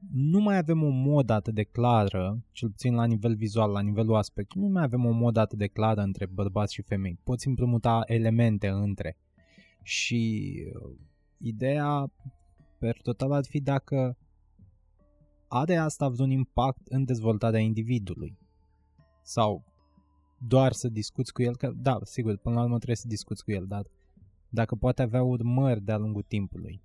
nu 0.09 0.39
mai 0.39 0.57
avem 0.57 0.83
o 0.83 0.89
modă 0.89 1.33
atât 1.33 1.53
de 1.53 1.63
clară, 1.63 2.43
cel 2.51 2.69
puțin 2.69 2.95
la 2.95 3.05
nivel 3.05 3.35
vizual, 3.35 3.71
la 3.71 3.81
nivelul 3.81 4.15
aspectului, 4.15 4.67
nu 4.67 4.73
mai 4.73 4.83
avem 4.83 5.05
o 5.05 5.11
modă 5.11 5.39
atât 5.39 5.57
de 5.57 5.67
clară 5.67 6.01
între 6.01 6.25
bărbați 6.25 6.73
și 6.73 6.81
femei. 6.81 7.19
Poți 7.23 7.47
împrumuta 7.47 8.01
elemente 8.05 8.67
între. 8.67 9.17
Și 9.83 10.53
uh, 10.75 10.97
ideea 11.37 12.11
per 12.79 13.01
total 13.01 13.31
ar 13.31 13.45
fi 13.45 13.59
dacă 13.59 14.17
are 15.47 15.75
asta 15.75 16.07
vreun 16.09 16.29
impact 16.29 16.87
în 16.87 17.05
dezvoltarea 17.05 17.59
individului. 17.59 18.37
Sau 19.23 19.63
doar 20.47 20.71
să 20.71 20.89
discuți 20.89 21.33
cu 21.33 21.41
el, 21.41 21.55
că 21.55 21.71
da, 21.75 21.99
sigur, 22.03 22.37
până 22.37 22.55
la 22.55 22.61
urmă 22.61 22.75
trebuie 22.75 22.95
să 22.95 23.07
discuți 23.07 23.43
cu 23.43 23.51
el, 23.51 23.65
dar 23.67 23.85
dacă 24.49 24.75
poate 24.75 25.01
avea 25.01 25.23
urmări 25.23 25.81
de-a 25.81 25.97
lungul 25.97 26.23
timpului. 26.27 26.81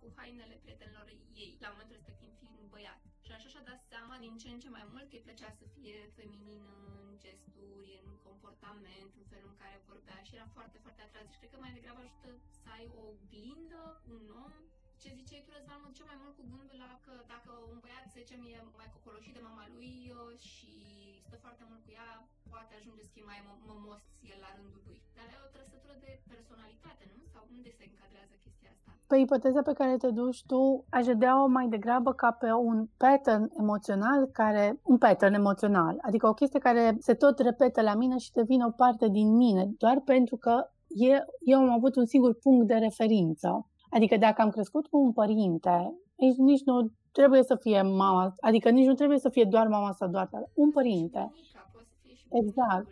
Cu 0.00 0.08
hainele 0.18 0.56
prietenilor 0.64 1.06
ei, 1.42 1.52
la 1.64 1.68
momentul 1.72 1.96
respectiv 1.98 2.30
fiind 2.40 2.70
băiat. 2.74 3.00
Și 3.26 3.32
așa 3.32 3.48
și-a 3.52 3.68
dat 3.70 3.80
seama 3.92 4.14
din 4.24 4.34
ce 4.42 4.48
în 4.50 4.60
ce 4.64 4.70
mai 4.76 4.84
mult 4.92 5.06
că 5.08 5.14
îi 5.16 5.26
plăcea 5.26 5.50
să 5.60 5.64
fie 5.74 5.98
feminină 6.18 6.72
în 7.00 7.08
gesturi, 7.24 7.92
în 8.04 8.12
comportament, 8.28 9.12
în 9.20 9.26
felul 9.32 9.50
în 9.52 9.58
care 9.62 9.86
vorbea 9.90 10.18
și 10.26 10.34
era 10.36 10.48
foarte, 10.56 10.78
foarte 10.84 11.02
atras. 11.02 11.26
Și 11.32 11.38
cred 11.40 11.50
că 11.52 11.58
mai 11.60 11.76
degrabă 11.76 12.00
ajută 12.02 12.30
să 12.62 12.68
ai 12.76 12.84
o 12.98 13.00
oglindă, 13.12 13.82
un 14.14 14.24
om 14.44 14.54
ce 15.02 15.08
ziceai 15.18 15.44
tu, 15.44 15.50
Răzvan, 15.56 15.80
mă 15.82 15.90
cel 15.96 16.06
mai 16.10 16.18
mult 16.22 16.34
cu 16.38 16.44
gândul 16.52 16.78
la 16.84 16.90
că 17.04 17.14
dacă 17.34 17.50
un 17.72 17.78
băiat, 17.84 18.04
să 18.12 18.16
zicem, 18.22 18.40
e 18.52 18.58
mai 18.80 18.90
cocoloșit 18.96 19.34
de 19.36 19.42
mama 19.48 19.64
lui 19.74 19.94
uh, 20.18 20.32
și 20.50 20.72
stă 21.26 21.36
foarte 21.44 21.64
mult 21.68 21.82
cu 21.84 21.90
ea, 22.00 22.10
poate 22.52 22.72
ajunge 22.74 23.02
să 23.06 23.12
fie 23.14 23.26
mai 23.32 23.40
mămos 23.70 24.02
el 24.32 24.38
la 24.44 24.50
rândul 24.58 24.82
lui. 24.88 24.98
Dar 25.16 25.26
e 25.34 25.36
o 25.46 25.54
trăsătură 25.56 25.94
de 26.06 26.12
personalitate, 26.32 27.04
nu? 27.14 27.20
Sau 27.34 27.42
unde 27.56 27.70
se 27.78 27.84
încadrează 27.88 28.34
chestia 28.44 28.70
asta? 28.74 28.90
Pe 29.10 29.16
ipoteza 29.24 29.62
pe 29.68 29.78
care 29.80 29.94
te 30.02 30.10
duci 30.20 30.40
tu, 30.50 30.62
aș 30.96 31.04
vedea-o 31.12 31.46
mai 31.58 31.66
degrabă 31.74 32.10
ca 32.22 32.30
pe 32.42 32.50
un 32.70 32.78
pattern 33.02 33.44
emoțional 33.62 34.20
care, 34.40 34.64
un 34.92 34.98
pattern 35.04 35.34
emoțional, 35.42 35.94
adică 36.08 36.24
o 36.28 36.38
chestie 36.40 36.66
care 36.68 36.84
se 37.06 37.14
tot 37.22 37.36
repetă 37.48 37.80
la 37.90 37.94
mine 38.02 38.16
și 38.24 38.36
devine 38.40 38.64
o 38.70 38.78
parte 38.82 39.06
din 39.18 39.28
mine, 39.42 39.62
doar 39.82 39.98
pentru 40.12 40.36
că 40.44 40.54
eu 41.50 41.58
am 41.64 41.72
avut 41.78 41.94
un 42.00 42.06
singur 42.12 42.32
punct 42.44 42.66
de 42.70 42.76
referință. 42.86 43.48
Adică 43.90 44.16
dacă 44.16 44.42
am 44.42 44.50
crescut 44.50 44.86
cu 44.86 44.98
un 44.98 45.12
părinte, 45.12 45.94
nici, 46.16 46.36
nici 46.36 46.62
nu 46.64 46.90
trebuie 47.12 47.42
să 47.42 47.56
fie 47.56 47.82
mama, 47.82 48.34
adică 48.40 48.70
nici 48.70 48.86
nu 48.86 48.94
trebuie 48.94 49.18
să 49.18 49.28
fie 49.28 49.44
doar 49.44 49.66
mama 49.66 49.92
sau 49.92 50.08
doar 50.08 50.26
tata, 50.26 50.50
un 50.54 50.70
părinte. 50.70 51.32
Exact. 52.30 52.86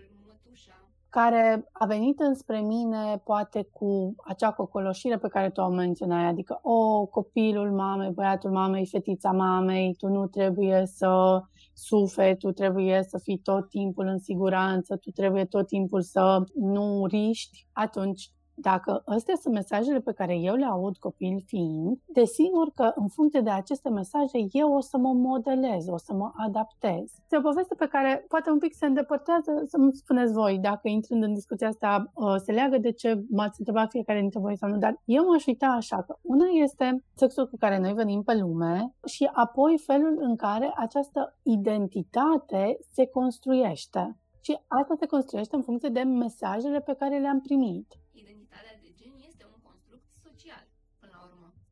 Care 1.08 1.68
a 1.72 1.86
venit 1.86 2.20
înspre 2.20 2.60
mine 2.60 3.20
poate 3.24 3.68
cu 3.72 4.14
acea 4.24 4.52
cocoloșire 4.52 5.18
pe 5.18 5.28
care 5.28 5.50
tu 5.50 5.60
o 5.60 5.68
menționai, 5.68 6.24
adică, 6.24 6.58
o, 6.62 7.06
copilul 7.06 7.72
mamei, 7.72 8.10
băiatul 8.10 8.50
mamei, 8.50 8.86
fetița 8.86 9.30
mamei, 9.30 9.94
tu 9.94 10.06
nu 10.06 10.26
trebuie 10.26 10.86
să 10.86 11.42
suferi, 11.74 12.36
tu 12.36 12.52
trebuie 12.52 13.02
să 13.02 13.18
fii 13.18 13.38
tot 13.38 13.68
timpul 13.68 14.06
în 14.06 14.18
siguranță, 14.18 14.96
tu 14.96 15.10
trebuie 15.10 15.44
tot 15.44 15.66
timpul 15.66 16.02
să 16.02 16.44
nu 16.54 17.06
riști, 17.06 17.66
atunci 17.72 18.30
dacă 18.56 19.02
astea 19.04 19.34
sunt 19.40 19.54
mesajele 19.54 20.00
pe 20.00 20.12
care 20.12 20.34
eu 20.34 20.54
le 20.54 20.64
aud 20.64 20.96
copil 20.96 21.42
fiind, 21.46 21.98
desigur 22.06 22.70
că 22.74 22.92
în 22.94 23.08
funcție 23.08 23.40
de 23.40 23.50
aceste 23.50 23.88
mesaje 23.88 24.38
eu 24.50 24.72
o 24.72 24.80
să 24.80 24.96
mă 24.98 25.12
modelez, 25.12 25.86
o 25.88 25.96
să 25.96 26.12
mă 26.14 26.32
adaptez. 26.36 27.04
Este 27.22 27.36
o 27.36 27.40
poveste 27.40 27.74
pe 27.74 27.86
care 27.86 28.24
poate 28.28 28.50
un 28.50 28.58
pic 28.58 28.74
se 28.74 28.86
îndepărtează, 28.86 29.64
să-mi 29.66 29.94
spuneți 29.94 30.32
voi, 30.32 30.58
dacă 30.58 30.88
intrând 30.88 31.22
în 31.22 31.32
discuția 31.32 31.68
asta 31.68 32.10
uh, 32.14 32.34
se 32.44 32.52
leagă 32.52 32.78
de 32.78 32.92
ce 32.92 33.24
m-ați 33.30 33.58
întrebat 33.58 33.90
fiecare 33.90 34.20
dintre 34.20 34.40
voi 34.40 34.56
sau 34.56 34.70
nu, 34.70 34.78
dar 34.78 35.00
eu 35.04 35.24
m-aș 35.26 35.46
uita 35.46 35.66
așa 35.66 36.02
că 36.02 36.16
una 36.22 36.46
este 36.62 37.04
sexul 37.14 37.48
cu 37.48 37.56
care 37.56 37.78
noi 37.78 37.92
venim 37.92 38.22
pe 38.22 38.34
lume 38.34 38.94
și 39.06 39.28
apoi 39.32 39.78
felul 39.86 40.16
în 40.20 40.36
care 40.36 40.72
această 40.76 41.38
identitate 41.42 42.78
se 42.90 43.06
construiește. 43.06 44.16
Și 44.40 44.58
asta 44.66 44.94
se 44.98 45.06
construiește 45.06 45.56
în 45.56 45.62
funcție 45.62 45.88
de 45.88 46.00
mesajele 46.00 46.80
pe 46.80 46.94
care 46.98 47.18
le-am 47.18 47.40
primit. 47.40 47.86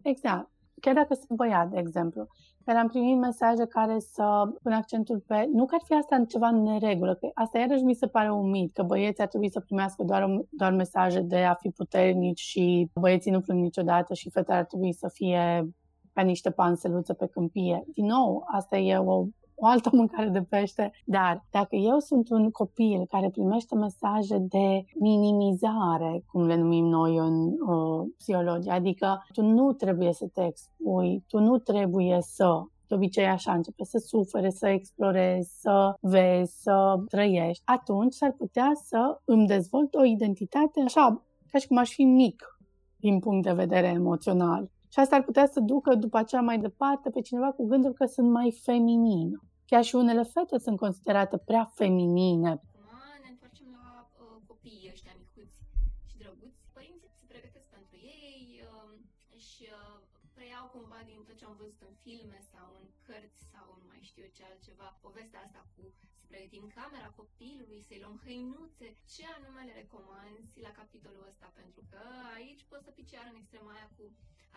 Exact. 0.04 0.50
Chiar 0.80 0.94
dacă 0.94 1.14
sunt 1.14 1.38
băiat, 1.38 1.70
de 1.70 1.78
exemplu, 1.78 2.26
care 2.64 2.78
am 2.78 2.88
primit 2.88 3.18
mesaje 3.18 3.66
care 3.66 3.98
să 3.98 4.52
pun 4.62 4.72
accentul 4.72 5.22
pe... 5.26 5.48
Nu 5.52 5.66
că 5.66 5.74
ar 5.74 5.80
fi 5.84 5.94
asta 5.94 6.24
ceva 6.28 6.48
în 6.48 6.62
neregulă, 6.62 7.14
că 7.14 7.30
asta 7.34 7.58
iarăși 7.58 7.82
mi 7.82 7.94
se 7.94 8.06
pare 8.06 8.30
un 8.30 8.50
mit, 8.50 8.72
că 8.72 8.82
băieții 8.82 9.22
ar 9.22 9.28
trebui 9.28 9.50
să 9.50 9.60
primească 9.60 10.02
doar, 10.02 10.40
doar 10.50 10.72
mesaje 10.72 11.20
de 11.20 11.36
a 11.36 11.54
fi 11.54 11.68
puternici 11.68 12.40
și 12.40 12.90
băieții 12.94 13.30
nu 13.30 13.40
plâng 13.40 13.60
niciodată 13.60 14.14
și 14.14 14.30
fetele 14.30 14.58
ar 14.58 14.64
trebui 14.64 14.92
să 14.92 15.08
fie 15.12 15.68
ca 16.12 16.22
niște 16.22 16.50
panseluțe 16.50 17.12
pe 17.14 17.26
câmpie. 17.26 17.84
Din 17.94 18.06
nou, 18.06 18.44
asta 18.52 18.76
e 18.76 18.98
o 18.98 19.24
o 19.54 19.66
altă 19.66 19.90
mâncare 19.96 20.28
de 20.28 20.42
pește, 20.42 20.92
dar 21.04 21.44
dacă 21.50 21.76
eu 21.76 21.98
sunt 21.98 22.30
un 22.30 22.50
copil 22.50 23.06
care 23.10 23.30
primește 23.30 23.74
mesaje 23.74 24.38
de 24.38 24.84
minimizare, 24.98 26.24
cum 26.26 26.46
le 26.46 26.56
numim 26.56 26.86
noi 26.86 27.16
în 27.16 27.46
uh, 27.46 28.08
psihologie, 28.18 28.72
adică 28.72 29.24
tu 29.32 29.42
nu 29.42 29.72
trebuie 29.72 30.12
să 30.12 30.26
te 30.32 30.44
expui, 30.44 31.24
tu 31.28 31.38
nu 31.38 31.58
trebuie 31.58 32.18
să 32.20 32.62
de 32.88 32.94
obicei 32.94 33.26
așa 33.26 33.52
începe 33.52 33.84
să 33.84 33.98
sufere, 33.98 34.50
să 34.50 34.68
explorezi, 34.68 35.60
să 35.60 35.94
vezi, 36.00 36.62
să 36.62 36.96
trăiești, 37.08 37.62
atunci 37.64 38.14
s-ar 38.14 38.32
putea 38.32 38.70
să 38.84 39.20
îmi 39.24 39.46
dezvolt 39.46 39.94
o 39.94 40.04
identitate 40.04 40.80
așa, 40.80 41.22
ca 41.50 41.58
și 41.58 41.66
cum 41.66 41.76
aș 41.76 41.90
fi 41.90 42.04
mic 42.04 42.58
din 42.96 43.18
punct 43.18 43.46
de 43.46 43.52
vedere 43.52 43.86
emoțional. 43.86 44.70
Și 44.94 45.00
asta 45.00 45.16
ar 45.16 45.24
putea 45.30 45.46
să 45.54 45.60
ducă 45.72 45.90
după 46.04 46.16
aceea 46.18 46.42
mai 46.50 46.58
departe 46.66 47.06
pe 47.10 47.20
cineva 47.28 47.50
cu 47.58 47.64
gândul 47.70 47.92
că 47.98 48.04
sunt 48.16 48.28
mai 48.38 48.48
feminină. 48.66 49.38
Chiar 49.70 49.84
și 49.88 49.94
unele 50.02 50.24
fete 50.34 50.56
sunt 50.66 50.76
considerate 50.84 51.36
prea 51.48 51.64
feminine. 51.80 52.50
Acum 52.50 52.98
ne 53.24 53.28
întoarcem 53.34 53.68
la 53.78 53.86
uh, 54.22 54.36
copiii 54.50 54.90
ăștia 54.94 55.14
micuți 55.22 55.58
și 56.08 56.14
drăguți. 56.22 56.60
Părinții 56.76 57.10
se 57.18 57.24
pregătesc 57.32 57.68
pentru 57.76 57.96
ei 58.26 58.42
uh, 58.72 58.92
și 59.48 59.64
uh, 59.78 59.96
preiau 60.36 60.66
cumva 60.74 61.00
din 61.08 61.18
tot 61.26 61.36
ce 61.40 61.44
am 61.50 61.56
văzut 61.62 61.80
în 61.88 61.94
filme 62.04 62.38
sau 62.52 62.66
în 62.80 62.86
cărți 63.06 63.40
sau 63.52 63.66
în 63.76 63.82
mai 63.90 64.02
știu 64.10 64.26
ce 64.36 64.42
altceva. 64.44 64.88
Povestea 65.06 65.40
asta 65.46 65.60
cu 65.74 65.82
să 66.18 66.24
pregătim 66.30 66.66
camera 66.78 67.08
copilului, 67.20 67.86
să-i 67.86 68.02
luăm 68.02 68.16
hăinuțe. 68.24 68.86
Ce 69.12 69.24
anume 69.36 69.62
le 69.68 69.74
recomanzi 69.82 70.64
la 70.66 70.72
capitolul 70.80 71.28
ăsta? 71.30 71.46
Pentru 71.60 71.82
că 71.90 72.00
aici 72.36 72.62
poți 72.70 72.86
să 72.86 72.90
pici 72.98 73.14
iar 73.16 73.26
în 73.28 73.40
extrema 73.42 73.70
aia 73.76 73.90
cu 73.98 74.04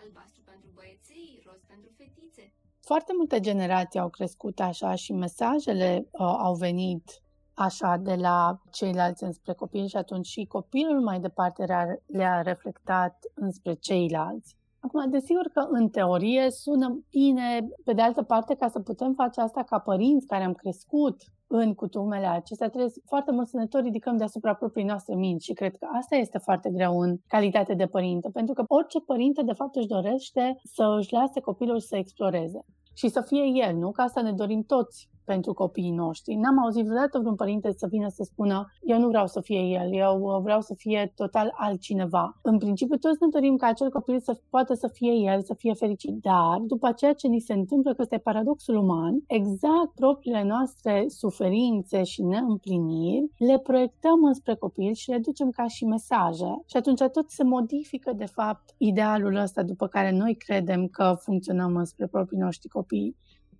albastru 0.03 0.41
pentru 0.45 0.69
băieții, 0.73 1.43
roz 1.45 1.61
pentru 1.67 1.89
fetițe. 1.97 2.53
Foarte 2.79 3.11
multe 3.17 3.39
generații 3.39 3.99
au 3.99 4.09
crescut 4.09 4.59
așa 4.59 4.95
și 4.95 5.11
mesajele 5.13 6.07
uh, 6.11 6.35
au 6.47 6.53
venit 6.55 7.21
așa 7.53 7.97
de 7.97 8.15
la 8.15 8.61
ceilalți 8.71 9.23
înspre 9.23 9.53
copil 9.53 9.85
și 9.85 9.97
atunci 9.97 10.25
și 10.25 10.45
copilul 10.45 11.01
mai 11.01 11.19
departe 11.19 11.65
le-a 12.05 12.41
reflectat 12.41 13.17
înspre 13.33 13.73
ceilalți. 13.73 14.55
Acum, 14.79 15.09
desigur 15.09 15.47
că 15.53 15.67
în 15.69 15.89
teorie 15.89 16.51
sună 16.51 17.05
bine, 17.09 17.67
pe 17.83 17.93
de 17.93 18.01
altă 18.01 18.23
parte, 18.23 18.55
ca 18.55 18.67
să 18.67 18.79
putem 18.79 19.13
face 19.13 19.41
asta 19.41 19.63
ca 19.63 19.79
părinți 19.79 20.25
care 20.25 20.43
am 20.43 20.53
crescut 20.53 21.21
în 21.47 21.73
cutumele 21.73 22.25
acestea, 22.25 22.69
trebuie 22.69 22.91
foarte 23.05 23.31
mult 23.31 23.47
să 23.47 23.57
ne 23.57 23.67
tot 23.67 23.83
ridicăm 23.83 24.17
deasupra 24.17 24.53
proprii 24.53 24.85
noastre 24.85 25.15
minți 25.15 25.45
și 25.45 25.53
cred 25.53 25.75
că 25.77 25.87
asta 25.97 26.15
este 26.15 26.37
foarte 26.37 26.69
greu 26.69 26.99
în 26.99 27.17
calitate 27.27 27.73
de 27.73 27.85
părinte, 27.85 28.29
pentru 28.29 28.53
că 28.53 28.63
orice 28.67 28.99
părinte 28.99 29.43
de 29.43 29.53
fapt 29.53 29.75
își 29.75 29.87
dorește 29.87 30.59
să 30.63 30.95
își 30.99 31.13
lase 31.13 31.39
copilul 31.39 31.79
să 31.79 31.95
exploreze 31.95 32.65
și 32.93 33.07
să 33.07 33.21
fie 33.21 33.43
el, 33.67 33.75
nu? 33.75 33.91
Ca 33.91 34.03
asta 34.03 34.21
ne 34.21 34.31
dorim 34.31 34.63
toți 34.63 35.09
pentru 35.31 35.53
copiii 35.53 35.91
noștri. 35.91 36.35
N-am 36.35 36.59
auzit 36.63 36.85
vreodată 36.85 37.19
vreun 37.19 37.35
părinte 37.35 37.71
să 37.71 37.87
vină 37.87 38.07
să 38.09 38.23
spună 38.23 38.65
eu 38.81 38.99
nu 38.99 39.07
vreau 39.07 39.27
să 39.27 39.41
fie 39.41 39.59
el, 39.59 39.93
eu 39.93 40.21
uh, 40.21 40.41
vreau 40.41 40.61
să 40.61 40.73
fie 40.73 41.11
total 41.15 41.53
altcineva. 41.55 42.39
În 42.41 42.57
principiu 42.57 42.97
toți 42.97 43.17
ne 43.21 43.27
dorim 43.27 43.55
ca 43.55 43.67
acel 43.67 43.89
copil 43.89 44.19
să 44.19 44.39
poată 44.49 44.73
să 44.73 44.87
fie 44.87 45.13
el, 45.13 45.41
să 45.41 45.53
fie 45.53 45.73
fericit, 45.73 46.21
dar 46.21 46.57
după 46.67 46.91
ceea 46.91 47.13
ce 47.13 47.27
ni 47.27 47.39
se 47.39 47.53
întâmplă, 47.53 47.93
că 47.93 48.01
este 48.01 48.17
paradoxul 48.17 48.75
uman, 48.75 49.23
exact 49.27 49.93
propriile 49.95 50.43
noastre 50.43 51.05
suferințe 51.07 52.03
și 52.03 52.23
neîmpliniri 52.23 53.31
le 53.37 53.59
proiectăm 53.59 54.23
înspre 54.23 54.55
copil 54.55 54.93
și 54.93 55.09
le 55.09 55.17
ducem 55.17 55.49
ca 55.49 55.67
și 55.67 55.85
mesaje 55.85 56.61
și 56.65 56.77
atunci 56.77 57.01
tot 57.11 57.29
se 57.29 57.43
modifică 57.43 58.13
de 58.13 58.25
fapt 58.25 58.75
idealul 58.77 59.35
ăsta 59.35 59.63
după 59.63 59.87
care 59.87 60.11
noi 60.11 60.35
credem 60.35 60.87
că 60.87 61.15
funcționăm 61.19 61.75
înspre 61.75 62.07
proprii 62.07 62.39
noștri 62.39 62.69
copii. 62.69 63.15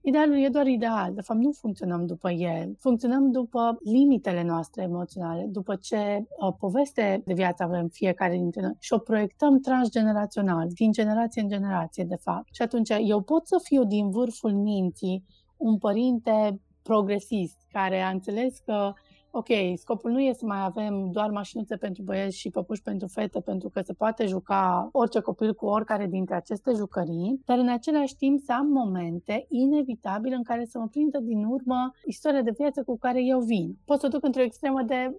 Idealul 0.08 0.38
e 0.44 0.50
doar 0.50 0.68
ideal, 0.68 1.14
de 1.14 1.22
fapt 1.22 1.40
nu 1.40 1.52
funcționăm 1.52 2.06
după 2.06 2.32
el, 2.32 2.76
funcționăm 2.80 3.32
după 3.32 3.78
limitele 3.84 4.44
noastre 4.44 4.84
emoționale, 4.84 5.46
după 5.50 5.76
ce 5.76 5.98
uh, 5.98 6.54
poveste 6.60 7.22
de 7.26 7.34
viață 7.34 7.64
avem 7.64 7.88
fiecare 7.88 8.38
dintre 8.38 8.62
noi 8.62 8.76
și 8.80 8.94
o 8.94 8.98
proiectăm 8.98 9.60
transgenerațional, 9.60 10.68
din 10.74 10.92
generație 10.92 11.42
în 11.42 11.48
generație, 11.48 12.04
de 12.04 12.16
fapt. 12.16 12.48
Și 12.56 12.62
atunci 12.62 12.90
eu 13.04 13.22
pot 13.22 13.48
să 13.48 13.60
fiu 13.64 13.84
din 13.84 14.10
vârful 14.10 14.54
minții 14.54 15.24
un 15.58 15.78
părinte 15.78 16.62
progresist 16.82 17.58
care 17.72 18.02
a 18.02 18.10
înțeles 18.10 18.58
că 18.58 18.94
ok, 19.32 19.48
scopul 19.76 20.12
nu 20.12 20.20
este 20.20 20.40
să 20.40 20.46
mai 20.46 20.64
avem 20.64 21.12
doar 21.12 21.30
mașinuțe 21.30 21.76
pentru 21.76 22.04
băieți 22.04 22.38
și 22.38 22.50
păpuși 22.50 22.82
pentru 22.82 23.08
fete, 23.08 23.40
pentru 23.40 23.70
că 23.70 23.82
se 23.82 23.94
poate 23.94 24.26
juca 24.26 24.90
orice 24.92 25.20
copil 25.20 25.54
cu 25.54 25.66
oricare 25.66 26.08
dintre 26.08 26.36
aceste 26.36 26.72
jucării, 26.76 27.42
dar 27.46 27.58
în 27.58 27.70
același 27.70 28.16
timp 28.16 28.40
să 28.40 28.54
am 28.54 28.68
momente 28.68 29.46
inevitabile 29.50 30.36
în 30.36 30.44
care 30.44 30.66
să 30.66 30.80
mă 30.80 30.88
prindă 30.88 31.20
din 31.20 31.44
urmă 31.44 31.92
istoria 32.06 32.42
de 32.42 32.54
viață 32.58 32.84
cu 32.84 32.98
care 32.98 33.24
eu 33.24 33.40
vin. 33.40 33.78
Pot 33.86 34.00
să 34.00 34.08
duc 34.08 34.24
într-o 34.24 34.42
extremă 34.42 34.82
de 34.82 35.18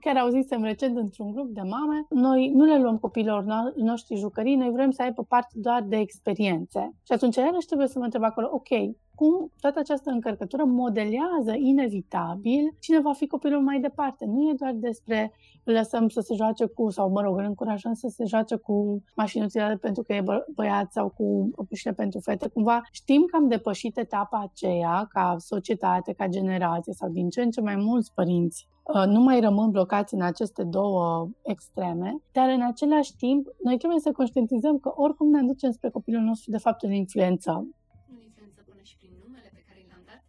chiar 0.00 0.16
auzisem 0.16 0.62
recent 0.62 0.96
într-un 0.96 1.32
grup 1.32 1.48
de 1.48 1.60
mame, 1.60 2.06
noi 2.08 2.48
nu 2.54 2.64
le 2.64 2.78
luăm 2.78 2.98
copiilor 2.98 3.42
no- 3.42 3.74
noștri 3.76 4.16
jucării, 4.16 4.56
noi 4.56 4.70
vrem 4.70 4.90
să 4.90 5.02
aibă 5.02 5.24
parte 5.28 5.54
doar 5.54 5.82
de 5.82 5.96
experiențe. 5.96 6.94
Și 7.06 7.12
atunci 7.12 7.36
iarăși 7.36 7.66
trebuie 7.66 7.88
să 7.88 7.98
mă 7.98 8.04
întreb 8.04 8.22
acolo, 8.22 8.48
ok, 8.52 8.68
cum 9.18 9.52
toată 9.60 9.78
această 9.78 10.10
încărcătură 10.10 10.64
modelează 10.64 11.54
inevitabil 11.56 12.76
cine 12.80 13.00
va 13.00 13.12
fi 13.12 13.26
copilul 13.26 13.62
mai 13.62 13.80
departe. 13.80 14.24
Nu 14.24 14.48
e 14.50 14.54
doar 14.56 14.72
despre 14.74 15.32
îl 15.64 15.74
lăsăm 15.74 16.08
să 16.08 16.20
se 16.20 16.34
joace 16.34 16.66
cu, 16.66 16.90
sau 16.90 17.10
mă 17.10 17.20
rog, 17.20 17.38
îl 17.38 17.44
încurajăm 17.44 17.92
să 17.92 18.08
se 18.08 18.24
joace 18.24 18.56
cu 18.56 19.02
mașinuțele 19.16 19.76
pentru 19.76 20.02
că 20.02 20.12
e 20.12 20.22
bă- 20.22 20.54
băiat 20.54 20.92
sau 20.92 21.08
cu 21.08 21.50
păpușile 21.54 21.92
pentru 21.92 22.20
fete. 22.20 22.48
Cumva 22.48 22.80
știm 22.90 23.24
că 23.30 23.36
am 23.36 23.48
depășit 23.48 23.98
etapa 23.98 24.48
aceea 24.50 25.06
ca 25.10 25.36
societate, 25.38 26.12
ca 26.12 26.26
generație 26.26 26.92
sau 26.92 27.08
din 27.08 27.28
ce 27.28 27.42
în 27.42 27.50
ce 27.50 27.60
mai 27.60 27.76
mulți 27.76 28.12
părinți 28.14 28.68
uh, 28.94 29.06
nu 29.06 29.20
mai 29.20 29.40
rămân 29.40 29.70
blocați 29.70 30.14
în 30.14 30.22
aceste 30.22 30.64
două 30.64 31.28
extreme, 31.42 32.22
dar 32.32 32.48
în 32.48 32.62
același 32.62 33.16
timp 33.16 33.46
noi 33.62 33.76
trebuie 33.78 34.00
să 34.00 34.12
conștientizăm 34.12 34.78
că 34.78 34.92
oricum 34.94 35.30
ne 35.30 35.38
aducem 35.38 35.70
spre 35.70 35.90
copilul 35.90 36.22
nostru, 36.22 36.50
de 36.50 36.58
fapt 36.58 36.82
îl 36.82 36.90
influențăm. 36.90 37.77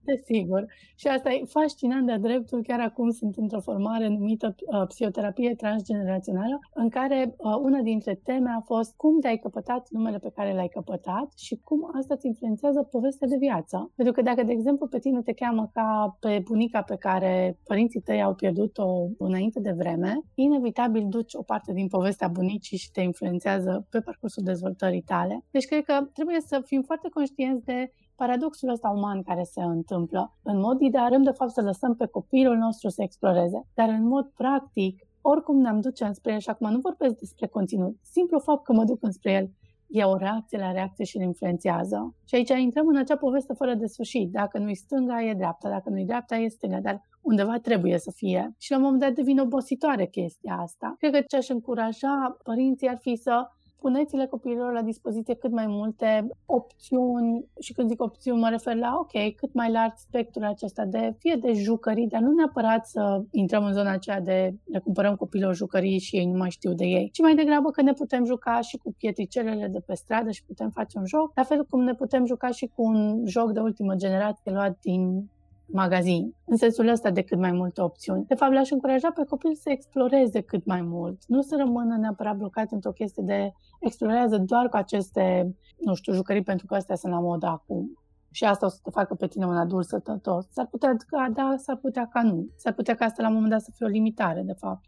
Desigur. 0.09 0.65
Și 0.95 1.07
asta 1.07 1.29
e 1.31 1.43
fascinant 1.45 2.05
de 2.05 2.15
dreptul. 2.15 2.63
Chiar 2.63 2.79
acum 2.79 3.09
sunt 3.09 3.35
într-o 3.35 3.59
formare 3.59 4.07
numită 4.07 4.55
uh, 4.59 4.87
psihoterapie 4.87 5.55
transgenerațională, 5.55 6.59
în 6.73 6.89
care 6.89 7.35
uh, 7.37 7.55
una 7.61 7.81
dintre 7.81 8.19
teme 8.23 8.49
a 8.57 8.61
fost 8.61 8.95
cum 8.95 9.19
te-ai 9.19 9.37
căpătat 9.37 9.87
numele 9.89 10.17
pe 10.17 10.31
care 10.35 10.53
l-ai 10.53 10.67
căpătat 10.67 11.33
și 11.37 11.59
cum 11.63 11.89
asta 11.97 12.13
îți 12.13 12.27
influențează 12.27 12.83
povestea 12.83 13.27
de 13.27 13.35
viață. 13.39 13.91
Pentru 13.95 14.13
că 14.13 14.21
dacă, 14.21 14.43
de 14.43 14.51
exemplu, 14.51 14.87
pe 14.87 14.99
tine 14.99 15.21
te 15.21 15.33
cheamă 15.33 15.69
ca 15.73 16.17
pe 16.19 16.41
bunica 16.43 16.81
pe 16.81 16.95
care 16.95 17.57
părinții 17.63 18.01
tăi 18.01 18.21
au 18.21 18.33
pierdut-o 18.33 19.07
înainte 19.17 19.59
de 19.59 19.71
vreme, 19.71 20.21
inevitabil 20.35 21.05
duci 21.09 21.33
o 21.33 21.43
parte 21.43 21.73
din 21.73 21.87
povestea 21.87 22.27
bunicii 22.27 22.77
și 22.77 22.91
te 22.91 23.01
influențează 23.01 23.87
pe 23.89 23.99
parcursul 23.99 24.43
dezvoltării 24.43 25.01
tale. 25.01 25.45
Deci 25.51 25.65
cred 25.65 25.83
că 25.83 26.07
trebuie 26.13 26.39
să 26.39 26.61
fim 26.65 26.81
foarte 26.81 27.09
conștienți 27.09 27.65
de 27.65 27.91
paradoxul 28.21 28.69
ăsta 28.69 28.89
uman 28.89 29.21
care 29.23 29.43
se 29.43 29.61
întâmplă. 29.61 30.37
În 30.43 30.59
mod 30.59 30.81
ideal, 30.81 31.21
de 31.23 31.31
fapt, 31.31 31.51
să 31.51 31.61
lăsăm 31.61 31.95
pe 31.95 32.05
copilul 32.05 32.55
nostru 32.55 32.89
să 32.89 33.01
exploreze, 33.01 33.59
dar 33.73 33.89
în 33.89 34.07
mod 34.07 34.25
practic, 34.35 35.07
oricum 35.21 35.57
ne-am 35.61 35.79
duce 35.79 36.03
înspre 36.05 36.33
el 36.33 36.39
și 36.39 36.49
acum 36.49 36.71
nu 36.71 36.79
vorbesc 36.79 37.15
despre 37.15 37.47
conținut, 37.47 37.97
simplu 38.01 38.39
fapt 38.39 38.63
că 38.63 38.73
mă 38.73 38.83
duc 38.83 39.03
înspre 39.03 39.31
el 39.31 39.49
e 39.89 40.03
o 40.03 40.17
reacție 40.17 40.57
la 40.57 40.71
reacție 40.71 41.05
și 41.05 41.17
îl 41.17 41.23
influențează. 41.23 42.15
Și 42.25 42.35
aici 42.35 42.49
intrăm 42.49 42.87
în 42.87 42.97
acea 42.97 43.17
poveste 43.17 43.53
fără 43.53 43.73
de 43.73 43.85
sfârșit. 43.85 44.31
Dacă 44.31 44.57
nu-i 44.57 44.75
stânga, 44.75 45.23
e 45.23 45.33
dreapta. 45.33 45.69
Dacă 45.69 45.89
nu-i 45.89 46.05
dreapta, 46.05 46.35
e 46.35 46.47
stânga. 46.47 46.79
Dar 46.79 47.01
undeva 47.21 47.59
trebuie 47.59 47.97
să 47.97 48.11
fie. 48.15 48.55
Și 48.57 48.71
la 48.71 48.77
un 48.77 48.83
moment 48.83 49.01
dat 49.01 49.13
devine 49.13 49.41
obositoare 49.41 50.05
chestia 50.05 50.55
asta. 50.59 50.95
Cred 50.97 51.11
că 51.11 51.21
ce 51.27 51.35
aș 51.35 51.49
încuraja 51.49 52.37
părinții 52.43 52.87
ar 52.87 52.97
fi 52.97 53.15
să 53.15 53.47
puneți-le 53.79 54.25
copiilor 54.25 54.73
la 54.73 54.81
dispoziție 54.81 55.33
cât 55.33 55.51
mai 55.51 55.65
multe 55.67 56.27
opțiuni 56.45 57.45
și 57.59 57.73
când 57.73 57.89
zic 57.89 58.01
opțiuni 58.01 58.39
mă 58.39 58.49
refer 58.49 58.75
la, 58.75 58.97
ok, 58.99 59.35
cât 59.35 59.53
mai 59.53 59.71
larg 59.71 59.93
spectrul 59.95 60.43
acesta 60.43 60.85
de, 60.85 61.15
fie 61.17 61.35
de 61.35 61.53
jucării, 61.53 62.07
dar 62.07 62.21
nu 62.21 62.31
neapărat 62.31 62.87
să 62.87 63.23
intrăm 63.31 63.65
în 63.65 63.73
zona 63.73 63.91
aceea 63.91 64.21
de 64.21 64.53
le 64.63 64.79
cumpărăm 64.79 65.15
copiilor 65.15 65.55
jucării 65.55 65.99
și 65.99 66.15
ei 66.15 66.25
nu 66.25 66.37
mai 66.37 66.49
știu 66.49 66.73
de 66.73 66.85
ei, 66.85 67.09
ci 67.13 67.19
mai 67.19 67.35
degrabă 67.35 67.71
că 67.71 67.81
ne 67.81 67.93
putem 67.93 68.25
juca 68.25 68.61
și 68.61 68.77
cu 68.77 68.93
pietricelele 68.97 69.67
de 69.67 69.79
pe 69.79 69.95
stradă 69.95 70.31
și 70.31 70.45
putem 70.45 70.69
face 70.69 70.97
un 70.97 71.05
joc, 71.05 71.31
la 71.35 71.43
fel 71.43 71.65
cum 71.69 71.83
ne 71.83 71.93
putem 71.93 72.25
juca 72.25 72.49
și 72.49 72.71
cu 72.75 72.83
un 72.83 73.23
joc 73.25 73.51
de 73.51 73.59
ultimă 73.59 73.95
generație 73.95 74.51
luat 74.51 74.77
din 74.81 75.29
magazin, 75.71 76.35
în 76.45 76.57
sensul 76.57 76.87
ăsta 76.87 77.09
de 77.11 77.21
cât 77.21 77.37
mai 77.37 77.51
multe 77.51 77.81
opțiuni. 77.81 78.25
De 78.25 78.35
fapt, 78.35 78.53
l-aș 78.53 78.69
încuraja 78.69 79.11
pe 79.11 79.23
copil 79.23 79.55
să 79.55 79.69
exploreze 79.69 80.41
cât 80.41 80.65
mai 80.65 80.81
mult, 80.81 81.21
nu 81.27 81.41
să 81.41 81.55
rămână 81.57 81.97
neapărat 81.97 82.37
blocat 82.37 82.71
într-o 82.71 82.91
chestie 82.91 83.23
de 83.25 83.51
explorează 83.79 84.37
doar 84.37 84.69
cu 84.69 84.75
aceste, 84.75 85.55
nu 85.85 85.93
știu, 85.93 86.13
jucării 86.13 86.43
pentru 86.43 86.65
că 86.65 86.75
astea 86.75 86.95
sunt 86.95 87.13
la 87.13 87.19
modă 87.19 87.45
acum. 87.45 87.97
Și 88.31 88.43
asta 88.43 88.65
o 88.65 88.69
să 88.69 88.79
te 88.83 88.89
facă 88.89 89.15
pe 89.15 89.27
tine 89.27 89.45
un 89.45 89.57
adult 89.57 89.87
sătătos. 89.87 90.45
S-ar 90.51 90.65
putea 90.65 90.95
ca 91.07 91.29
da, 91.33 91.55
s-ar 91.57 91.75
putea 91.75 92.07
ca 92.07 92.21
nu. 92.21 92.47
S-ar 92.55 92.73
putea 92.73 92.95
ca 92.95 93.05
asta 93.05 93.21
la 93.21 93.27
un 93.27 93.33
moment 93.33 93.51
dat 93.51 93.61
să 93.61 93.71
fie 93.75 93.85
o 93.85 93.89
limitare, 93.89 94.41
de 94.41 94.53
fapt. 94.53 94.85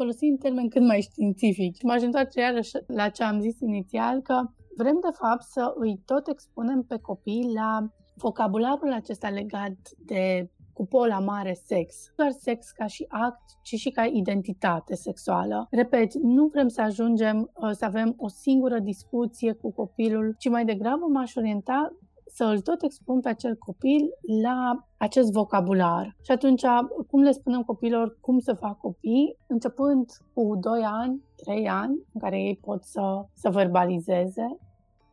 Folosim 0.00 0.36
termeni 0.36 0.68
cât 0.68 0.82
mai 0.82 1.00
științifici. 1.00 1.82
M-aș 1.82 2.02
întoarce 2.02 2.40
iarăși 2.40 2.72
la 2.86 3.08
ce 3.08 3.22
am 3.22 3.40
zis 3.40 3.60
inițial, 3.60 4.20
că 4.20 4.36
vrem 4.76 4.98
de 5.02 5.12
fapt 5.12 5.42
să 5.42 5.72
îi 5.74 6.02
tot 6.04 6.28
expunem 6.28 6.82
pe 6.82 6.98
copii 6.98 7.50
la 7.54 7.70
vocabularul 8.14 8.92
acesta 8.92 9.28
legat 9.28 9.78
de 10.04 10.50
cupola 10.72 11.18
mare 11.18 11.52
sex. 11.52 11.88
Nu 12.06 12.24
doar 12.24 12.30
sex 12.30 12.70
ca 12.70 12.86
și 12.86 13.04
act, 13.08 13.42
ci 13.62 13.74
și 13.74 13.90
ca 13.90 14.04
identitate 14.04 14.94
sexuală. 14.94 15.66
Repet, 15.70 16.14
nu 16.14 16.46
vrem 16.46 16.68
să 16.68 16.80
ajungem 16.80 17.50
uh, 17.54 17.70
să 17.72 17.84
avem 17.84 18.14
o 18.16 18.28
singură 18.28 18.78
discuție 18.78 19.52
cu 19.52 19.72
copilul, 19.72 20.34
ci 20.38 20.48
mai 20.48 20.64
degrabă 20.64 21.06
m-aș 21.06 21.34
orienta 21.34 21.96
să 22.32 22.44
îl 22.44 22.60
tot 22.60 22.82
expun 22.82 23.20
pe 23.20 23.28
acel 23.28 23.56
copil 23.56 24.08
la 24.42 24.86
acest 24.96 25.32
vocabular. 25.32 26.16
Și 26.22 26.30
atunci, 26.30 26.62
cum 27.10 27.22
le 27.22 27.30
spunem 27.30 27.62
copilor 27.62 28.18
cum 28.20 28.38
să 28.38 28.54
fac 28.54 28.78
copii, 28.78 29.36
începând 29.46 30.10
cu 30.34 30.56
2 30.60 30.82
ani, 30.84 31.22
3 31.36 31.68
ani, 31.68 31.94
în 32.12 32.20
care 32.20 32.40
ei 32.40 32.56
pot 32.56 32.84
să, 32.84 33.24
să 33.34 33.50
verbalizeze, 33.50 34.58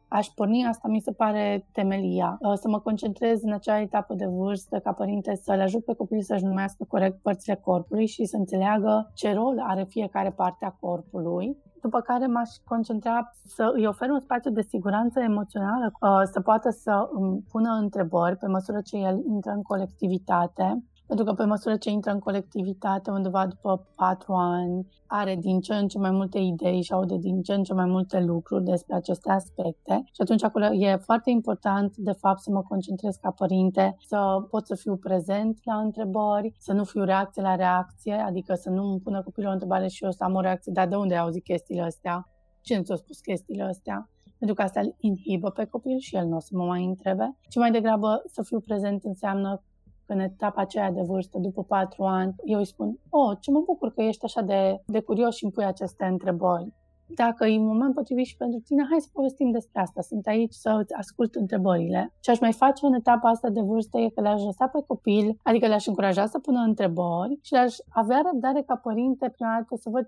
aș 0.07 0.27
porni, 0.27 0.65
asta 0.65 0.87
mi 0.87 1.01
se 1.01 1.11
pare 1.11 1.67
temelia. 1.71 2.37
Uh, 2.41 2.53
să 2.53 2.67
mă 2.67 2.79
concentrez 2.79 3.43
în 3.43 3.51
acea 3.51 3.79
etapă 3.79 4.13
de 4.13 4.25
vârstă 4.25 4.79
ca 4.79 4.91
părinte 4.91 5.35
să 5.35 5.53
le 5.53 5.61
ajut 5.61 5.85
pe 5.85 5.93
copil 5.93 6.21
să-și 6.21 6.43
numească 6.43 6.85
corect 6.87 7.21
părțile 7.21 7.55
corpului 7.55 8.05
și 8.05 8.25
să 8.25 8.35
înțeleagă 8.35 9.11
ce 9.13 9.33
rol 9.33 9.59
are 9.59 9.83
fiecare 9.83 10.31
parte 10.31 10.65
a 10.65 10.77
corpului 10.79 11.57
după 11.81 12.01
care 12.01 12.25
m-aș 12.27 12.49
concentra 12.65 13.31
să 13.45 13.71
îi 13.73 13.87
ofer 13.87 14.09
un 14.09 14.19
spațiu 14.19 14.51
de 14.51 14.61
siguranță 14.61 15.19
emoțională, 15.19 15.91
uh, 16.01 16.21
să 16.31 16.41
poată 16.41 16.69
să 16.69 17.09
îmi 17.11 17.43
pună 17.51 17.69
întrebări 17.69 18.37
pe 18.37 18.47
măsură 18.47 18.81
ce 18.81 18.97
el 18.97 19.23
intră 19.27 19.51
în 19.51 19.61
colectivitate, 19.61 20.83
pentru 21.07 21.25
că 21.25 21.33
pe 21.33 21.43
măsură 21.43 21.75
ce 21.75 21.89
intră 21.89 22.11
în 22.11 22.19
colectivitate, 22.19 23.11
undeva 23.11 23.47
după 23.47 23.87
patru 23.95 24.33
ani, 24.33 24.87
are 25.07 25.35
din 25.35 25.59
ce 25.59 25.73
în 25.73 25.87
ce 25.87 25.97
mai 25.97 26.11
multe 26.11 26.39
idei 26.39 26.81
și 26.81 26.93
aude 26.93 27.17
din 27.17 27.41
ce 27.41 27.53
în 27.53 27.63
ce 27.63 27.73
mai 27.73 27.85
multe 27.85 28.19
lucruri 28.19 28.63
despre 28.63 28.95
aceste 28.95 29.31
aspecte. 29.31 30.03
Și 30.05 30.21
atunci 30.21 30.43
acolo 30.43 30.65
e 30.65 30.95
foarte 30.95 31.29
important, 31.29 31.95
de 31.95 32.11
fapt, 32.11 32.39
să 32.39 32.51
mă 32.51 32.61
concentrez 32.61 33.15
ca 33.15 33.31
părinte, 33.31 33.95
să 34.07 34.45
pot 34.49 34.65
să 34.65 34.75
fiu 34.75 34.95
prezent 34.95 35.59
la 35.63 35.75
întrebări, 35.77 36.55
să 36.57 36.73
nu 36.73 36.83
fiu 36.83 37.03
reacție 37.03 37.41
la 37.41 37.55
reacție, 37.55 38.13
adică 38.13 38.53
să 38.53 38.69
nu 38.69 38.83
îmi 38.83 38.99
pună 38.99 39.23
copilul 39.23 39.49
o 39.49 39.53
întrebare 39.53 39.87
și 39.87 40.03
eu 40.03 40.11
să 40.11 40.23
am 40.23 40.33
o 40.35 40.41
reacție, 40.41 40.71
dar 40.75 40.87
de 40.87 40.95
unde 40.95 41.13
ai 41.13 41.19
auzit 41.19 41.43
chestiile 41.43 41.81
astea? 41.81 42.29
Cine 42.61 42.81
ți-a 42.81 42.95
spus 42.95 43.19
chestiile 43.19 43.63
astea? 43.63 44.09
pentru 44.37 44.55
că 44.55 44.61
asta 44.61 44.79
îl 44.79 44.95
inhibă 44.99 45.49
pe 45.49 45.65
copil 45.65 45.97
și 45.97 46.15
el 46.15 46.25
nu 46.25 46.35
o 46.35 46.39
să 46.39 46.49
mă 46.51 46.65
mai 46.65 46.83
întrebe, 46.83 47.37
ci 47.49 47.55
mai 47.55 47.71
degrabă 47.71 48.21
să 48.25 48.41
fiu 48.43 48.59
prezent 48.59 49.03
înseamnă 49.03 49.63
în 50.09 50.19
etapa 50.19 50.61
aceea 50.61 50.91
de 50.91 51.01
vârstă, 51.01 51.37
după 51.37 51.63
patru 51.63 52.03
ani, 52.03 52.35
eu 52.43 52.59
îi 52.59 52.65
spun, 52.65 52.99
oh, 53.09 53.37
ce 53.39 53.51
mă 53.51 53.61
bucur 53.65 53.93
că 53.93 54.01
ești 54.01 54.25
așa 54.25 54.41
de, 54.41 54.81
de 54.85 54.99
curios 54.99 55.35
și 55.35 55.43
îmi 55.43 55.53
pui 55.53 55.65
aceste 55.65 56.05
întrebări. 56.05 56.73
Dacă 57.09 57.45
e 57.45 57.59
un 57.59 57.65
moment 57.65 57.93
potrivit 57.93 58.25
și 58.25 58.37
pentru 58.37 58.59
tine, 58.59 58.87
hai 58.89 58.99
să 58.99 59.07
povestim 59.13 59.51
despre 59.51 59.81
asta. 59.81 60.01
Sunt 60.01 60.27
aici 60.27 60.53
să 60.53 60.77
îți 60.81 60.93
ascult 60.93 61.35
întrebările. 61.35 62.13
Ce 62.19 62.31
aș 62.31 62.39
mai 62.39 62.53
face 62.53 62.85
în 62.85 62.93
etapa 62.93 63.29
asta 63.29 63.49
de 63.49 63.61
vârstă 63.61 63.97
e 63.97 64.09
că 64.09 64.21
le-aș 64.21 64.43
lăsa 64.43 64.67
pe 64.67 64.83
copil, 64.87 65.37
adică 65.43 65.67
le-aș 65.67 65.85
încuraja 65.85 66.25
să 66.25 66.39
pună 66.39 66.59
întrebări 66.59 67.39
și 67.41 67.53
le-aș 67.53 67.75
avea 67.89 68.21
răbdare 68.31 68.61
ca 68.61 68.75
părinte 68.75 69.29
prima 69.29 69.53
dată 69.57 69.75
să 69.75 69.89
văd 69.89 70.05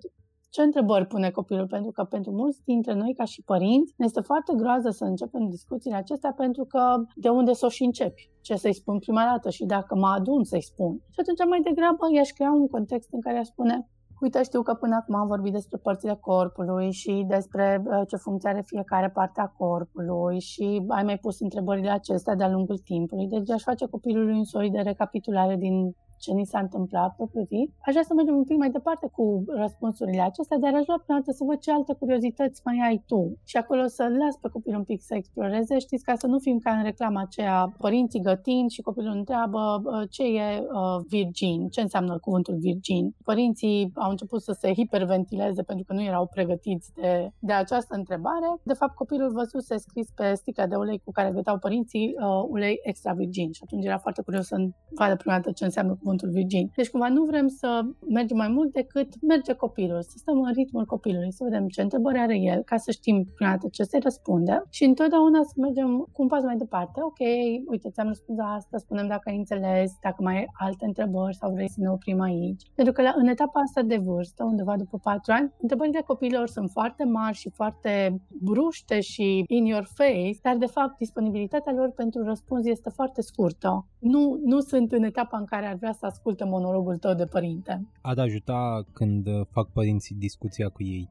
ce 0.50 0.62
întrebări 0.62 1.06
pune 1.06 1.30
copilul? 1.30 1.68
Pentru 1.68 1.92
că 1.92 2.04
pentru 2.04 2.32
mulți 2.32 2.62
dintre 2.64 2.94
noi, 2.94 3.14
ca 3.14 3.24
și 3.24 3.42
părinți, 3.42 3.94
ne 3.98 4.06
este 4.06 4.22
foarte 4.22 4.54
groază 4.56 4.90
să 4.90 5.04
începem 5.04 5.50
discuțiile 5.50 5.96
acestea 5.96 6.34
pentru 6.38 6.64
că 6.66 7.04
de 7.16 7.30
unde 7.30 7.54
să 7.54 7.66
o 7.66 7.70
și 7.70 7.84
începi? 7.84 8.30
Ce 8.42 8.56
să-i 8.56 8.74
spun 8.74 9.00
prima 9.00 9.24
dată 9.32 9.50
și 9.50 9.66
dacă 9.66 9.96
mă 9.96 10.08
adun 10.08 10.44
să-i 10.44 10.64
spun? 10.64 10.94
Și 11.10 11.20
atunci 11.20 11.50
mai 11.50 11.62
degrabă 11.62 12.06
i-aș 12.14 12.30
crea 12.30 12.52
un 12.52 12.68
context 12.68 13.10
în 13.12 13.22
care 13.22 13.38
aș 13.38 13.48
spune 13.48 13.90
Uite, 14.22 14.44
știu 14.44 14.62
că 14.62 14.74
până 14.74 14.96
acum 14.96 15.16
am 15.16 15.28
vorbit 15.28 15.54
despre 15.54 15.78
părțile 15.78 16.18
corpului 16.20 16.92
și 16.92 17.26
despre 17.28 17.84
uh, 17.86 18.02
ce 18.08 18.16
funcție 18.16 18.50
are 18.50 18.62
fiecare 18.66 19.10
parte 19.10 19.42
a 19.42 19.48
corpului 19.48 20.40
și 20.40 20.84
ai 20.88 21.04
mai 21.04 21.18
pus 21.18 21.40
întrebările 21.40 21.90
acestea 21.90 22.36
de-a 22.36 22.50
lungul 22.50 22.78
timpului. 22.78 23.28
Deci 23.28 23.50
aș 23.50 23.62
face 23.62 23.86
copilului 23.86 24.34
un 24.34 24.44
soi 24.44 24.70
de 24.70 24.80
recapitulare 24.80 25.56
din 25.56 25.96
ce 26.20 26.32
ni 26.32 26.46
s-a 26.46 26.60
întâmplat 26.60 27.16
propriu 27.16 27.44
zis. 27.44 27.70
Aș 27.86 27.94
vrea 27.94 28.08
să 28.10 28.14
mergem 28.14 28.36
un 28.36 28.44
pic 28.44 28.58
mai 28.58 28.72
departe 28.78 29.08
cu 29.18 29.44
răspunsurile 29.48 30.22
acestea, 30.22 30.58
dar 30.58 30.74
aș 30.74 30.86
vrea 30.88 31.02
prima 31.04 31.20
dată 31.20 31.32
să 31.32 31.44
văd 31.44 31.60
ce 31.60 31.72
alte 31.72 31.94
curiozități 31.94 32.62
mai 32.66 32.78
ai 32.88 33.04
tu. 33.08 33.22
Și 33.44 33.58
acolo 33.58 33.84
să 33.88 34.04
las 34.22 34.36
pe 34.42 34.50
copil 34.56 34.76
un 34.76 34.84
pic 34.84 35.02
să 35.02 35.14
exploreze, 35.16 35.80
știți, 35.80 36.04
ca 36.04 36.16
să 36.16 36.28
nu 36.28 36.40
fim 36.40 36.58
ca 36.60 36.72
în 36.72 36.84
reclama 36.84 37.22
aceea, 37.22 37.74
părinții 37.78 38.22
gătind 38.22 38.70
și 38.70 38.82
copilul 38.82 39.16
întreabă 39.16 39.82
ce 40.10 40.24
e 40.24 40.60
uh, 40.60 41.06
virgin, 41.08 41.68
ce 41.68 41.82
înseamnă 41.82 42.18
cuvântul 42.20 42.56
virgin. 42.58 43.16
Părinții 43.24 43.92
au 43.96 44.10
început 44.10 44.42
să 44.42 44.52
se 44.60 44.74
hiperventileze 44.74 45.64
pentru 45.64 45.86
că 45.88 45.94
nu 45.94 46.04
erau 46.04 46.26
pregătiți 46.28 46.94
de, 46.94 47.32
de 47.40 47.54
această 47.54 47.96
întrebare. 47.96 48.50
De 48.64 48.74
fapt, 48.74 48.96
copilul 48.96 49.32
văzuse 49.32 49.78
scris 49.78 50.08
pe 50.16 50.34
sticla 50.34 50.68
de 50.68 50.76
ulei 50.76 51.02
cu 51.06 51.12
care 51.12 51.32
găteau 51.32 51.58
părinții 51.58 52.16
uh, 52.20 52.44
ulei 52.48 52.80
extra 52.84 53.14
virgin 53.14 53.52
și 53.52 53.62
atunci 53.64 53.86
era 53.86 53.98
foarte 53.98 54.22
curios 54.22 54.46
să 54.48 54.56
vadă 54.96 55.16
prima 55.16 55.36
dată 55.36 55.52
ce 55.52 55.64
înseamnă 55.64 55.98
cuvântul 56.10 56.40
virgin. 56.40 56.72
Deci 56.76 56.90
cumva 56.90 57.10
nu 57.10 57.24
vrem 57.24 57.48
să 57.48 57.82
mergem 58.08 58.38
mai 58.38 58.48
mult 58.48 58.74
decât 58.74 59.22
merge 59.22 59.54
copilul, 59.54 60.02
să 60.02 60.16
stăm 60.16 60.42
în 60.42 60.52
ritmul 60.54 60.86
copilului, 60.86 61.32
să 61.32 61.44
vedem 61.44 61.68
ce 61.68 61.82
întrebări 61.82 62.20
are 62.20 62.38
el, 62.38 62.62
ca 62.62 62.78
să 62.78 62.92
știm 62.92 63.28
prima 63.36 63.52
dată 63.52 63.68
ce 63.72 63.84
se 63.84 63.98
răspunde 64.04 64.64
și 64.70 64.84
întotdeauna 64.84 65.40
să 65.44 65.54
mergem 65.58 66.08
cu 66.14 66.22
un 66.22 66.28
pas 66.28 66.44
mai 66.44 66.56
departe. 66.56 67.00
Ok, 67.04 67.20
uite, 67.66 67.90
ți-am 67.90 68.08
răspuns 68.08 68.38
la 68.38 68.46
asta, 68.46 68.78
spunem 68.78 69.08
dacă 69.08 69.30
ai 69.30 69.38
înțeles, 69.38 69.92
dacă 70.02 70.24
mai 70.24 70.36
ai 70.38 70.48
alte 70.54 70.86
întrebări 70.86 71.36
sau 71.36 71.52
vrei 71.52 71.70
să 71.70 71.80
ne 71.80 71.90
oprim 71.90 72.20
aici. 72.22 72.64
Pentru 72.76 72.94
că 72.94 73.02
la, 73.02 73.14
în 73.16 73.28
etapa 73.28 73.60
asta 73.60 73.82
de 73.82 73.98
vârstă, 73.98 74.44
undeva 74.44 74.78
după 74.78 74.98
4 74.98 75.32
ani, 75.32 75.52
întrebările 75.62 76.02
copiilor 76.08 76.48
sunt 76.48 76.70
foarte 76.70 77.04
mari 77.04 77.36
și 77.36 77.50
foarte 77.50 78.22
bruște 78.42 79.00
și 79.00 79.44
in 79.48 79.66
your 79.66 79.88
face, 79.94 80.40
dar 80.42 80.58
de 80.58 80.66
fapt 80.66 80.98
disponibilitatea 80.98 81.74
lor 81.74 81.92
pentru 81.92 82.24
răspuns 82.24 82.66
este 82.66 82.90
foarte 82.90 83.22
scurtă. 83.22 83.86
Nu, 84.00 84.40
nu 84.44 84.60
sunt 84.60 84.92
în 84.92 85.04
etapa 85.04 85.38
în 85.38 85.46
care 85.46 85.66
ar 85.66 85.76
vrea 85.76 85.92
să 86.00 86.06
asculte 86.06 86.44
monologul 86.44 86.98
tău 86.98 87.14
de 87.14 87.26
părinte. 87.26 87.88
Ad 88.02 88.18
ajuta 88.18 88.86
când 88.94 89.28
fac 89.52 89.72
părinții 89.72 90.16
discuția 90.16 90.70
cu 90.70 90.84
ei 90.84 91.10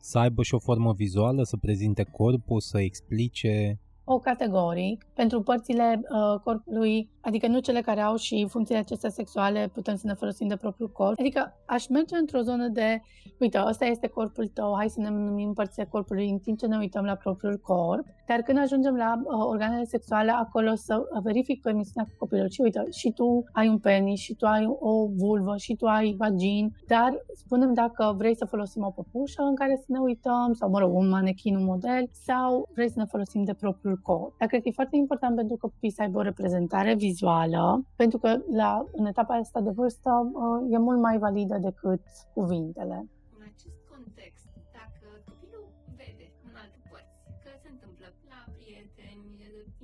să 0.00 0.18
aibă 0.18 0.42
și 0.42 0.54
o 0.54 0.58
formă 0.58 0.92
vizuală, 0.92 1.42
să 1.42 1.56
prezinte 1.56 2.02
corpul, 2.02 2.60
să 2.60 2.80
explice 2.80 3.80
o 4.10 4.18
categorii 4.18 4.98
pentru 5.14 5.42
părțile 5.42 6.00
uh, 6.02 6.40
corpului, 6.44 7.10
adică 7.20 7.46
nu 7.46 7.58
cele 7.58 7.80
care 7.80 8.00
au 8.00 8.16
și 8.16 8.46
funcțiile 8.48 8.80
acestea 8.80 9.10
sexuale, 9.10 9.70
putem 9.72 9.96
să 9.96 10.06
ne 10.06 10.14
folosim 10.14 10.46
de 10.46 10.56
propriul 10.56 10.90
corp. 10.90 11.18
Adică 11.18 11.56
aș 11.66 11.88
merge 11.88 12.16
într-o 12.16 12.40
zonă 12.40 12.68
de, 12.68 13.02
uite, 13.40 13.62
ăsta 13.66 13.84
este 13.84 14.06
corpul 14.06 14.46
tău, 14.46 14.74
hai 14.76 14.88
să 14.88 15.00
ne 15.00 15.08
numim 15.08 15.52
părțile 15.52 15.84
corpului 15.90 16.30
în 16.30 16.38
timp 16.38 16.58
ce 16.58 16.66
ne 16.66 16.76
uităm 16.76 17.04
la 17.04 17.14
propriul 17.14 17.58
corp. 17.58 18.04
Dar 18.26 18.40
când 18.40 18.58
ajungem 18.58 18.94
la 18.96 19.20
uh, 19.24 19.44
organele 19.50 19.84
sexuale, 19.84 20.30
acolo 20.30 20.74
să 20.74 21.02
verific 21.22 21.62
permisiunea 21.62 22.08
cu 22.10 22.16
copilul. 22.18 22.48
Și 22.48 22.60
uite, 22.60 22.86
și 22.90 23.12
tu 23.12 23.44
ai 23.52 23.68
un 23.68 23.78
penis, 23.78 24.20
și 24.20 24.34
tu 24.34 24.46
ai 24.46 24.66
o 24.78 25.06
vulvă, 25.06 25.56
și 25.56 25.74
tu 25.74 25.86
ai 25.86 26.14
vagin, 26.18 26.72
dar 26.86 27.10
spunem 27.34 27.74
dacă 27.74 28.14
vrei 28.16 28.36
să 28.36 28.44
folosim 28.44 28.82
o 28.82 28.90
păpușă 28.90 29.42
în 29.42 29.54
care 29.54 29.76
să 29.76 29.84
ne 29.88 29.98
uităm, 29.98 30.52
sau, 30.52 30.70
mă 30.70 30.78
rog, 30.78 30.94
un 30.94 31.08
manechin, 31.08 31.56
un 31.56 31.64
model, 31.64 32.08
sau 32.12 32.68
vrei 32.74 32.90
să 32.90 32.98
ne 32.98 33.04
folosim 33.04 33.44
de 33.44 33.54
propriul 33.54 33.97
corp. 34.02 34.32
Dar 34.38 34.48
cred 34.48 34.62
că 34.62 34.68
e 34.68 34.80
foarte 34.80 34.96
important 34.96 35.36
pentru 35.36 35.56
copii 35.56 35.96
să 35.96 36.02
aibă 36.02 36.18
o 36.18 36.28
reprezentare 36.30 36.94
vizuală, 36.94 37.84
pentru 37.96 38.18
că 38.18 38.30
la, 38.60 38.70
în 38.92 39.06
etapa 39.06 39.34
asta 39.34 39.60
de 39.60 39.70
vârstă 39.70 40.10
uh, 40.32 40.74
e 40.74 40.78
mult 40.88 41.00
mai 41.00 41.18
validă 41.18 41.56
decât 41.68 42.02
cuvintele. 42.34 42.98
În 43.36 43.42
acest 43.52 43.80
context, 43.92 44.46
dacă 44.78 45.06
copilul 45.28 45.66
vede 46.00 46.26
în 46.48 46.54
alte 46.62 46.80
părți 46.90 47.16
că 47.44 47.50
se 47.62 47.68
întâmplă 47.74 48.06
la 48.32 48.40
prieteni, 48.56 49.26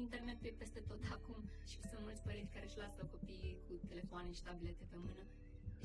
internetul 0.04 0.46
e 0.50 0.60
peste 0.62 0.80
tot 0.90 1.02
acum 1.16 1.40
și 1.70 1.78
sunt 1.88 2.02
mulți 2.06 2.22
părinți 2.28 2.52
care 2.54 2.66
își 2.68 2.80
lasă 2.84 3.00
copiii 3.14 3.56
cu 3.66 3.72
telefoane 3.90 4.30
și 4.36 4.42
tablete 4.46 4.84
pe 4.92 4.98
mână 5.04 5.24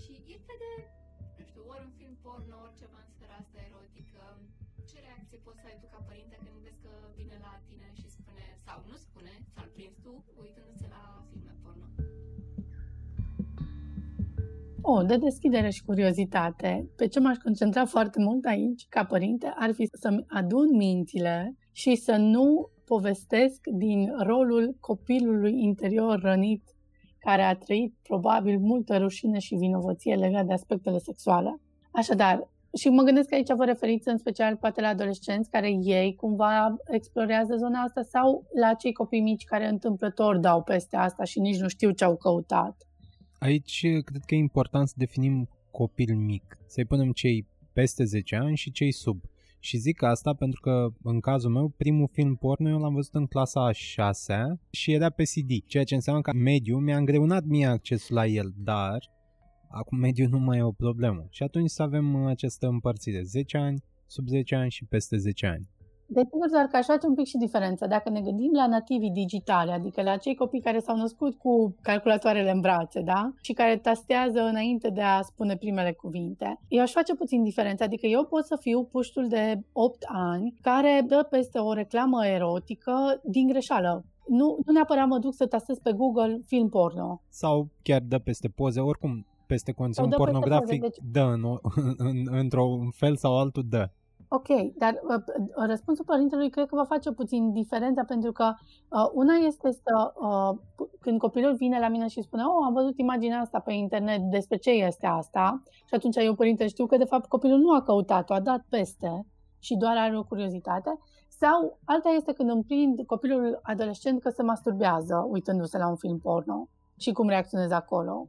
și 0.04 0.14
el 0.34 0.42
vede, 0.50 0.74
nu 1.38 1.44
știu, 1.50 1.64
ori 1.72 1.84
un 1.88 1.94
film 2.00 2.16
porno, 2.26 2.56
ori 2.66 2.80
ceva 2.82 3.00
în 3.04 3.10
sfera 3.16 3.36
asta 3.44 3.58
erotică, 3.70 4.24
ce 4.90 4.98
reacție 5.08 5.38
poți 5.46 5.60
să 5.62 5.68
ai 5.70 5.78
tu 5.82 5.88
ca 5.94 6.02
părinte 6.10 6.36
când 6.44 6.58
vezi 6.66 6.82
că 6.86 6.94
vine 7.20 7.38
la 7.46 7.54
tine 7.68 7.88
și 8.00 8.08
spune, 8.08 8.09
sau 8.70 8.84
nu 8.90 8.96
spune, 9.06 9.34
s-ar 9.54 9.70
prins 9.76 9.96
tu 10.04 10.24
uitându-se 10.42 10.88
la 10.96 11.02
filme 11.32 11.54
porno? 11.64 11.86
Oh, 14.82 15.06
de 15.06 15.18
deschidere 15.18 15.70
și 15.70 15.84
curiozitate. 15.84 16.90
Pe 16.96 17.08
ce 17.08 17.20
m-aș 17.20 17.38
concentra 17.38 17.86
foarte 17.86 18.20
mult 18.22 18.46
aici, 18.46 18.86
ca 18.90 19.06
părinte, 19.06 19.54
ar 19.56 19.72
fi 19.74 19.90
să-mi 19.92 20.26
adun 20.28 20.76
mințile 20.76 21.56
și 21.72 21.96
să 21.96 22.16
nu 22.16 22.70
povestesc 22.86 23.68
din 23.68 24.00
rolul 24.18 24.78
copilului 24.80 25.64
interior 25.64 26.20
rănit 26.20 26.64
care 27.20 27.42
a 27.42 27.56
trăit 27.56 27.94
probabil 28.04 28.60
multă 28.60 28.98
rușine 28.98 29.40
și 29.40 29.56
vinovăție 29.56 30.16
legată 30.16 30.46
de 30.46 30.54
aspectele 30.54 30.98
sexuale. 30.98 31.62
Așadar, 31.92 32.50
și 32.78 32.90
mă 32.90 33.04
gândesc 33.04 33.30
că 33.30 33.36
aici 33.36 33.54
vă 33.56 33.66
referiți 33.66 34.08
în 34.08 34.18
special 34.18 34.56
poate 34.56 34.82
la 34.82 34.88
adolescenți 34.88 35.50
care 35.50 35.70
ei 35.82 36.16
cumva 36.16 36.76
explorează 36.88 37.56
zona 37.58 37.82
asta 37.82 38.02
sau 38.02 38.48
la 38.60 38.74
cei 38.74 38.94
copii 38.94 39.22
mici 39.22 39.44
care 39.44 39.68
întâmplător 39.68 40.38
dau 40.38 40.64
peste 40.64 40.96
asta 40.96 41.24
și 41.24 41.40
nici 41.40 41.60
nu 41.60 41.68
știu 41.68 41.92
ce 41.92 42.04
au 42.04 42.16
căutat. 42.16 42.88
Aici 43.40 43.80
cred 43.82 44.22
că 44.26 44.36
e 44.36 44.38
important 44.38 44.88
să 44.88 44.94
definim 44.98 45.50
copil 45.72 46.16
mic, 46.16 46.58
să-i 46.68 46.86
punem 46.86 47.12
cei 47.12 47.48
peste 47.74 48.04
10 48.04 48.36
ani 48.36 48.56
și 48.56 48.72
cei 48.72 48.92
sub. 48.92 49.22
Și 49.62 49.78
zic 49.78 50.04
asta 50.04 50.34
pentru 50.34 50.62
că, 50.62 50.88
în 51.04 51.20
cazul 51.20 51.52
meu, 51.52 51.68
primul 51.68 52.10
film 52.12 52.36
porno 52.36 52.70
eu 52.70 52.80
l-am 52.80 52.94
văzut 52.94 53.14
în 53.14 53.26
clasa 53.26 53.66
a 53.66 53.72
6 53.72 54.60
și 54.70 54.92
era 54.92 55.10
pe 55.10 55.24
CD, 55.24 55.66
ceea 55.66 55.84
ce 55.84 55.96
înseamnă 55.96 56.22
că 56.22 56.32
mediu 56.34 56.78
mi-a 56.78 56.98
îngreunat 56.98 57.44
mie 57.44 57.66
accesul 57.66 58.16
la 58.16 58.26
el, 58.26 58.54
dar 58.58 59.00
acum 59.70 59.98
mediu 59.98 60.28
nu 60.30 60.40
mai 60.40 60.58
e 60.58 60.64
o 60.64 60.72
problemă. 60.72 61.26
Și 61.30 61.44
atunci 61.44 61.70
să 61.70 61.82
avem 61.82 62.26
această 62.26 62.68
împărțire, 62.68 63.22
10 63.22 63.58
ani, 63.58 63.84
sub 64.08 64.28
10 64.28 64.56
ani 64.56 64.70
și 64.70 64.86
peste 64.86 65.18
10 65.18 65.46
ani. 65.46 65.68
Deci, 66.12 66.28
doar 66.52 66.66
că 66.66 66.78
aș 66.78 66.86
face 66.86 67.08
un 67.08 67.14
pic 67.14 67.26
și 67.26 67.38
diferența. 67.38 67.88
Dacă 67.88 68.10
ne 68.10 68.22
gândim 68.22 68.52
la 68.54 68.68
nativii 68.68 69.12
digitale, 69.12 69.72
adică 69.72 70.02
la 70.02 70.18
cei 70.18 70.36
copii 70.36 70.62
care 70.62 70.80
s-au 70.80 70.98
născut 70.98 71.36
cu 71.36 71.76
calculatoarele 71.82 72.52
în 72.52 72.60
brațe, 72.60 73.02
da? 73.02 73.34
Și 73.42 73.54
care 73.54 73.78
tastează 73.78 74.40
înainte 74.40 74.90
de 74.90 75.02
a 75.02 75.22
spune 75.22 75.58
primele 75.58 75.92
cuvinte, 75.92 76.60
eu 76.68 76.82
aș 76.82 76.92
face 76.92 77.16
puțin 77.16 77.44
diferența. 77.44 77.86
Adică 77.86 78.06
eu 78.06 78.26
pot 78.26 78.46
să 78.46 78.58
fiu 78.60 78.84
puștul 78.84 79.28
de 79.28 79.60
8 79.72 80.04
ani 80.08 80.54
care 80.62 81.04
dă 81.08 81.28
peste 81.30 81.58
o 81.58 81.74
reclamă 81.74 82.26
erotică 82.26 83.22
din 83.24 83.48
greșeală 83.48 84.06
nu, 84.30 84.58
nu 84.66 84.74
neapărat 84.74 85.08
mă 85.08 85.18
duc 85.18 85.34
să 85.34 85.46
tastez 85.46 85.78
pe 85.78 85.92
Google 85.92 86.40
film 86.46 86.70
porno. 86.70 87.22
Sau 87.30 87.70
chiar 87.82 88.02
dă 88.02 88.20
peste 88.20 88.48
poze, 88.48 88.80
oricum 88.80 89.26
peste 89.54 89.72
conținut 89.72 90.16
pornografic, 90.16 90.82
peste 90.82 91.02
poze, 91.02 91.02
deci... 91.02 91.12
dă 91.12 91.22
în, 91.34 91.60
în, 91.76 91.94
în, 91.98 92.28
într-un 92.42 92.90
fel 92.90 93.16
sau 93.16 93.38
altul, 93.38 93.64
dă. 93.70 93.90
Ok, 94.32 94.48
dar 94.78 94.94
uh, 95.04 95.24
uh, 95.38 95.66
răspunsul 95.68 96.06
părintelui 96.06 96.50
cred 96.50 96.68
că 96.68 96.76
va 96.76 96.84
face 96.84 97.12
puțin 97.12 97.54
diferența 97.54 98.04
pentru 98.04 98.32
că 98.32 98.54
uh, 98.90 99.10
una 99.14 99.34
este 99.34 99.72
să, 99.72 100.14
uh, 100.16 100.58
când 101.00 101.20
copilul 101.20 101.56
vine 101.56 101.80
la 101.80 101.88
mine 101.88 102.08
și 102.08 102.22
spune 102.22 102.44
oh, 102.44 102.66
am 102.66 102.74
văzut 102.74 102.98
imaginea 102.98 103.40
asta 103.40 103.60
pe 103.60 103.74
internet, 103.74 104.22
despre 104.22 104.58
ce 104.58 104.70
este 104.70 105.06
asta? 105.06 105.62
Și 105.86 105.94
atunci 105.94 106.16
eu, 106.16 106.36
părinte, 106.36 106.68
știu 106.68 106.86
că 106.86 106.98
de 106.98 107.04
fapt 107.04 107.28
copilul 107.28 107.60
nu 107.60 107.74
a 107.74 107.82
căutat-o, 107.82 108.34
a 108.34 108.40
dat 108.40 108.66
peste 108.70 109.26
și 109.60 109.76
doar 109.76 109.98
are 109.98 110.18
o 110.18 110.24
curiozitate. 110.24 111.00
Sau 111.28 111.80
alta 111.86 112.10
este 112.10 112.34
când 112.34 112.50
îmi 112.50 112.64
prind 112.64 113.06
copilul 113.06 113.60
adolescent 113.62 114.22
că 114.22 114.30
se 114.30 114.44
masturbează 114.44 115.28
uitându-se 115.30 115.78
la 115.78 115.88
un 115.88 115.96
film 115.96 116.20
porno 116.20 116.68
și 116.98 117.12
cum 117.12 117.28
reacționez 117.28 117.72
acolo 117.72 118.28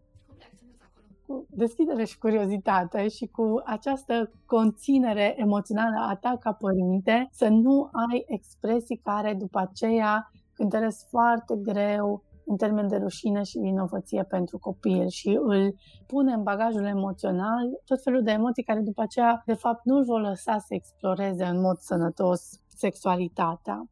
cu 1.30 1.46
deschidere 1.48 2.04
și 2.04 2.18
curiozitate 2.18 3.08
și 3.08 3.26
cu 3.26 3.62
această 3.64 4.30
conținere 4.46 5.34
emoțională 5.36 6.06
a 6.08 6.16
ta 6.16 6.36
ca 6.40 6.52
părinte, 6.52 7.28
să 7.30 7.48
nu 7.48 7.88
ai 8.08 8.24
expresii 8.26 8.96
care 8.96 9.34
după 9.34 9.58
aceea 9.58 10.30
cântăresc 10.52 11.08
foarte 11.08 11.54
greu 11.62 12.22
în 12.46 12.56
termen 12.56 12.88
de 12.88 12.96
rușine 12.96 13.42
și 13.42 13.58
vinovăție 13.58 14.22
pentru 14.22 14.58
copil 14.58 15.08
și 15.08 15.38
îl 15.42 15.74
pune 16.06 16.32
în 16.32 16.42
bagajul 16.42 16.84
emoțional 16.84 17.66
tot 17.84 18.02
felul 18.02 18.22
de 18.22 18.30
emoții 18.30 18.62
care 18.62 18.80
după 18.80 19.02
aceea 19.02 19.42
de 19.46 19.54
fapt 19.54 19.84
nu 19.84 19.96
îl 19.96 20.04
vor 20.04 20.20
lăsa 20.20 20.58
să 20.58 20.74
exploreze 20.74 21.44
în 21.44 21.60
mod 21.60 21.76
sănătos 21.76 22.40
sexualitatea. 22.68 23.88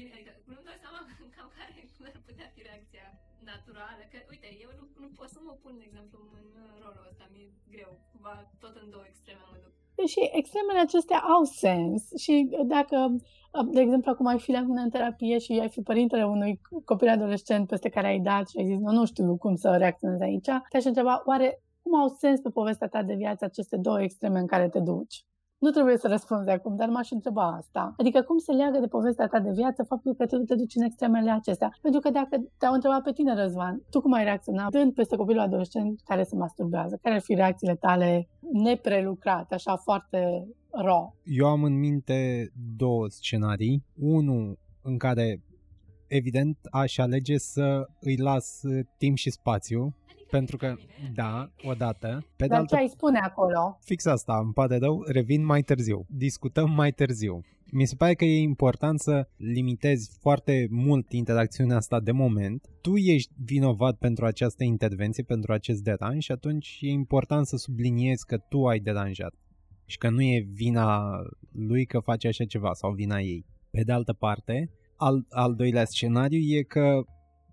Continui, 0.00 0.18
adică 0.18 0.32
nu-mi 0.50 0.66
dau 0.68 0.78
seama 0.84 1.00
cam 1.36 1.48
care 1.56 1.70
ar 2.16 2.22
putea 2.28 2.48
fi 2.54 2.60
reacția 2.68 3.06
naturală, 3.50 4.02
că 4.12 4.18
uite, 4.32 4.48
eu 4.64 4.70
nu, 4.78 4.84
nu 5.02 5.08
pot 5.18 5.28
să 5.34 5.40
mă 5.46 5.54
pun, 5.62 5.72
de 5.80 5.84
exemplu, 5.88 6.18
în 6.38 6.46
rolul 6.82 7.04
ăsta, 7.10 7.24
mi-e 7.32 7.46
greu, 7.74 7.92
cumva 8.10 8.34
tot 8.62 8.74
în 8.82 8.88
două 8.94 9.06
extreme 9.12 9.42
mă 9.50 9.56
duc. 9.62 9.72
Și 10.14 10.22
extremele 10.40 10.80
acestea 10.82 11.20
au 11.34 11.42
sens 11.64 12.00
și 12.22 12.34
dacă, 12.76 12.96
de 13.76 13.80
exemplu, 13.84 14.10
acum 14.10 14.26
ai 14.32 14.40
fi 14.46 14.50
la 14.58 14.62
mine 14.68 14.82
în 14.82 14.94
terapie 14.94 15.36
și 15.44 15.52
ai 15.64 15.74
fi 15.74 15.88
părintele 15.90 16.24
unui 16.36 16.52
copil 16.90 17.08
adolescent 17.08 17.64
peste 17.68 17.88
care 17.94 18.06
ai 18.06 18.20
dat 18.30 18.44
și 18.48 18.58
ai 18.58 18.68
zis, 18.70 18.78
nu, 18.84 18.90
nu 18.98 19.04
știu 19.06 19.36
cum 19.36 19.54
să 19.62 19.68
reacționezi 19.76 20.22
aici, 20.22 20.50
te-aș 20.70 20.84
întreba, 20.84 21.22
oare 21.30 21.48
cum 21.82 21.92
au 22.00 22.08
sens 22.08 22.40
pe 22.40 22.50
povestea 22.58 22.88
ta 22.88 23.02
de 23.02 23.14
viață 23.14 23.44
aceste 23.44 23.76
două 23.76 24.02
extreme 24.02 24.38
în 24.38 24.46
care 24.46 24.68
te 24.68 24.80
duci? 24.80 25.24
Nu 25.64 25.70
trebuie 25.70 25.96
să 25.96 26.08
răspunzi 26.08 26.50
acum, 26.50 26.76
dar 26.76 26.88
m-aș 26.88 27.10
întreba 27.10 27.46
asta. 27.46 27.94
Adică 27.96 28.22
cum 28.22 28.38
se 28.38 28.52
leagă 28.52 28.78
de 28.78 28.86
povestea 28.86 29.26
ta 29.26 29.40
de 29.40 29.50
viață 29.50 29.82
faptul 29.82 30.14
că 30.14 30.26
tu 30.26 30.36
te 30.36 30.54
duci 30.54 30.74
în 30.74 30.82
extremele 30.82 31.30
acestea? 31.30 31.70
Pentru 31.82 32.00
că 32.00 32.10
dacă 32.10 32.44
te-au 32.58 32.74
întrebat 32.74 33.02
pe 33.02 33.12
tine, 33.12 33.34
Răzvan, 33.34 33.82
tu 33.90 34.00
cum 34.00 34.12
ai 34.12 34.24
reacționat 34.24 34.70
dând 34.70 34.94
peste 34.94 35.16
copilul 35.16 35.42
adolescent 35.42 36.00
care 36.04 36.22
se 36.22 36.36
masturbează? 36.36 36.98
Care 37.02 37.14
ar 37.14 37.20
fi 37.20 37.34
reacțiile 37.34 37.74
tale 37.74 38.28
neprelucrate, 38.52 39.54
așa 39.54 39.76
foarte 39.76 40.48
raw? 40.70 41.16
Eu 41.24 41.46
am 41.46 41.62
în 41.62 41.78
minte 41.78 42.48
două 42.76 43.08
scenarii. 43.08 43.84
Unul 43.96 44.58
în 44.82 44.98
care 44.98 45.42
evident 46.06 46.58
aș 46.70 46.98
alege 46.98 47.36
să 47.36 47.86
îi 48.00 48.16
las 48.16 48.60
timp 48.98 49.16
și 49.16 49.30
spațiu 49.30 49.94
pentru 50.30 50.56
că, 50.56 50.74
da, 51.14 51.50
odată. 51.62 52.26
Pe 52.36 52.46
Dar 52.46 52.58
altă... 52.58 52.74
ce 52.74 52.80
ai 52.80 52.88
spune 52.88 53.18
acolo? 53.18 53.78
Fix 53.80 54.04
asta, 54.06 54.40
îmi 54.42 54.52
pare 54.52 54.76
rău, 54.76 55.02
revin 55.06 55.44
mai 55.44 55.62
târziu. 55.62 56.06
Discutăm 56.08 56.70
mai 56.70 56.92
târziu. 56.92 57.40
Mi 57.72 57.86
se 57.86 57.94
pare 57.96 58.14
că 58.14 58.24
e 58.24 58.40
important 58.40 59.00
să 59.00 59.28
limitezi 59.36 60.18
foarte 60.20 60.66
mult 60.70 61.12
interacțiunea 61.12 61.76
asta 61.76 62.00
de 62.00 62.12
moment. 62.12 62.66
Tu 62.80 62.96
ești 62.96 63.32
vinovat 63.44 63.96
pentru 63.96 64.24
această 64.24 64.64
intervenție, 64.64 65.22
pentru 65.22 65.52
acest 65.52 65.82
deranj 65.82 66.24
și 66.24 66.32
atunci 66.32 66.78
e 66.80 66.88
important 66.88 67.46
să 67.46 67.56
subliniezi 67.56 68.26
că 68.26 68.36
tu 68.38 68.66
ai 68.66 68.78
deranjat 68.78 69.34
și 69.86 69.98
că 69.98 70.10
nu 70.10 70.22
e 70.22 70.46
vina 70.52 71.10
lui 71.52 71.84
că 71.84 71.98
face 71.98 72.28
așa 72.28 72.44
ceva 72.44 72.72
sau 72.72 72.92
vina 72.92 73.20
ei. 73.20 73.46
Pe 73.70 73.82
de 73.82 73.92
altă 73.92 74.12
parte, 74.12 74.70
al, 74.96 75.26
al 75.30 75.54
doilea 75.54 75.84
scenariu 75.84 76.38
e 76.38 76.62
că 76.62 77.02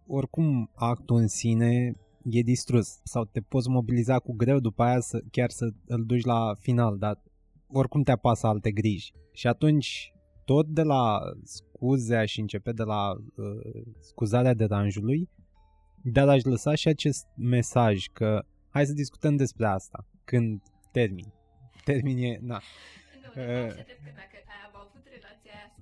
oricum 0.08 0.72
actul 0.76 1.16
în 1.16 1.28
sine 1.28 1.96
e 2.30 2.42
distrus 2.42 3.00
sau 3.04 3.26
te 3.26 3.40
poți 3.40 3.70
mobiliza 3.70 4.20
cu 4.20 4.34
greu 4.34 4.60
după 4.60 4.84
aia 4.84 5.00
să, 5.00 5.24
chiar 5.32 5.50
să 5.50 5.70
îl 5.86 6.06
duci 6.06 6.26
la 6.26 6.54
final, 6.60 6.98
dar 6.98 7.22
oricum 7.68 8.04
te 8.04 8.12
apasă 8.12 8.48
alte 8.48 8.72
griji. 8.72 9.14
Și 9.32 9.48
atunci 9.48 10.12
tot 10.46 10.68
de 10.68 10.82
la 10.82 11.20
scuzea 11.44 12.26
și 12.26 12.40
începe 12.40 12.72
de 12.72 12.84
la 12.84 13.12
uh, 13.12 13.82
scuzarea 14.00 14.54
deranjului, 14.54 15.30
dar 16.04 16.30
aș 16.30 16.44
lăsa 16.44 16.76
și 16.76 16.88
acest 16.88 17.26
mesaj 17.36 18.06
că 18.14 18.46
hai 18.70 18.86
să 18.86 18.94
discutăm 18.94 19.36
despre 19.36 19.68
asta 19.68 20.08
când 20.24 20.62
termin. 20.92 21.34
Termin 21.84 22.18
e, 22.18 22.40
na. 22.42 22.62
Nu, 23.36 23.42
uh, 23.42 23.68
dacă 23.68 24.34
ai 24.34 24.37
avut 24.37 24.37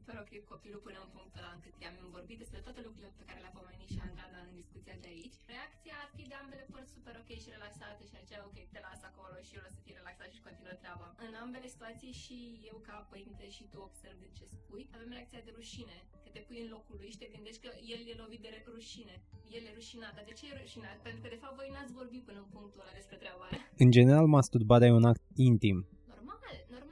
relația 0.05 0.21
aia 0.21 0.23
super 0.23 0.23
ok 0.23 0.33
copilul 0.53 0.81
până 0.87 0.99
în 1.05 1.09
punctul 1.15 1.39
ăla 1.41 1.51
încât 1.57 1.73
i-am 1.83 1.95
vorbit 2.17 2.37
despre 2.43 2.59
toate 2.65 2.81
lucrurile 2.87 3.11
pe 3.19 3.27
care 3.27 3.39
le-a 3.43 3.57
pomenit 3.59 3.89
și 3.93 3.99
Andrada 4.07 4.39
în 4.47 4.53
discuția 4.61 4.95
de 5.03 5.09
aici, 5.15 5.37
reacția 5.53 5.95
ar 6.03 6.09
fi 6.15 6.23
de 6.31 6.35
ambele 6.41 6.65
părți 6.73 6.95
super 6.97 7.15
ok 7.21 7.29
și 7.43 7.53
relaxate 7.55 8.03
și 8.09 8.15
zicea 8.23 8.39
ok, 8.49 8.57
te 8.73 8.79
las 8.87 9.01
acolo 9.09 9.35
și 9.47 9.53
eu 9.57 9.63
o 9.67 9.71
să 9.75 9.79
fie 9.83 9.95
relaxat 9.99 10.29
și 10.35 10.45
continuă 10.47 10.75
treaba. 10.81 11.07
În 11.25 11.33
ambele 11.43 11.67
situații 11.75 12.13
și 12.23 12.37
eu 12.71 12.77
ca 12.87 12.95
părinte 13.13 13.45
și 13.55 13.63
tu 13.71 13.77
observ 13.89 14.17
de 14.25 14.29
ce 14.37 14.45
spui, 14.55 14.83
avem 14.95 15.09
reacția 15.15 15.41
de 15.47 15.51
rușine, 15.57 15.97
că 16.23 16.29
te 16.35 16.41
pui 16.47 16.59
în 16.65 16.69
locul 16.75 16.95
lui 17.01 17.11
și 17.13 17.21
te 17.21 17.33
gândești 17.35 17.63
că 17.65 17.71
el 17.93 18.01
e 18.11 18.21
lovit 18.23 18.41
de 18.45 18.51
rușine. 18.75 19.15
El 19.57 19.63
e 19.69 19.71
rușinat. 19.79 20.11
Dar 20.17 20.25
de 20.29 20.33
ce 20.37 20.43
e 20.49 20.61
rușinat? 20.63 20.97
Pentru 21.05 21.19
că 21.23 21.27
de 21.35 21.39
fapt 21.43 21.55
voi 21.59 21.69
n-ați 21.73 21.97
vorbit 21.99 22.23
până 22.27 22.39
în 22.43 22.49
punctul 22.55 22.81
ăla 22.83 22.93
despre 22.99 23.17
treaba 23.23 23.43
aia. 23.47 23.61
În 23.83 23.89
general, 23.97 24.25
masturbarea 24.37 24.87
e 24.89 24.99
un 25.01 25.09
act 25.11 25.23
intim. 25.51 25.77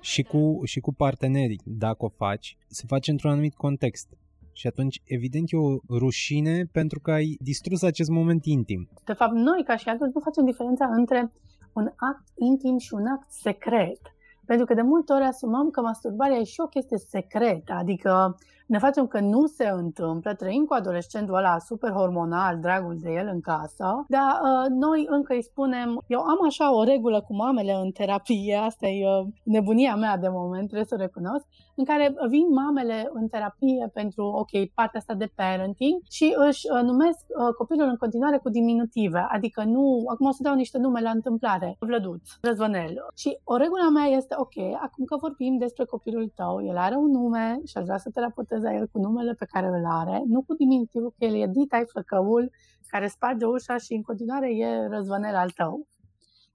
Normal, 0.04 0.12
normal. 0.12 0.12
Și, 0.12 0.22
da. 0.22 0.30
cu, 0.30 0.66
și 0.66 0.80
cu 0.80 0.94
partenerii, 0.94 1.62
dacă 1.64 2.06
o 2.06 2.10
faci, 2.10 2.58
se 2.68 2.84
face 2.88 3.12
într-un 3.12 3.32
anumit 3.32 3.56
context. 3.56 4.08
Și 4.54 4.68
atunci, 4.68 5.02
evident, 5.04 5.52
e 5.52 5.58
o 5.58 5.98
rușine 5.98 6.64
pentru 6.72 7.00
că 7.00 7.12
ai 7.12 7.38
distrus 7.40 7.82
acest 7.82 8.10
moment 8.10 8.46
intim. 8.46 8.90
De 9.06 9.14
fapt, 9.14 9.34
noi, 9.34 9.64
ca 9.64 9.76
și 9.76 9.90
adulți, 9.90 10.14
nu 10.16 10.22
facem 10.22 10.46
diferența 10.46 10.86
între 10.86 11.32
un 11.74 11.88
act 11.96 12.28
intim 12.36 12.78
și 12.78 12.94
un 12.94 13.06
act 13.06 13.32
secret. 13.32 14.02
Pentru 14.46 14.66
că 14.66 14.74
de 14.74 14.82
multe 14.82 15.14
ori 15.14 15.24
asumăm 15.24 15.70
că 15.70 15.82
masturbarea 15.82 16.38
e 16.38 16.44
și 16.44 16.62
o 16.62 16.68
chestie 16.68 16.98
secretă, 16.98 17.74
adică 17.74 18.38
ne 18.68 18.78
facem 18.78 19.08
că 19.08 19.20
nu 19.20 19.46
se 19.46 19.68
întâmplă, 19.68 20.34
trăim 20.34 20.66
cu 20.66 20.74
adolescentul 20.74 21.36
ăla 21.36 21.60
super 21.60 21.92
hormonal, 21.92 22.60
dragul 22.60 22.98
de 23.02 23.12
el 23.12 23.30
în 23.34 23.42
casă, 23.42 24.06
dar 24.08 24.40
uh, 24.44 24.70
noi 24.70 25.06
încă 25.10 25.34
îi 25.34 25.44
spunem, 25.44 26.04
eu 26.08 26.20
am 26.20 26.46
așa 26.46 26.76
o 26.76 26.84
regulă 26.84 27.22
cu 27.22 27.36
mamele 27.36 27.74
în 27.74 27.92
terapie, 27.92 28.56
asta 28.56 28.88
e 28.88 29.08
uh, 29.08 29.28
nebunia 29.44 29.96
mea 29.96 30.18
de 30.18 30.28
moment, 30.30 30.66
trebuie 30.66 30.88
să 30.88 30.96
o 30.98 31.02
recunosc, 31.02 31.46
în 31.76 31.86
care 31.86 32.16
vin 32.30 32.48
mamele 32.54 33.10
în 33.14 33.28
terapie 33.28 33.90
pentru, 33.94 34.24
ok, 34.26 34.50
partea 34.74 35.00
asta 35.00 35.14
de 35.14 35.32
parenting 35.36 36.02
și 36.10 36.34
își 36.48 36.66
uh, 36.76 36.82
numesc 36.82 37.20
uh, 37.28 37.54
copilul 37.58 37.88
în 37.88 37.96
continuare 37.96 38.38
cu 38.38 38.50
diminutive, 38.50 39.26
adică 39.30 39.64
nu, 39.64 40.04
acum 40.08 40.28
o 40.28 40.32
să 40.32 40.44
dau 40.44 40.56
niște 40.56 40.78
nume 40.78 41.02
la 41.02 41.10
întâmplare, 41.10 41.76
Vlăduț, 41.80 42.30
Răzvănel. 42.42 43.06
Și 43.16 43.40
o 43.44 43.56
regulă 43.56 43.90
mea 43.94 44.06
este, 44.06 44.36
ok, 44.38 44.58
acum 44.82 45.06
că 45.06 45.18
vorbim 45.18 45.58
despre 45.58 45.86
copilul 45.86 46.32
tău, 46.36 46.66
el 46.66 46.78
are 46.78 46.96
un 46.96 47.12
nume 47.12 47.60
și 47.66 47.78
aș 47.78 47.84
vrea 47.84 47.98
să 47.98 48.10
terapeuteze 48.54 48.80
el 48.80 48.88
cu 48.92 49.00
numele 49.00 49.34
pe 49.34 49.46
care 49.46 49.68
îl 49.68 49.86
are, 49.86 50.24
nu 50.26 50.42
cu 50.42 50.54
diminutivul 50.54 51.14
că 51.18 51.26
el 51.26 51.36
e 51.36 51.48
ditai 51.48 51.86
flăcăul 51.86 52.52
care 52.88 53.08
sparge 53.08 53.46
ușa 53.46 53.78
și 53.78 53.94
în 53.94 54.02
continuare 54.02 54.56
e 54.56 54.88
răzvănel 54.88 55.36
al 55.36 55.50
tău. 55.50 55.88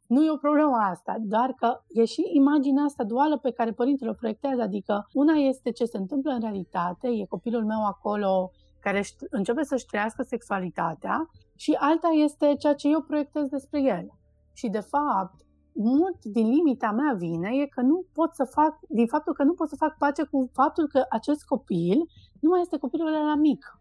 Nu 0.06 0.24
e 0.24 0.30
o 0.30 0.36
problemă 0.36 0.76
asta, 0.76 1.16
doar 1.20 1.52
că 1.52 1.80
e 1.88 2.04
și 2.04 2.22
imaginea 2.32 2.82
asta 2.84 3.04
duală 3.04 3.38
pe 3.38 3.50
care 3.50 3.72
părintele 3.72 4.10
o 4.10 4.20
proiectează, 4.20 4.62
adică 4.62 5.06
una 5.12 5.32
este 5.32 5.70
ce 5.70 5.84
se 5.84 5.96
întâmplă 5.96 6.32
în 6.32 6.40
realitate, 6.40 7.08
e 7.08 7.24
copilul 7.24 7.64
meu 7.64 7.86
acolo 7.86 8.50
care 8.80 9.02
începe 9.30 9.62
să-și 9.62 9.86
trăiască 9.86 10.22
sexualitatea 10.22 11.30
și 11.56 11.76
alta 11.78 12.08
este 12.08 12.54
ceea 12.58 12.74
ce 12.74 12.88
eu 12.88 13.00
proiectez 13.02 13.48
despre 13.48 13.82
el. 13.82 14.06
Și 14.52 14.68
de 14.68 14.80
fapt, 14.80 15.34
mult 15.78 16.24
din 16.24 16.48
limita 16.48 16.90
mea 16.90 17.14
vine 17.18 17.50
e 17.62 17.66
că 17.66 17.80
nu 17.80 18.06
pot 18.12 18.34
să 18.34 18.44
fac, 18.44 18.78
din 18.88 19.06
faptul 19.06 19.32
că 19.34 19.42
nu 19.42 19.54
pot 19.54 19.68
să 19.68 19.76
fac 19.76 19.96
pace 19.96 20.22
cu 20.22 20.50
faptul 20.52 20.86
că 20.86 21.04
acest 21.10 21.44
copil 21.44 21.98
nu 22.40 22.48
mai 22.48 22.60
este 22.60 22.78
copilul 22.78 23.10
la 23.10 23.36
mic. 23.36 23.78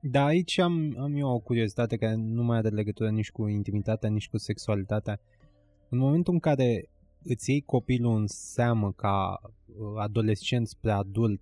Da, 0.00 0.24
aici 0.24 0.58
am, 0.58 0.94
am 0.98 1.14
eu 1.14 1.28
o 1.28 1.38
curiozitate 1.38 1.96
care 1.96 2.14
nu 2.14 2.42
mai 2.42 2.56
are 2.56 2.68
legătură 2.68 3.10
nici 3.10 3.30
cu 3.30 3.46
intimitatea, 3.46 4.08
nici 4.08 4.28
cu 4.28 4.36
sexualitatea. 4.36 5.20
În 5.88 5.98
momentul 5.98 6.32
în 6.32 6.38
care 6.38 6.88
îți 7.22 7.50
iei 7.50 7.60
copilul 7.60 8.16
în 8.16 8.26
seamă 8.26 8.92
ca 8.92 9.40
uh, 9.42 9.74
adolescent 9.96 10.66
spre 10.66 10.90
adult, 10.90 11.40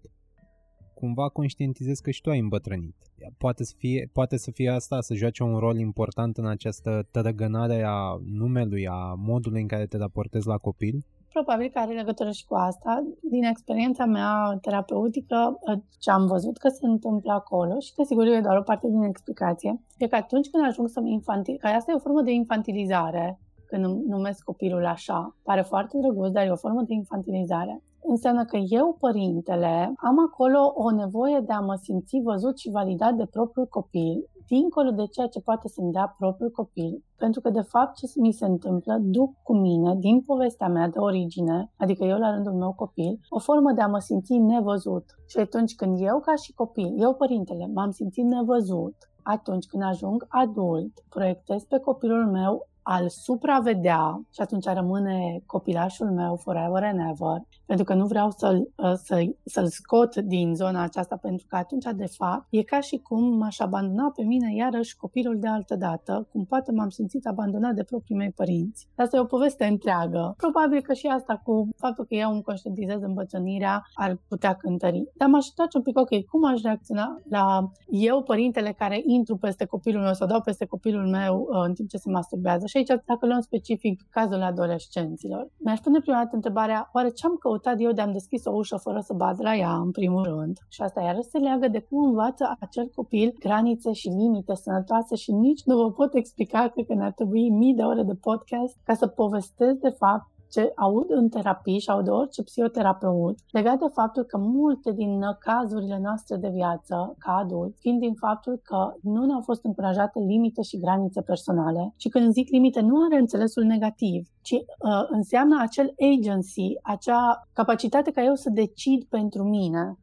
cumva 0.94 1.28
conștientizezi 1.28 2.02
că 2.02 2.10
și 2.10 2.20
tu 2.20 2.30
ai 2.30 2.38
îmbătrânit. 2.38 2.96
Poate 3.38 3.64
să 3.64 3.74
fie, 3.78 4.10
poate 4.12 4.36
să 4.36 4.50
fie 4.50 4.70
asta, 4.70 5.00
să 5.00 5.14
joace 5.14 5.42
un 5.42 5.56
rol 5.58 5.78
important 5.78 6.36
în 6.36 6.46
această 6.46 7.08
tărăgănare 7.10 7.82
a 7.86 8.20
numelui, 8.24 8.86
a 8.86 9.14
modului 9.16 9.60
în 9.60 9.66
care 9.66 9.86
te 9.86 9.96
raportezi 9.96 10.46
la 10.46 10.56
copil? 10.56 11.04
Probabil 11.32 11.68
că 11.68 11.78
are 11.78 11.92
legătură 11.92 12.30
și 12.30 12.46
cu 12.46 12.54
asta. 12.54 13.04
Din 13.30 13.44
experiența 13.44 14.04
mea 14.04 14.58
terapeutică, 14.60 15.58
ce 15.98 16.10
am 16.10 16.26
văzut 16.26 16.58
că 16.58 16.68
se 16.68 16.86
întâmplă 16.86 17.32
acolo 17.32 17.78
și 17.78 17.92
că 17.94 18.02
sigur 18.02 18.26
e 18.26 18.40
doar 18.40 18.56
o 18.56 18.62
parte 18.62 18.88
din 18.88 19.02
explicație, 19.02 19.80
e 19.98 20.06
că 20.06 20.16
atunci 20.16 20.50
când 20.50 20.64
ajung 20.66 20.88
să 20.88 21.00
mă 21.00 21.08
infantil, 21.08 21.56
că 21.60 21.66
asta 21.66 21.90
e 21.90 21.94
o 21.94 22.06
formă 22.06 22.22
de 22.22 22.32
infantilizare, 22.32 23.38
când 23.66 23.84
numesc 24.06 24.44
copilul 24.44 24.86
așa. 24.86 25.36
Pare 25.42 25.62
foarte 25.62 25.98
drăguț, 25.98 26.30
dar 26.30 26.46
e 26.46 26.50
o 26.50 26.56
formă 26.56 26.82
de 26.82 26.94
infantilizare. 26.94 27.82
Înseamnă 28.04 28.44
că 28.44 28.56
eu, 28.56 28.96
părintele, 29.00 29.92
am 29.96 30.18
acolo 30.18 30.72
o 30.74 30.90
nevoie 30.90 31.40
de 31.46 31.52
a 31.52 31.60
mă 31.60 31.74
simți 31.82 32.20
văzut 32.22 32.58
și 32.58 32.70
validat 32.70 33.14
de 33.14 33.26
propriul 33.26 33.66
copil, 33.66 34.30
dincolo 34.46 34.90
de 34.90 35.06
ceea 35.06 35.26
ce 35.26 35.40
poate 35.40 35.68
să-mi 35.68 35.92
dea 35.92 36.14
propriul 36.18 36.50
copil, 36.50 37.04
pentru 37.16 37.40
că, 37.40 37.50
de 37.50 37.60
fapt, 37.60 37.96
ce 37.96 38.06
mi 38.16 38.32
se 38.32 38.44
întâmplă, 38.44 38.98
duc 39.00 39.32
cu 39.42 39.54
mine, 39.56 39.94
din 39.94 40.20
povestea 40.20 40.68
mea 40.68 40.88
de 40.88 40.98
origine, 40.98 41.72
adică 41.76 42.04
eu 42.04 42.18
la 42.18 42.30
rândul 42.30 42.52
meu 42.52 42.72
copil, 42.72 43.20
o 43.28 43.38
formă 43.38 43.72
de 43.72 43.80
a 43.80 43.86
mă 43.86 43.98
simți 43.98 44.32
nevăzut. 44.32 45.04
Și 45.26 45.38
atunci 45.38 45.74
când 45.74 45.96
eu, 46.00 46.20
ca 46.20 46.34
și 46.34 46.52
copil, 46.52 46.94
eu, 46.96 47.14
părintele, 47.14 47.70
m-am 47.74 47.90
simțit 47.90 48.24
nevăzut, 48.24 48.94
atunci 49.22 49.66
când 49.66 49.82
ajung 49.82 50.26
adult, 50.28 50.92
proiectez 51.08 51.64
pe 51.64 51.78
copilul 51.78 52.26
meu 52.30 52.66
al 52.82 53.08
supravedea 53.08 54.22
și 54.30 54.40
atunci 54.40 54.64
rămâne 54.64 55.42
copilașul 55.46 56.10
meu 56.10 56.36
forever 56.36 56.82
and 56.82 56.98
ever, 56.98 57.42
pentru 57.66 57.84
că 57.84 57.94
nu 57.94 58.06
vreau 58.06 58.30
să-l, 58.30 58.72
ă, 58.78 58.94
să, 58.94 59.24
să-l 59.44 59.66
scot 59.66 60.16
din 60.16 60.54
zona 60.54 60.82
aceasta, 60.82 61.16
pentru 61.16 61.46
că 61.48 61.56
atunci, 61.56 61.84
de 61.96 62.06
fapt, 62.06 62.46
e 62.50 62.62
ca 62.62 62.80
și 62.80 62.98
cum 62.98 63.36
m-aș 63.36 63.58
abandona 63.58 64.12
pe 64.16 64.22
mine 64.22 64.54
iarăși 64.54 64.96
copilul 64.96 65.38
de 65.38 65.48
altă 65.48 65.76
dată, 65.76 66.28
cum 66.32 66.44
poate 66.44 66.72
m-am 66.72 66.88
simțit 66.88 67.26
abandonat 67.26 67.74
de 67.74 67.82
proprii 67.82 68.16
mei 68.16 68.30
părinți. 68.30 68.88
Asta 68.96 69.16
e 69.16 69.20
o 69.20 69.24
poveste 69.24 69.64
întreagă. 69.64 70.34
Probabil 70.36 70.80
că 70.82 70.92
și 70.92 71.06
asta 71.06 71.40
cu 71.44 71.68
faptul 71.76 72.04
că 72.04 72.14
eu 72.14 72.30
îmi 72.30 72.42
conștientizez 72.42 73.02
îmbătrânirea 73.02 73.82
ar 73.94 74.18
putea 74.28 74.54
cântări. 74.54 75.08
Dar 75.16 75.28
m-aș 75.28 75.46
face 75.54 75.76
un 75.76 75.82
pic, 75.82 75.98
ok, 75.98 76.24
cum 76.30 76.44
aș 76.44 76.60
reacționa 76.62 77.20
la 77.28 77.72
eu, 77.88 78.22
părintele, 78.22 78.72
care 78.72 79.02
intru 79.06 79.36
peste 79.36 79.64
copilul 79.64 80.02
meu 80.02 80.12
sau 80.12 80.26
dau 80.26 80.40
peste 80.40 80.64
copilul 80.66 81.06
meu 81.06 81.48
uh, 81.50 81.62
în 81.66 81.74
timp 81.74 81.88
ce 81.88 81.96
se 81.96 82.10
masturbează 82.10 82.66
și 82.66 82.76
aici, 82.76 83.02
dacă 83.06 83.26
luăm 83.26 83.40
specific 83.40 84.02
cazul 84.10 84.42
adolescenților, 84.42 85.50
mi-aș 85.56 85.78
pune 85.78 86.00
prima 86.00 86.16
dată 86.16 86.34
întrebarea, 86.34 86.90
oare 86.92 87.08
ce 87.08 87.26
am 87.26 87.34
căutat 87.34 87.51
eu 87.78 87.92
de 87.92 88.00
am 88.00 88.12
deschis 88.12 88.44
o 88.44 88.50
ușă 88.50 88.76
fără 88.76 89.00
să 89.00 89.12
bat 89.12 89.38
la 89.40 89.56
ea, 89.56 89.74
în 89.74 89.90
primul 89.90 90.22
rând? 90.22 90.58
Și 90.68 90.82
asta 90.82 91.00
iară 91.00 91.20
se 91.20 91.38
leagă 91.38 91.68
de 91.68 91.80
cum 91.80 92.04
învață 92.04 92.56
acel 92.60 92.90
copil 92.94 93.34
granițe 93.38 93.92
și 93.92 94.08
limite 94.08 94.54
sănătoase 94.54 95.14
și 95.16 95.32
nici 95.32 95.62
nu 95.64 95.76
vă 95.76 95.90
pot 95.92 96.14
explica, 96.14 96.68
cred 96.68 96.86
că 96.86 96.94
ne-ar 96.94 97.12
trebui 97.12 97.50
mii 97.50 97.74
de 97.74 97.82
ore 97.82 98.02
de 98.02 98.14
podcast 98.14 98.76
ca 98.84 98.94
să 98.94 99.06
povestesc 99.06 99.78
de 99.80 99.88
fapt 99.88 100.31
ce 100.52 100.72
aud 100.76 101.06
în 101.08 101.28
terapii 101.28 101.78
și 101.78 101.90
aud 101.90 102.04
de 102.04 102.10
orice 102.10 102.42
psihoterapeut 102.42 103.38
legat 103.50 103.78
de 103.78 103.86
faptul 103.92 104.22
că 104.22 104.38
multe 104.38 104.92
din 104.92 105.20
cazurile 105.38 105.98
noastre 106.02 106.36
de 106.36 106.48
viață 106.48 107.14
ca 107.18 107.32
adult 107.32 107.74
vin 107.80 107.98
din 107.98 108.14
faptul 108.14 108.60
că 108.62 108.92
nu 109.02 109.24
ne-au 109.24 109.40
fost 109.40 109.64
încurajate 109.64 110.18
limite 110.18 110.62
și 110.62 110.78
granițe 110.78 111.22
personale 111.22 111.94
și 111.96 112.08
când 112.08 112.32
zic 112.32 112.50
limite 112.50 112.80
nu 112.80 113.04
are 113.04 113.20
înțelesul 113.20 113.64
negativ, 113.64 114.26
ci 114.42 114.52
uh, 114.52 115.04
înseamnă 115.08 115.56
acel 115.60 115.94
agency, 116.14 116.78
acea 116.82 117.48
capacitate 117.52 118.10
ca 118.10 118.22
eu 118.22 118.34
să 118.34 118.50
decid 118.50 119.04
pentru 119.04 119.42
mine 119.42 119.96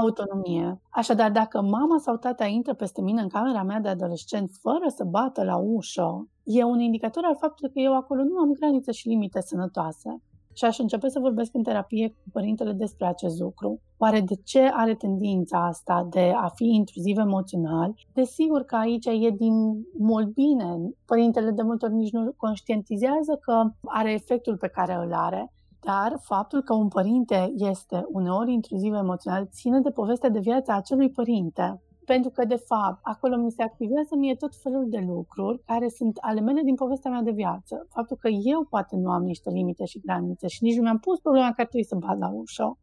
autonomie. 0.00 0.80
Așadar, 0.90 1.30
dacă 1.30 1.60
mama 1.60 1.98
sau 1.98 2.16
tata 2.16 2.46
intră 2.46 2.74
peste 2.74 3.00
mine 3.02 3.20
în 3.20 3.28
camera 3.28 3.62
mea 3.62 3.80
de 3.80 3.88
adolescent 3.88 4.50
fără 4.60 4.88
să 4.96 5.04
bată 5.04 5.44
la 5.44 5.56
ușă, 5.56 6.28
e 6.42 6.64
un 6.64 6.80
indicator 6.80 7.24
al 7.24 7.36
faptului 7.40 7.72
că 7.72 7.80
eu 7.80 7.96
acolo 7.96 8.22
nu 8.22 8.38
am 8.38 8.52
granițe 8.52 8.92
și 8.92 9.08
limite 9.08 9.40
sănătoase. 9.40 10.22
Și 10.54 10.64
aș 10.64 10.78
începe 10.78 11.08
să 11.08 11.18
vorbesc 11.18 11.54
în 11.54 11.62
terapie 11.62 12.08
cu 12.08 12.30
părintele 12.32 12.72
despre 12.72 13.06
acest 13.06 13.40
lucru. 13.40 13.80
Oare 13.96 14.20
de 14.20 14.34
ce 14.44 14.60
are 14.72 14.94
tendința 14.94 15.66
asta 15.66 16.06
de 16.10 16.32
a 16.36 16.48
fi 16.48 16.64
intruziv 16.64 17.18
emoțional? 17.18 17.94
Desigur 18.12 18.62
că 18.62 18.76
aici 18.76 19.06
e 19.06 19.30
din 19.30 19.54
mult 19.98 20.26
bine. 20.34 20.76
Părintele 21.06 21.50
de 21.50 21.62
multe 21.62 21.84
ori 21.84 21.94
nici 21.94 22.12
nu 22.12 22.32
conștientizează 22.36 23.38
că 23.40 23.62
are 23.84 24.12
efectul 24.12 24.56
pe 24.56 24.68
care 24.68 24.94
îl 24.94 25.12
are 25.12 25.52
dar 25.84 26.18
faptul 26.20 26.62
că 26.62 26.74
un 26.74 26.88
părinte 26.88 27.52
este 27.56 28.06
uneori 28.12 28.52
intruziv 28.52 28.94
emoțional 28.94 29.48
ține 29.50 29.80
de 29.80 29.90
povestea 29.90 30.28
de 30.28 30.38
viață 30.38 30.70
a 30.70 30.76
acelui 30.76 31.10
părinte. 31.10 31.80
Pentru 32.04 32.30
că, 32.30 32.44
de 32.44 32.56
fapt, 32.56 32.98
acolo 33.02 33.36
mi 33.36 33.50
se 33.50 33.62
activează 33.62 34.16
mie 34.16 34.34
tot 34.34 34.56
felul 34.56 34.88
de 34.88 35.04
lucruri 35.06 35.62
care 35.66 35.88
sunt 35.88 36.18
ale 36.20 36.40
mele 36.40 36.60
din 36.62 36.74
povestea 36.74 37.10
mea 37.10 37.22
de 37.22 37.30
viață. 37.30 37.86
Faptul 37.90 38.16
că 38.16 38.28
eu 38.28 38.66
poate 38.70 38.96
nu 38.96 39.10
am 39.10 39.22
niște 39.22 39.50
limite 39.50 39.84
și 39.84 40.00
granițe 40.00 40.46
și 40.46 40.62
nici 40.62 40.76
nu 40.76 40.82
mi-am 40.82 40.98
pus 40.98 41.20
problema 41.20 41.52
că 41.52 41.60
ar 41.60 41.66
trebui 41.66 41.86
să 41.86 41.96
bat 41.96 42.18
la 42.18 42.28
ușă. 42.28 42.78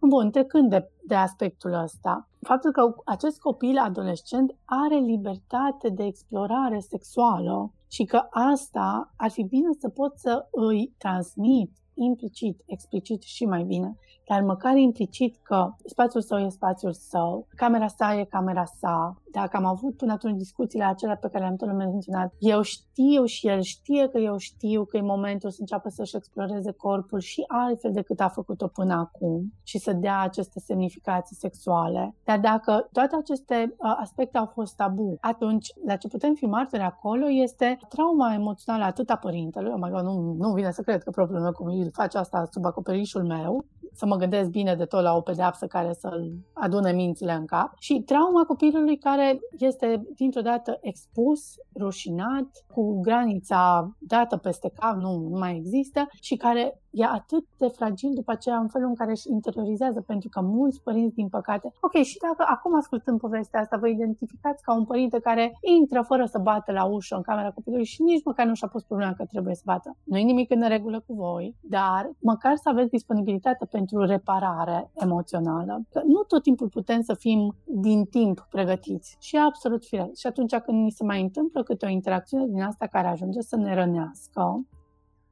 Bun, 0.00 0.30
trecând 0.30 0.70
de, 0.70 0.90
de 1.06 1.14
aspectul 1.14 1.72
ăsta, 1.72 2.28
faptul 2.40 2.72
că 2.72 2.94
acest 3.04 3.40
copil 3.40 3.78
adolescent 3.78 4.56
are 4.64 4.96
libertate 4.96 5.88
de 5.88 6.04
explorare 6.04 6.78
sexuală 6.78 7.72
și 7.88 8.04
că 8.04 8.26
asta 8.30 9.12
ar 9.16 9.30
fi 9.30 9.42
bine 9.42 9.68
să 9.78 9.88
pot 9.88 10.18
să 10.18 10.48
îi 10.50 10.94
transmit 10.98 11.70
implicit, 11.94 12.62
explicit 12.66 13.22
și 13.22 13.44
mai 13.44 13.62
bine, 13.62 13.96
dar 14.28 14.42
măcar 14.42 14.76
implicit 14.76 15.36
că 15.42 15.70
spațiul 15.84 16.22
său 16.22 16.38
e 16.38 16.48
spațiul 16.48 16.92
său, 16.92 17.46
camera 17.56 17.88
sa 17.88 18.14
e 18.18 18.24
camera 18.24 18.64
sa, 18.64 19.22
dacă 19.40 19.56
am 19.56 19.64
avut 19.64 19.96
până 19.96 20.12
atunci 20.12 20.36
discuțiile 20.36 20.84
acelea 20.84 21.16
pe 21.16 21.28
care 21.28 21.44
le-am 21.44 21.56
tot 21.56 21.72
menționat, 21.72 22.34
eu 22.38 22.62
știu 22.62 23.24
și 23.24 23.46
el 23.48 23.60
știe 23.60 24.08
că 24.08 24.18
eu 24.18 24.36
știu 24.36 24.84
că 24.84 24.96
e 24.96 25.00
momentul 25.00 25.50
să 25.50 25.56
înceapă 25.60 25.88
să-și 25.88 26.16
exploreze 26.16 26.72
corpul 26.72 27.20
și 27.20 27.44
altfel 27.46 27.92
decât 27.92 28.20
a 28.20 28.28
făcut-o 28.28 28.66
până 28.66 28.94
acum 28.94 29.52
și 29.62 29.78
să 29.78 29.92
dea 29.92 30.20
aceste 30.20 30.60
semnificații 30.60 31.36
sexuale. 31.36 32.14
Dar 32.24 32.38
dacă 32.38 32.88
toate 32.92 33.16
aceste 33.16 33.74
aspecte 34.00 34.38
au 34.38 34.46
fost 34.46 34.76
tabu, 34.76 35.16
atunci 35.20 35.68
la 35.86 35.96
ce 35.96 36.08
putem 36.08 36.34
fi 36.34 36.44
martori 36.44 36.82
acolo 36.82 37.26
este 37.30 37.78
trauma 37.88 38.34
emoțională 38.34 38.84
atât 38.84 39.10
a 39.10 39.16
părintelui, 39.16 39.72
oh 39.72 39.78
my 39.80 39.90
God, 39.90 40.02
nu, 40.02 40.34
nu 40.38 40.52
vine 40.52 40.70
să 40.70 40.82
cred 40.82 41.02
că 41.02 41.10
propriul 41.10 41.40
meu 41.40 41.52
copil 41.52 41.90
face 41.92 42.18
asta 42.18 42.48
sub 42.50 42.64
acoperișul 42.64 43.24
meu, 43.24 43.64
să 43.94 44.06
mă 44.06 44.16
gândesc 44.16 44.50
bine 44.50 44.74
de 44.74 44.84
tot 44.84 45.02
la 45.02 45.16
o 45.16 45.20
pedeapsă 45.20 45.66
care 45.66 45.92
să-l 45.92 46.32
adune 46.52 46.92
mințile 46.92 47.32
în 47.32 47.44
cap. 47.44 47.72
Și 47.78 48.02
trauma 48.06 48.44
copilului 48.44 48.98
care 48.98 49.23
este 49.58 50.02
dintr-o 50.14 50.40
dată 50.40 50.78
expus, 50.80 51.54
rușinat, 51.78 52.64
cu 52.72 53.00
granița 53.00 53.94
dată 53.98 54.36
peste 54.36 54.70
cap, 54.74 54.96
nu, 54.96 55.28
nu 55.28 55.38
mai 55.38 55.56
există, 55.56 56.06
și 56.20 56.36
care 56.36 56.80
e 56.94 57.04
atât 57.04 57.44
de 57.56 57.68
fragil 57.68 58.10
după 58.14 58.32
aceea 58.32 58.56
în 58.56 58.68
felul 58.68 58.88
în 58.88 58.94
care 58.94 59.10
își 59.10 59.30
interiorizează, 59.30 60.00
pentru 60.00 60.28
că 60.28 60.40
mulți 60.40 60.82
părinți, 60.82 61.14
din 61.14 61.28
păcate, 61.28 61.72
ok, 61.80 61.92
și 61.92 62.18
dacă 62.18 62.44
acum 62.50 62.76
ascultând 62.76 63.20
povestea 63.20 63.60
asta, 63.60 63.76
vă 63.76 63.88
identificați 63.88 64.62
ca 64.62 64.74
un 64.74 64.84
părinte 64.84 65.18
care 65.18 65.58
intră 65.78 66.02
fără 66.02 66.24
să 66.24 66.38
bată 66.38 66.72
la 66.72 66.84
ușă 66.84 67.14
în 67.14 67.22
camera 67.22 67.50
copilului 67.50 67.84
și 67.84 68.02
nici 68.02 68.24
măcar 68.24 68.46
nu 68.46 68.54
și-a 68.54 68.68
pus 68.68 68.82
problema 68.82 69.12
că 69.12 69.24
trebuie 69.24 69.54
să 69.54 69.62
bată. 69.64 69.96
Nu 70.04 70.16
e 70.16 70.22
nimic 70.22 70.50
în 70.50 70.68
regulă 70.68 71.00
cu 71.06 71.14
voi, 71.14 71.56
dar 71.60 72.10
măcar 72.18 72.56
să 72.56 72.68
aveți 72.68 72.90
disponibilitate 72.90 73.64
pentru 73.64 74.04
reparare 74.04 74.90
emoțională. 74.94 75.82
Că 75.90 76.00
nu 76.06 76.22
tot 76.22 76.42
timpul 76.42 76.68
putem 76.68 77.02
să 77.02 77.14
fim 77.14 77.56
din 77.64 78.04
timp 78.04 78.46
pregătiți 78.50 79.16
și 79.20 79.36
e 79.36 79.40
absolut 79.40 79.84
firesc. 79.84 80.14
Și 80.18 80.26
atunci 80.26 80.54
când 80.56 80.82
ni 80.82 80.90
se 80.90 81.04
mai 81.04 81.20
întâmplă 81.22 81.62
câte 81.62 81.86
o 81.86 81.88
interacțiune 81.88 82.46
din 82.46 82.62
asta 82.62 82.86
care 82.86 83.06
ajunge 83.06 83.40
să 83.40 83.56
ne 83.56 83.74
rănească, 83.74 84.64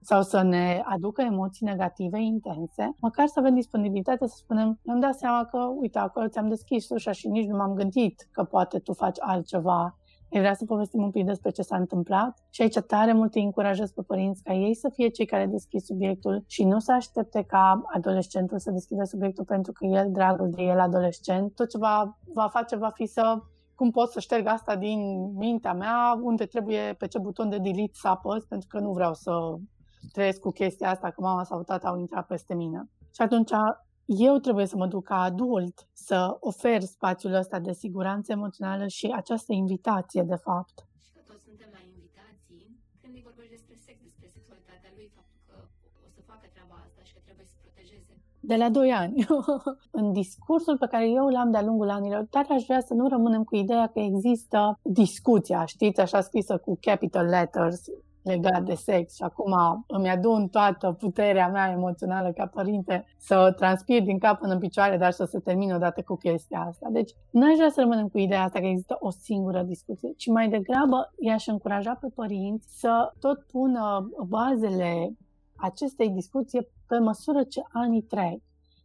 sau 0.02 0.22
să 0.22 0.42
ne 0.42 0.82
aducă 0.84 1.22
emoții 1.22 1.66
negative 1.66 2.20
intense, 2.20 2.96
măcar 3.00 3.26
să 3.26 3.38
avem 3.38 3.54
disponibilitate 3.54 4.26
să 4.26 4.34
spunem, 4.36 4.78
mi-am 4.82 5.00
dat 5.00 5.14
seama 5.14 5.44
că, 5.44 5.58
uite, 5.80 5.98
acolo 5.98 6.28
ți-am 6.28 6.48
deschis 6.48 6.88
ușa 6.88 7.12
și 7.12 7.28
nici 7.28 7.48
nu 7.48 7.56
m-am 7.56 7.74
gândit 7.74 8.28
că 8.30 8.44
poate 8.44 8.78
tu 8.78 8.92
faci 8.92 9.16
altceva. 9.20 9.96
E 10.28 10.38
vrea 10.38 10.54
să 10.54 10.64
povestim 10.64 11.02
un 11.02 11.10
pic 11.10 11.24
despre 11.24 11.50
ce 11.50 11.62
s-a 11.62 11.76
întâmplat 11.76 12.38
și 12.50 12.62
aici 12.62 12.78
tare 12.78 13.12
mult 13.12 13.34
îi 13.34 13.42
încurajez 13.42 13.90
pe 13.90 14.02
părinți 14.02 14.42
ca 14.42 14.52
ei 14.52 14.74
să 14.74 14.88
fie 14.88 15.08
cei 15.08 15.26
care 15.26 15.46
deschid 15.46 15.80
subiectul 15.80 16.44
și 16.46 16.64
nu 16.64 16.78
să 16.78 16.92
aștepte 16.92 17.42
ca 17.42 17.82
adolescentul 17.94 18.58
să 18.58 18.70
deschidă 18.70 19.04
subiectul 19.04 19.44
pentru 19.44 19.72
că 19.72 19.86
el, 19.86 20.08
dragul 20.12 20.50
de 20.50 20.62
el 20.62 20.80
adolescent, 20.80 21.54
tot 21.54 21.68
ce 21.68 21.78
va, 21.78 22.18
va 22.34 22.48
face 22.48 22.76
va 22.76 22.88
fi 22.88 23.06
să 23.06 23.42
cum 23.74 23.90
pot 23.90 24.10
să 24.10 24.20
șterg 24.20 24.46
asta 24.46 24.76
din 24.76 25.00
mintea 25.36 25.72
mea, 25.72 26.18
unde 26.22 26.44
trebuie, 26.44 26.94
pe 26.98 27.06
ce 27.06 27.18
buton 27.18 27.48
de 27.48 27.58
delete 27.58 27.92
să 27.92 28.08
apăs, 28.08 28.44
pentru 28.44 28.68
că 28.68 28.78
nu 28.78 28.92
vreau 28.92 29.14
să 29.14 29.30
trăiesc 30.12 30.40
cu 30.40 30.50
chestia 30.50 30.90
asta 30.90 31.10
că 31.10 31.20
mama 31.20 31.44
sau 31.44 31.62
tata 31.62 31.88
au 31.88 31.98
intrat 31.98 32.26
peste 32.26 32.54
mine. 32.54 32.90
Și 33.14 33.22
atunci 33.22 33.50
eu 34.04 34.38
trebuie 34.38 34.66
să 34.66 34.76
mă 34.76 34.86
duc 34.86 35.04
ca 35.04 35.20
adult 35.20 35.88
să 35.92 36.36
ofer 36.40 36.80
spațiul 36.80 37.34
ăsta 37.34 37.58
de 37.58 37.72
siguranță 37.72 38.32
emoțională 38.32 38.86
și 38.86 39.06
această 39.06 39.52
invitație, 39.52 40.22
de 40.22 40.34
fapt. 40.34 40.86
Și 41.04 41.10
că 41.14 41.20
toți 41.26 41.42
suntem 41.44 41.68
la 41.72 41.80
invitații 41.92 42.80
când 43.00 43.14
îi 43.14 43.22
vorbești 43.24 43.54
despre 43.56 43.76
sex, 43.86 43.96
despre 44.08 44.28
sexualitatea 44.36 44.90
lui, 44.96 45.10
faptul 45.14 45.40
că 45.48 45.54
o 46.06 46.08
să 46.16 46.20
facă 46.30 46.46
treaba 46.54 46.74
asta 46.86 47.02
și 47.08 47.12
că 47.14 47.20
trebuie 47.24 47.46
să 47.52 47.56
protejeze. 47.62 48.12
De 48.40 48.56
la 48.56 48.68
2 48.68 48.90
ani. 49.02 49.14
în 50.00 50.12
discursul 50.12 50.76
pe 50.78 50.90
care 50.92 51.06
eu 51.18 51.26
l-am 51.28 51.50
de-a 51.50 51.68
lungul 51.68 51.90
anilor, 51.90 52.26
tare 52.30 52.52
aș 52.54 52.64
vrea 52.64 52.80
să 52.80 52.94
nu 52.94 53.08
rămânem 53.08 53.44
cu 53.44 53.54
ideea 53.56 53.86
că 53.94 54.00
există 54.00 54.60
discuția, 54.82 55.64
știți, 55.64 56.00
așa 56.00 56.20
scrisă 56.20 56.54
cu 56.58 56.78
capital 56.80 57.26
letters, 57.26 57.80
legat 58.22 58.62
de 58.62 58.74
sex 58.74 59.14
și 59.14 59.22
acum 59.22 59.84
îmi 59.86 60.08
adun 60.08 60.48
toată 60.48 60.92
puterea 60.92 61.48
mea 61.48 61.70
emoțională 61.70 62.32
ca 62.32 62.46
părinte 62.46 63.04
să 63.18 63.54
transpir 63.56 64.02
din 64.02 64.18
cap 64.18 64.38
până 64.38 64.52
în 64.52 64.58
picioare, 64.58 64.96
dar 64.96 65.10
să 65.10 65.24
se 65.24 65.38
termine 65.38 65.74
odată 65.74 66.02
cu 66.02 66.16
chestia 66.16 66.60
asta. 66.68 66.88
Deci 66.90 67.12
nu 67.30 67.50
aș 67.50 67.56
vrea 67.56 67.70
să 67.70 67.80
rămânem 67.80 68.08
cu 68.08 68.18
ideea 68.18 68.42
asta 68.42 68.58
că 68.58 68.66
există 68.66 68.96
o 69.00 69.10
singură 69.10 69.62
discuție, 69.62 70.12
ci 70.16 70.26
mai 70.26 70.48
degrabă 70.48 71.12
i-aș 71.18 71.46
încuraja 71.46 71.94
pe 72.00 72.08
părinți 72.14 72.80
să 72.80 73.12
tot 73.18 73.42
pună 73.42 74.10
bazele 74.26 75.16
acestei 75.56 76.08
discuții 76.08 76.68
pe 76.86 76.98
măsură 76.98 77.42
ce 77.42 77.62
anii 77.72 78.02
trec. 78.02 78.40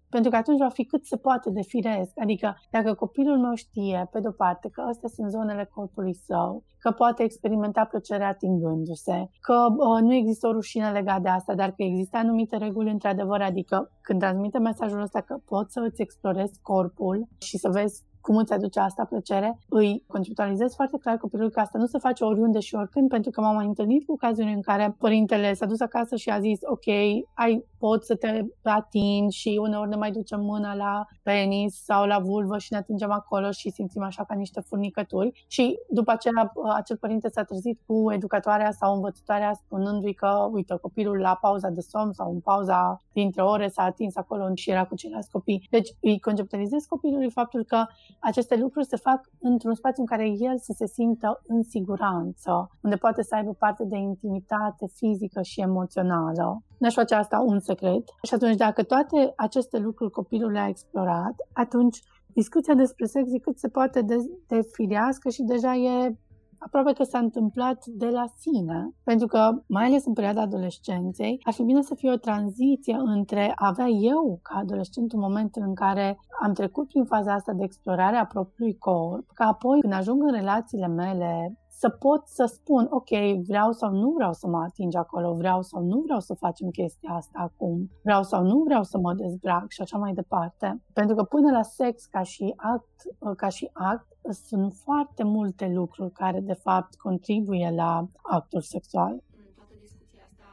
Pentru 0.09 0.29
că 0.29 0.37
atunci 0.37 0.59
va 0.59 0.69
fi 0.69 0.85
cât 0.85 1.05
se 1.05 1.17
poate 1.17 1.49
de 1.49 1.61
firesc. 1.61 2.11
Adică 2.15 2.55
dacă 2.71 2.93
copilul 2.93 3.37
meu 3.37 3.55
știe, 3.55 4.07
pe 4.11 4.19
de-o 4.19 4.31
parte, 4.31 4.69
că 4.69 4.81
astea 4.81 5.09
sunt 5.09 5.29
zonele 5.29 5.69
corpului 5.73 6.13
său, 6.13 6.63
că 6.79 6.91
poate 6.91 7.23
experimenta 7.23 7.85
plăcerea 7.85 8.27
atingându-se, 8.27 9.29
că 9.41 9.65
uh, 9.69 10.01
nu 10.01 10.13
există 10.13 10.47
o 10.47 10.51
rușine 10.51 10.91
legată 10.91 11.21
de 11.21 11.29
asta, 11.29 11.55
dar 11.55 11.69
că 11.69 11.83
există 11.83 12.17
anumite 12.17 12.57
reguli 12.57 12.89
într-adevăr, 12.89 13.41
adică 13.41 13.91
când 14.01 14.19
transmite 14.19 14.59
mesajul 14.59 15.01
ăsta 15.01 15.21
că 15.21 15.37
poți 15.45 15.73
să 15.73 15.79
îți 15.89 16.01
explorezi 16.01 16.59
corpul 16.61 17.27
și 17.37 17.57
să 17.57 17.69
vezi 17.69 18.03
cum 18.27 18.35
îți 18.35 18.53
aduce 18.53 18.79
asta 18.79 19.05
plăcere, 19.05 19.59
îi 19.69 20.03
conceptualizezi 20.07 20.75
foarte 20.75 20.97
clar 20.97 21.17
copilul 21.17 21.49
că 21.49 21.59
asta 21.59 21.77
nu 21.77 21.85
se 21.85 21.97
face 21.97 22.23
oriunde 22.23 22.59
și 22.59 22.75
oricând, 22.75 23.09
pentru 23.09 23.31
că 23.31 23.41
m-am 23.41 23.55
mai 23.55 23.65
întâlnit 23.65 24.05
cu 24.05 24.15
cazuri 24.15 24.53
în 24.53 24.61
care 24.61 24.95
părintele 24.99 25.53
s-a 25.53 25.65
dus 25.65 25.79
acasă 25.79 26.15
și 26.15 26.29
a 26.29 26.39
zis, 26.39 26.59
ok, 26.63 26.87
ai, 27.33 27.65
pot 27.77 28.03
să 28.03 28.15
te 28.15 28.41
atingi 28.63 29.37
și 29.37 29.59
uneori 29.61 29.89
ne 29.89 29.95
mai 29.95 30.11
ducem 30.11 30.41
mâna 30.41 30.75
la 30.75 31.05
penis 31.23 31.83
sau 31.83 32.05
la 32.05 32.19
vulvă 32.19 32.57
și 32.57 32.67
ne 32.71 32.77
atingem 32.77 33.11
acolo 33.11 33.51
și 33.51 33.69
simțim 33.69 34.03
așa 34.03 34.23
ca 34.23 34.35
niște 34.35 34.59
furnicături 34.59 35.45
și 35.47 35.79
după 35.89 36.11
aceea 36.11 36.53
acel 36.75 36.97
părinte 36.97 37.29
s-a 37.29 37.43
trezit 37.43 37.79
cu 37.85 38.11
educatoarea 38.11 38.71
sau 38.71 38.95
învățătoarea 38.95 39.53
spunându-i 39.53 40.13
că, 40.13 40.47
uite, 40.51 40.77
copilul 40.81 41.17
la 41.17 41.37
pauza 41.41 41.69
de 41.69 41.81
somn 41.81 42.13
sau 42.13 42.31
în 42.31 42.39
pauza 42.39 43.01
dintre 43.13 43.41
ore 43.41 43.67
s-a 43.67 43.83
atins 43.83 44.15
acolo 44.15 44.51
și 44.55 44.69
era 44.69 44.85
cu 44.85 44.95
ceilalți 44.95 45.31
copii. 45.31 45.67
Deci 45.69 45.89
îi 46.01 46.19
conceptualizez 46.19 46.83
copilului 46.83 47.31
faptul 47.31 47.63
că 47.63 47.85
aceste 48.19 48.55
lucruri 48.55 48.85
se 48.85 48.95
fac 48.95 49.29
într-un 49.39 49.73
spațiu 49.73 50.01
în 50.01 50.17
care 50.17 50.27
el 50.27 50.57
să 50.57 50.73
se 50.75 50.87
simtă 50.87 51.41
în 51.47 51.63
siguranță, 51.63 52.69
unde 52.81 52.95
poate 52.95 53.21
să 53.23 53.35
aibă 53.35 53.53
parte 53.53 53.83
de 53.85 53.97
intimitate 53.97 54.85
fizică 54.95 55.41
și 55.41 55.61
emoțională. 55.61 56.61
Nu 56.77 56.87
aș 56.87 56.93
face 56.93 57.15
asta 57.15 57.39
un 57.39 57.59
secret. 57.59 58.03
Și 58.23 58.33
atunci, 58.33 58.55
dacă 58.55 58.83
toate 58.83 59.33
aceste 59.35 59.77
lucruri 59.77 60.11
copilul 60.11 60.51
le-a 60.51 60.67
explorat, 60.67 61.35
atunci 61.53 61.99
discuția 62.33 62.73
despre 62.73 63.05
sex 63.05 63.31
e 63.31 63.39
cât 63.39 63.57
se 63.57 63.67
poate 63.67 64.01
de, 64.01 64.15
de 64.47 64.59
firească 64.71 65.29
și 65.29 65.43
deja 65.43 65.75
e 65.75 66.17
aproape 66.59 66.93
că 66.93 67.03
s-a 67.03 67.17
întâmplat 67.17 67.85
de 67.85 68.09
la 68.09 68.25
sine, 68.37 68.93
pentru 69.03 69.27
că, 69.27 69.63
mai 69.67 69.85
ales 69.85 70.05
în 70.05 70.13
perioada 70.13 70.41
adolescenței, 70.41 71.39
ar 71.43 71.53
fi 71.53 71.63
bine 71.63 71.81
să 71.81 71.95
fie 71.95 72.11
o 72.11 72.15
tranziție 72.17 72.97
între 73.05 73.51
a 73.55 73.67
avea 73.67 73.87
eu, 73.87 74.39
ca 74.41 74.57
adolescent, 74.57 75.13
un 75.13 75.19
moment 75.19 75.55
în 75.55 75.73
care 75.73 76.19
am 76.41 76.53
trecut 76.53 76.87
prin 76.87 77.05
faza 77.05 77.33
asta 77.33 77.53
de 77.53 77.63
explorare 77.63 78.15
a 78.15 78.25
propriului 78.25 78.77
corp, 78.77 79.31
ca 79.33 79.45
apoi, 79.45 79.79
când 79.79 79.93
ajung 79.93 80.23
în 80.23 80.31
relațiile 80.31 80.87
mele 80.87 81.57
să 81.81 81.89
pot 81.89 82.27
să 82.27 82.45
spun, 82.45 82.87
ok, 82.89 83.09
vreau 83.47 83.71
sau 83.71 83.91
nu 83.91 84.09
vreau 84.09 84.33
să 84.33 84.47
mă 84.47 84.57
ating 84.57 84.95
acolo, 84.95 85.33
vreau 85.33 85.61
sau 85.61 85.83
nu 85.83 85.99
vreau 85.99 86.19
să 86.19 86.33
facem 86.33 86.69
chestia 86.69 87.11
asta 87.13 87.39
acum, 87.39 87.89
vreau 88.03 88.23
sau 88.23 88.43
nu 88.43 88.57
vreau 88.63 88.83
să 88.83 88.97
mă 88.97 89.13
dezbrac 89.13 89.65
și 89.69 89.81
așa 89.81 89.97
mai 89.97 90.13
departe. 90.13 90.81
Pentru 90.93 91.15
că 91.15 91.23
până 91.23 91.51
la 91.51 91.61
sex 91.61 92.05
ca 92.05 92.23
și 92.23 92.53
act, 92.55 93.01
ca 93.35 93.49
și 93.49 93.69
act 93.73 94.07
sunt 94.31 94.73
foarte 94.73 95.23
multe 95.23 95.67
lucruri 95.67 96.11
care 96.11 96.39
de 96.39 96.53
fapt 96.53 96.95
contribuie 96.95 97.71
la 97.75 98.07
actul 98.21 98.61
sexual. 98.61 99.11
În 99.11 99.19
toată 99.55 99.73
discuția 99.79 100.21
asta 100.29 100.45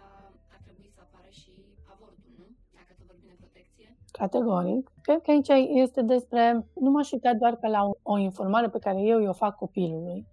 ar 0.55 0.61
trebui 0.65 0.91
să 0.95 1.01
apară 1.07 1.29
și 1.31 1.53
avortul, 1.95 2.33
nu? 2.39 2.47
Dacă 2.77 2.91
tot 2.99 3.07
vorbim 3.07 3.29
de 3.33 3.37
protecție. 3.45 3.87
Categoric. 4.21 4.91
Cred 5.03 5.21
că 5.23 5.31
aici 5.31 5.53
este 5.85 6.03
despre, 6.03 6.67
nu 6.85 6.91
m-aș 6.91 7.11
uita 7.13 7.35
doar 7.35 7.55
ca 7.57 7.69
la 7.69 7.83
o, 7.85 7.93
o 8.13 8.19
informare 8.19 8.69
pe 8.69 8.79
care 8.79 9.01
eu 9.01 9.29
o 9.29 9.33
fac 9.33 9.55
copilului, 9.57 10.27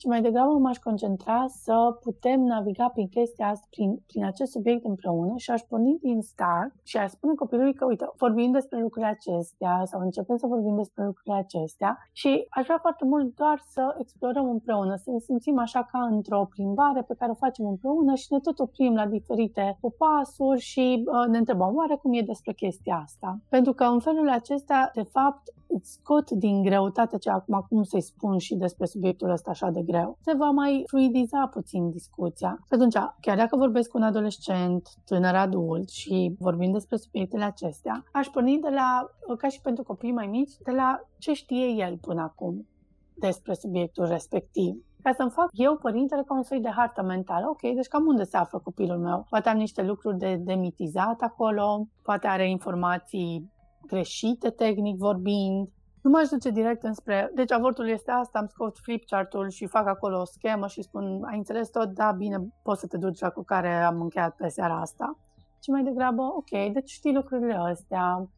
ci 0.00 0.12
mai 0.12 0.22
degrabă 0.22 0.52
m-aș 0.52 0.78
concentra 0.78 1.44
să 1.48 1.98
putem 2.02 2.40
naviga 2.40 2.88
prin 2.88 3.08
chestia 3.08 3.46
asta, 3.46 3.66
prin, 3.70 4.02
prin 4.06 4.24
acest 4.24 4.50
subiect 4.50 4.84
împreună 4.84 5.32
și 5.36 5.50
aș 5.50 5.60
porni 5.60 5.98
din 6.02 6.20
start 6.20 6.72
și 6.82 6.96
aș 6.96 7.10
spune 7.10 7.34
copilului 7.34 7.74
că, 7.74 7.84
uite, 7.84 8.04
vorbim 8.16 8.50
despre 8.50 8.80
lucrurile 8.80 9.10
acestea 9.10 9.82
sau 9.84 10.00
începem 10.00 10.36
să 10.36 10.46
vorbim 10.46 10.76
despre 10.76 11.04
lucrurile 11.04 11.34
acestea 11.34 11.98
și 12.12 12.46
aș 12.48 12.64
vrea 12.64 12.78
foarte 12.80 13.04
mult 13.04 13.34
doar 13.34 13.58
să 13.68 13.94
explorăm 13.98 14.48
împreună, 14.50 14.94
să 14.96 15.10
ne 15.10 15.18
simțim 15.18 15.58
așa 15.58 15.82
ca 15.92 16.00
într-o 16.10 16.48
plimbare 16.54 17.02
pe 17.02 17.14
care 17.18 17.30
o 17.30 17.34
facem 17.34 17.66
împreună 17.66 18.14
și 18.14 18.26
ne 18.30 18.40
tot 18.40 18.58
oprim 18.58 18.94
la 18.94 19.06
diferite 19.06 19.78
popasuri 19.80 20.60
și 20.60 21.04
uh, 21.06 21.28
ne 21.28 21.38
întrebăm 21.38 21.76
oare 21.76 21.96
cum 22.02 22.12
e 22.12 22.22
despre 22.22 22.52
chestia 22.52 23.00
asta. 23.04 23.38
Pentru 23.48 23.72
că 23.72 23.84
în 23.84 24.00
felul 24.00 24.28
acesta, 24.28 24.90
de 24.94 25.02
fapt, 25.02 25.42
îți 25.66 25.92
scot 25.92 26.30
din 26.30 26.62
greutate 26.62 27.18
ce 27.18 27.30
acum 27.30 27.66
cum 27.68 27.82
să-i 27.82 28.00
spun 28.00 28.38
și 28.38 28.54
despre 28.54 28.86
subiectul 28.86 29.30
ăsta 29.30 29.50
așa 29.50 29.70
de 29.70 29.82
greu. 29.90 30.18
Se 30.20 30.34
va 30.36 30.50
mai 30.50 30.82
fluidiza 30.86 31.46
puțin 31.46 31.90
discuția. 31.90 32.58
Și 32.66 32.74
atunci, 32.74 32.96
chiar 33.20 33.36
dacă 33.36 33.56
vorbesc 33.56 33.90
cu 33.90 33.96
un 33.96 34.02
adolescent, 34.02 34.88
tânăr 35.04 35.34
adult 35.34 35.88
și 35.88 36.36
vorbim 36.38 36.72
despre 36.72 36.96
subiectele 36.96 37.44
acestea, 37.44 38.04
aș 38.12 38.26
porni 38.26 38.58
de 38.58 38.68
la, 38.68 39.10
ca 39.36 39.48
și 39.48 39.60
pentru 39.60 39.84
copii 39.84 40.12
mai 40.12 40.26
mici, 40.26 40.56
de 40.64 40.70
la 40.70 41.00
ce 41.18 41.32
știe 41.32 41.66
el 41.66 41.98
până 41.98 42.20
acum 42.20 42.66
despre 43.14 43.54
subiectul 43.54 44.06
respectiv 44.06 44.84
ca 45.02 45.12
să-mi 45.12 45.30
fac 45.30 45.48
eu, 45.52 45.76
părintele, 45.76 46.22
ca 46.26 46.34
un 46.34 46.42
soi 46.42 46.60
de 46.60 46.68
hartă 46.68 47.02
mentală. 47.02 47.46
Ok, 47.48 47.60
deci 47.60 47.86
cam 47.86 48.06
unde 48.06 48.24
se 48.24 48.36
află 48.36 48.58
copilul 48.58 48.98
meu? 48.98 49.26
Poate 49.28 49.48
am 49.48 49.56
niște 49.56 49.82
lucruri 49.82 50.18
de 50.18 50.36
demitizat 50.36 51.20
acolo, 51.20 51.86
poate 52.02 52.26
are 52.26 52.50
informații 52.50 53.50
greșite 53.86 54.50
tehnic 54.50 54.96
vorbind. 54.96 55.68
Nu 56.02 56.10
m-aș 56.10 56.28
duce 56.28 56.50
direct 56.50 56.82
înspre, 56.82 57.30
deci 57.34 57.52
avortul 57.52 57.88
este 57.88 58.10
asta, 58.10 58.38
am 58.38 58.46
scos 58.46 58.72
flipchart-ul 58.82 59.48
și 59.48 59.66
fac 59.66 59.86
acolo 59.86 60.20
o 60.20 60.24
schemă 60.24 60.66
și 60.66 60.82
spun, 60.82 61.22
ai 61.30 61.36
înțeles 61.36 61.68
tot? 61.68 61.88
Da, 61.88 62.12
bine, 62.12 62.52
poți 62.62 62.80
să 62.80 62.86
te 62.86 62.96
duci 62.96 63.20
la 63.20 63.30
cu 63.30 63.42
care 63.42 63.74
am 63.82 64.00
încheiat 64.00 64.36
pe 64.36 64.48
seara 64.48 64.80
asta. 64.80 65.18
ci 65.60 65.68
mai 65.68 65.82
degrabă, 65.82 66.22
ok, 66.22 66.72
deci 66.72 66.90
știi 66.90 67.14
lucrurile 67.14 67.54
astea, 67.54 68.28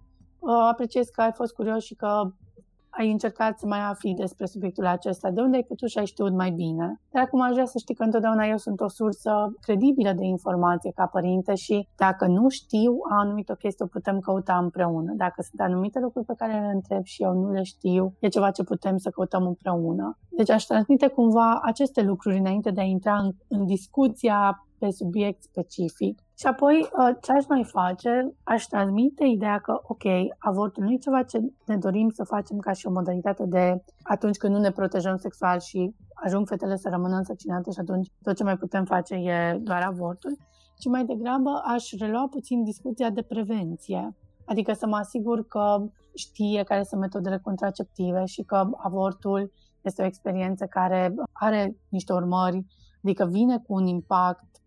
apreciez 0.68 1.08
că 1.08 1.20
ai 1.20 1.32
fost 1.32 1.54
curios 1.54 1.84
și 1.84 1.94
că 1.94 2.32
ai 2.98 3.10
încercat 3.10 3.58
să 3.58 3.66
mai 3.66 3.80
afli 3.80 4.14
despre 4.14 4.46
subiectul 4.46 4.86
acesta, 4.86 5.30
de 5.30 5.40
unde 5.40 5.56
ai 5.56 5.62
putut 5.62 5.88
și 5.88 5.98
ai 5.98 6.06
știut 6.06 6.32
mai 6.32 6.50
bine. 6.50 7.00
Dar 7.10 7.22
acum 7.22 7.40
aș 7.40 7.52
vrea 7.52 7.64
să 7.64 7.78
știi 7.78 7.94
că 7.94 8.02
întotdeauna 8.02 8.44
eu 8.44 8.56
sunt 8.56 8.80
o 8.80 8.88
sursă 8.88 9.32
credibilă 9.60 10.12
de 10.12 10.24
informație 10.24 10.92
ca 10.94 11.06
părinte 11.06 11.54
și 11.54 11.88
dacă 11.96 12.26
nu 12.26 12.48
știu 12.48 12.92
anumită 13.08 13.54
chestie, 13.54 13.84
o 13.84 13.88
putem 13.88 14.18
căuta 14.18 14.56
împreună. 14.58 15.12
Dacă 15.16 15.42
sunt 15.42 15.60
anumite 15.60 15.98
lucruri 16.00 16.26
pe 16.26 16.34
care 16.36 16.52
le 16.52 16.70
întreb 16.74 17.04
și 17.04 17.22
eu 17.22 17.32
nu 17.32 17.50
le 17.50 17.62
știu, 17.62 18.14
e 18.18 18.28
ceva 18.28 18.50
ce 18.50 18.62
putem 18.62 18.96
să 18.96 19.10
căutăm 19.10 19.46
împreună. 19.46 20.18
Deci 20.28 20.50
aș 20.50 20.62
transmite 20.62 21.06
cumva 21.06 21.60
aceste 21.62 22.02
lucruri 22.02 22.38
înainte 22.38 22.70
de 22.70 22.80
a 22.80 22.84
intra 22.84 23.16
în, 23.18 23.30
în 23.48 23.66
discuția 23.66 24.66
pe 24.78 24.90
subiect 24.90 25.42
specific. 25.42 26.22
Și 26.42 26.48
apoi, 26.48 26.80
uh, 26.80 27.16
ce 27.20 27.32
aș 27.32 27.46
mai 27.48 27.64
face? 27.64 28.34
Aș 28.42 28.64
transmite 28.64 29.24
ideea 29.24 29.58
că, 29.58 29.80
ok, 29.82 30.02
avortul 30.38 30.82
nu 30.82 30.92
e 30.92 30.96
ceva 30.96 31.22
ce 31.22 31.38
ne 31.66 31.76
dorim 31.76 32.08
să 32.10 32.24
facem 32.24 32.58
ca 32.58 32.72
și 32.72 32.86
o 32.86 32.90
modalitate 32.90 33.44
de 33.46 33.84
atunci 34.02 34.36
când 34.36 34.54
nu 34.54 34.60
ne 34.60 34.70
protejăm 34.70 35.16
sexual 35.16 35.60
și 35.60 35.94
ajung 36.14 36.48
fetele 36.48 36.76
să 36.76 36.88
rămână 36.88 37.16
însăcinate 37.16 37.70
și 37.70 37.78
atunci 37.80 38.10
tot 38.22 38.36
ce 38.36 38.44
mai 38.44 38.56
putem 38.56 38.84
face 38.84 39.14
e 39.14 39.58
doar 39.60 39.82
avortul, 39.82 40.36
ci 40.78 40.86
mai 40.86 41.04
degrabă 41.04 41.62
aș 41.64 41.92
relua 41.98 42.28
puțin 42.30 42.64
discuția 42.64 43.10
de 43.10 43.22
prevenție. 43.22 44.16
Adică 44.44 44.72
să 44.72 44.86
mă 44.86 44.96
asigur 44.96 45.46
că 45.46 45.84
știe 46.14 46.62
care 46.62 46.82
sunt 46.82 47.00
metodele 47.00 47.38
contraceptive 47.38 48.24
și 48.24 48.42
că 48.42 48.70
avortul 48.76 49.52
este 49.80 50.02
o 50.02 50.06
experiență 50.06 50.64
care 50.64 51.14
are 51.32 51.76
niște 51.88 52.12
urmări, 52.12 52.66
adică 53.02 53.24
vine 53.24 53.58
cu 53.58 53.74
un 53.74 53.86
impact 53.86 54.61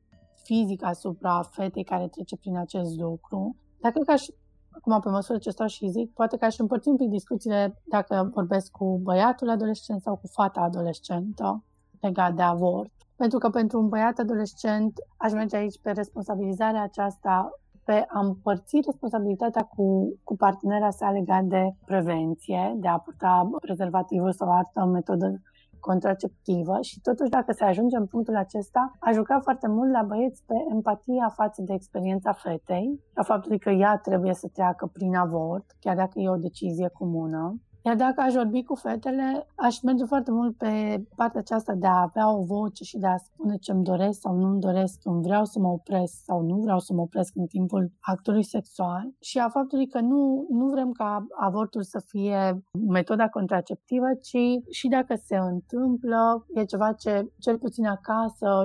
fizic 0.46 0.84
asupra 0.84 1.42
fetei 1.52 1.84
care 1.84 2.08
trece 2.08 2.38
prin 2.38 2.58
acest 2.58 3.00
lucru. 3.00 3.56
Dar 3.82 3.92
cred 3.92 4.06
că 4.06 4.12
aș, 4.12 4.26
acum 4.70 5.00
pe 5.00 5.10
măsură 5.10 5.38
ce 5.38 5.50
stau 5.50 5.68
și 5.68 5.90
zic, 5.90 6.14
poate 6.14 6.38
că 6.38 6.46
aș 6.46 6.58
împărți 6.58 6.88
un 6.88 6.96
pic 6.96 7.10
discuțiile 7.10 7.82
dacă 7.84 8.30
vorbesc 8.34 8.72
cu 8.72 9.00
băiatul 9.04 9.50
adolescent 9.50 10.02
sau 10.02 10.16
cu 10.16 10.28
fata 10.28 10.62
adolescentă 10.62 11.64
legat 12.00 12.34
de 12.34 12.42
avort. 12.42 12.92
Pentru 13.16 13.38
că 13.38 13.50
pentru 13.50 13.80
un 13.80 13.88
băiat 13.88 14.18
adolescent 14.20 14.94
aș 15.18 15.32
merge 15.32 15.56
aici 15.56 15.80
pe 15.82 15.92
responsabilizarea 15.92 16.82
aceasta 16.82 17.50
pe 17.84 18.06
a 18.08 18.20
împărți 18.20 18.80
responsabilitatea 18.86 19.64
cu, 19.64 20.18
cu 20.24 20.36
partenera 20.36 20.90
sa 20.90 21.12
legat 21.12 21.44
de 21.44 21.76
prevenție, 21.86 22.74
de 22.78 22.88
a 22.88 22.98
purta 22.98 23.50
prezervativul 23.62 24.32
sau 24.32 24.52
altă 24.52 24.86
metodă 24.86 25.42
contraceptivă 25.90 26.76
și 26.82 27.02
totuși 27.08 27.30
dacă 27.30 27.52
se 27.52 27.64
ajunge 27.64 27.96
în 27.98 28.06
punctul 28.06 28.36
acesta, 28.36 28.82
a 29.00 29.12
jucat 29.12 29.42
foarte 29.44 29.68
mult 29.68 29.92
la 29.92 30.04
băieți 30.04 30.44
pe 30.46 30.58
empatia 30.74 31.28
față 31.40 31.62
de 31.62 31.74
experiența 31.74 32.32
fetei, 32.34 32.88
la 33.14 33.24
faptul 33.24 33.58
că 33.60 33.70
ea 33.70 33.94
trebuie 33.98 34.34
să 34.34 34.48
treacă 34.54 34.86
prin 34.94 35.16
avort, 35.16 35.66
chiar 35.80 35.96
dacă 35.96 36.16
e 36.20 36.30
o 36.30 36.46
decizie 36.48 36.90
comună. 37.00 37.42
Iar 37.86 37.96
dacă 37.96 38.22
aș 38.22 38.34
vorbi 38.34 38.64
cu 38.64 38.76
fetele, 38.76 39.48
aș 39.56 39.82
merge 39.82 40.04
foarte 40.04 40.32
mult 40.32 40.58
pe 40.58 41.04
partea 41.16 41.40
aceasta 41.40 41.74
de 41.74 41.88
a 41.88 42.02
avea 42.02 42.34
o 42.38 42.44
voce 42.44 42.84
și 42.84 42.98
de 42.98 43.08
a 43.08 43.18
spune 43.18 43.58
ce 43.58 43.72
îmi 43.72 43.84
doresc 43.84 44.20
sau 44.20 44.36
nu 44.36 44.48
îmi 44.48 44.60
doresc, 44.60 45.00
când 45.00 45.24
vreau 45.24 45.46
să 45.46 45.60
mă 45.60 45.68
opresc 45.68 46.14
sau 46.24 46.42
nu 46.42 46.56
vreau 46.56 46.80
să 46.80 46.94
mă 46.94 47.02
opresc 47.02 47.36
în 47.36 47.46
timpul 47.46 47.92
actului 48.00 48.44
sexual 48.44 49.14
și 49.20 49.38
a 49.38 49.50
faptului 49.50 49.88
că 49.88 50.00
nu, 50.00 50.46
nu 50.50 50.66
vrem 50.70 50.92
ca 50.92 51.26
avortul 51.40 51.84
să 51.84 52.00
fie 52.06 52.64
metoda 52.88 53.30
contraceptivă, 53.30 54.08
ci 54.22 54.74
și 54.76 54.88
dacă 54.88 55.16
se 55.24 55.36
întâmplă, 55.36 56.46
e 56.54 56.64
ceva 56.64 56.94
ce 56.94 57.32
cel 57.40 57.58
puțin 57.58 57.86
acasă 57.86 58.64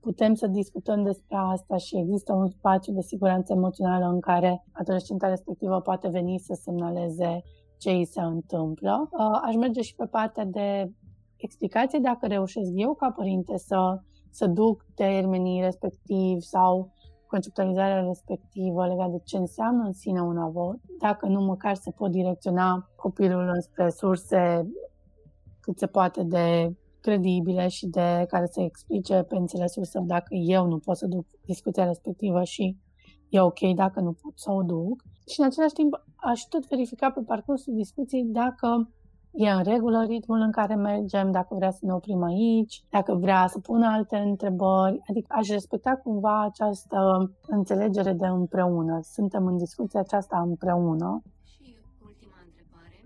putem 0.00 0.34
să 0.34 0.46
discutăm 0.46 1.02
despre 1.02 1.36
asta 1.36 1.76
și 1.76 1.96
există 1.96 2.32
un 2.32 2.48
spațiu 2.48 2.92
de 2.92 3.00
siguranță 3.00 3.52
emoțională 3.52 4.06
în 4.06 4.20
care 4.20 4.64
adolescenta 4.72 5.28
respectivă 5.28 5.80
poate 5.80 6.08
veni 6.08 6.38
să 6.38 6.58
semnaleze 6.62 7.42
ce 7.78 7.90
îi 7.90 8.06
se 8.06 8.20
întâmplă. 8.20 9.08
Uh, 9.10 9.40
aș 9.42 9.54
merge 9.54 9.82
și 9.82 9.94
pe 9.94 10.06
partea 10.06 10.44
de 10.44 10.90
explicație 11.36 11.98
dacă 11.98 12.26
reușesc 12.26 12.70
eu 12.74 12.94
ca 12.94 13.10
părinte 13.10 13.56
să, 13.56 14.00
să 14.30 14.46
duc 14.46 14.84
termenii 14.94 15.60
respectiv 15.60 16.40
sau 16.40 16.92
conceptualizarea 17.26 18.06
respectivă 18.06 18.86
legat 18.86 19.10
de 19.10 19.20
ce 19.24 19.36
înseamnă 19.36 19.84
în 19.84 19.92
sine 19.92 20.20
un 20.20 20.36
avort, 20.36 20.78
dacă 20.98 21.26
nu 21.26 21.40
măcar 21.40 21.74
să 21.74 21.90
pot 21.90 22.10
direcționa 22.10 22.90
copilul 22.96 23.50
înspre 23.54 23.90
surse 23.90 24.70
cât 25.60 25.78
se 25.78 25.86
poate 25.86 26.22
de 26.22 26.76
credibile 27.00 27.68
și 27.68 27.86
de 27.86 28.24
care 28.28 28.46
să 28.46 28.60
explice 28.60 29.22
pe 29.22 29.36
înțelesul 29.36 29.84
său 29.84 30.04
dacă 30.04 30.34
eu 30.34 30.66
nu 30.66 30.78
pot 30.78 30.96
să 30.96 31.06
duc 31.06 31.26
discuția 31.44 31.84
respectivă 31.84 32.42
și 32.44 32.76
e 33.28 33.40
ok 33.40 33.60
dacă 33.74 34.00
nu 34.00 34.12
pot 34.12 34.32
să 34.34 34.50
o 34.52 34.62
duc. 34.62 35.02
Și 35.28 35.40
în 35.40 35.46
același 35.46 35.74
timp 35.74 36.04
aș 36.16 36.40
tot 36.40 36.66
verifica 36.68 37.10
pe 37.10 37.20
parcursul 37.20 37.74
discuției 37.74 38.24
dacă 38.24 38.90
e 39.30 39.50
în 39.50 39.62
regulă 39.62 40.04
ritmul 40.04 40.40
în 40.40 40.50
care 40.50 40.74
mergem, 40.74 41.30
dacă 41.30 41.54
vrea 41.54 41.70
să 41.70 41.78
ne 41.82 41.92
oprim 41.92 42.22
aici, 42.22 42.84
dacă 42.90 43.14
vrea 43.14 43.46
să 43.46 43.58
pună 43.58 43.86
alte 43.86 44.16
întrebări. 44.16 45.00
Adică 45.08 45.34
aș 45.38 45.48
respecta 45.48 45.96
cumva 45.96 46.42
această 46.42 47.30
înțelegere 47.46 48.12
de 48.12 48.26
împreună. 48.26 49.00
Suntem 49.02 49.46
în 49.46 49.56
discuția 49.56 50.00
aceasta 50.00 50.40
împreună. 50.40 51.22
Și 51.44 51.76
ultima 52.02 52.38
întrebare. 52.46 52.98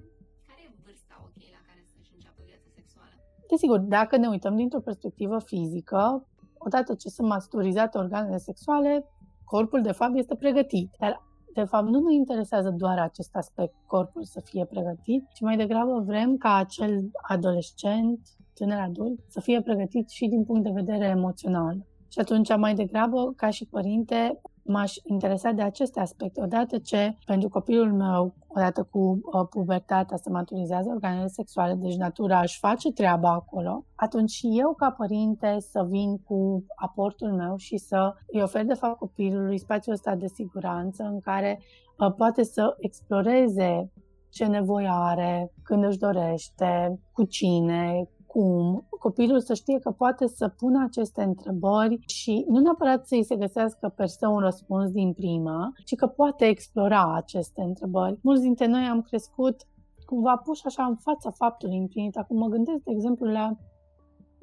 Care 0.46 0.60
e 0.66 0.74
vârsta 0.84 1.14
ok 1.26 1.38
la 1.56 1.60
care 1.68 1.82
să-și 1.94 2.12
înceapă 2.14 2.40
viața 2.44 2.68
sexuală? 2.74 3.14
Desigur, 3.50 3.78
dacă 3.78 4.16
ne 4.16 4.28
uităm 4.28 4.56
dintr-o 4.56 4.80
perspectivă 4.80 5.38
fizică, 5.38 6.26
odată 6.58 6.94
ce 6.94 7.08
sunt 7.08 7.28
masturizate 7.28 7.98
organele 7.98 8.36
sexuale, 8.36 9.04
corpul 9.44 9.82
de 9.82 9.92
fapt 9.92 10.16
este 10.16 10.34
pregătit. 10.34 10.90
Dar 10.98 11.28
de 11.54 11.64
fapt, 11.64 11.88
nu 11.88 12.00
mă 12.00 12.12
interesează 12.12 12.70
doar 12.70 12.98
acest 12.98 13.36
aspect, 13.36 13.74
corpul 13.86 14.24
să 14.24 14.40
fie 14.44 14.64
pregătit, 14.64 15.24
ci 15.34 15.40
mai 15.40 15.56
degrabă 15.56 16.02
vrem 16.06 16.36
ca 16.36 16.54
acel 16.54 17.10
adolescent, 17.28 18.20
tânăr 18.54 18.78
adult, 18.78 19.20
să 19.28 19.40
fie 19.40 19.62
pregătit 19.62 20.08
și 20.08 20.26
din 20.26 20.44
punct 20.44 20.62
de 20.64 20.70
vedere 20.74 21.04
emoțional. 21.04 21.76
Și 22.08 22.18
atunci, 22.18 22.56
mai 22.56 22.74
degrabă, 22.74 23.32
ca 23.36 23.50
și 23.50 23.66
părinte, 23.66 24.40
m-aș 24.70 24.94
interesa 25.02 25.50
de 25.50 25.62
aceste 25.62 26.00
aspecte. 26.00 26.42
Odată 26.42 26.78
ce, 26.78 27.16
pentru 27.26 27.48
copilul 27.48 27.92
meu, 27.92 28.34
odată 28.46 28.88
cu 28.90 28.98
uh, 28.98 29.46
pubertatea 29.50 30.16
se 30.16 30.30
maturizează 30.30 30.88
organele 30.88 31.26
sexuale, 31.26 31.74
deci 31.74 31.96
natura 31.96 32.40
își 32.40 32.58
face 32.58 32.92
treaba 32.92 33.30
acolo, 33.30 33.84
atunci 33.94 34.30
și 34.30 34.58
eu 34.58 34.74
ca 34.74 34.90
părinte 34.90 35.56
să 35.58 35.86
vin 35.88 36.18
cu 36.18 36.64
aportul 36.74 37.32
meu 37.32 37.56
și 37.56 37.76
să 37.76 38.14
îi 38.26 38.42
ofer 38.42 38.64
de 38.64 38.74
fapt 38.74 38.98
copilului 38.98 39.58
spațiul 39.58 39.94
ăsta 39.94 40.14
de 40.14 40.26
siguranță 40.26 41.02
în 41.02 41.20
care 41.20 41.60
uh, 41.98 42.14
poate 42.16 42.42
să 42.42 42.74
exploreze 42.78 43.90
ce 44.30 44.46
nevoie 44.46 44.88
are, 44.90 45.52
când 45.62 45.84
își 45.84 45.98
dorește, 45.98 47.00
cu 47.12 47.24
cine, 47.24 48.08
cum 48.32 48.86
copilul 48.98 49.40
să 49.40 49.54
știe 49.54 49.78
că 49.78 49.90
poate 49.90 50.26
să 50.26 50.48
pună 50.48 50.84
aceste 50.84 51.22
întrebări 51.22 51.98
și 52.06 52.44
nu 52.48 52.58
neapărat 52.58 53.06
să-i 53.06 53.24
se 53.24 53.36
găsească 53.36 53.92
per 53.96 54.06
se 54.06 54.26
un 54.26 54.38
răspuns 54.38 54.90
din 54.90 55.12
prima, 55.12 55.72
ci 55.84 55.94
că 55.94 56.06
poate 56.06 56.44
explora 56.44 57.14
aceste 57.14 57.62
întrebări. 57.62 58.18
Mulți 58.22 58.42
dintre 58.42 58.66
noi 58.66 58.82
am 58.82 59.02
crescut 59.02 59.66
cumva 60.04 60.36
puși 60.36 60.66
așa 60.66 60.84
în 60.84 60.96
fața 60.96 61.30
faptului 61.30 61.78
împlinit. 61.78 62.16
Acum 62.16 62.38
mă 62.38 62.48
gândesc, 62.48 62.82
de 62.82 62.90
exemplu, 62.92 63.26
la 63.26 63.56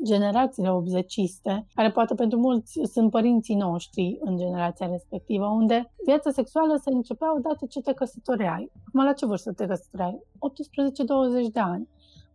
generațiile 0.04 0.72
obzeciste, 0.72 1.68
care 1.76 1.92
poate 1.92 2.14
pentru 2.14 2.40
mulți 2.40 2.80
sunt 2.92 3.12
părinții 3.12 3.56
noștri 3.56 4.18
în 4.20 4.38
generația 4.38 4.88
respectivă, 4.88 5.46
unde 5.46 5.92
viața 6.06 6.30
sexuală 6.32 6.76
se 6.76 6.90
începea 6.90 7.36
odată 7.36 7.66
ce 7.66 7.82
te 7.82 7.94
căsătoreai. 7.94 8.72
Acum, 8.88 9.04
la 9.04 9.14
ce 9.14 9.26
vârstă 9.26 9.52
te 9.54 9.66
căsătoreai? 9.66 10.22
18-20 11.48 11.52
de 11.52 11.60
ani. 11.60 11.88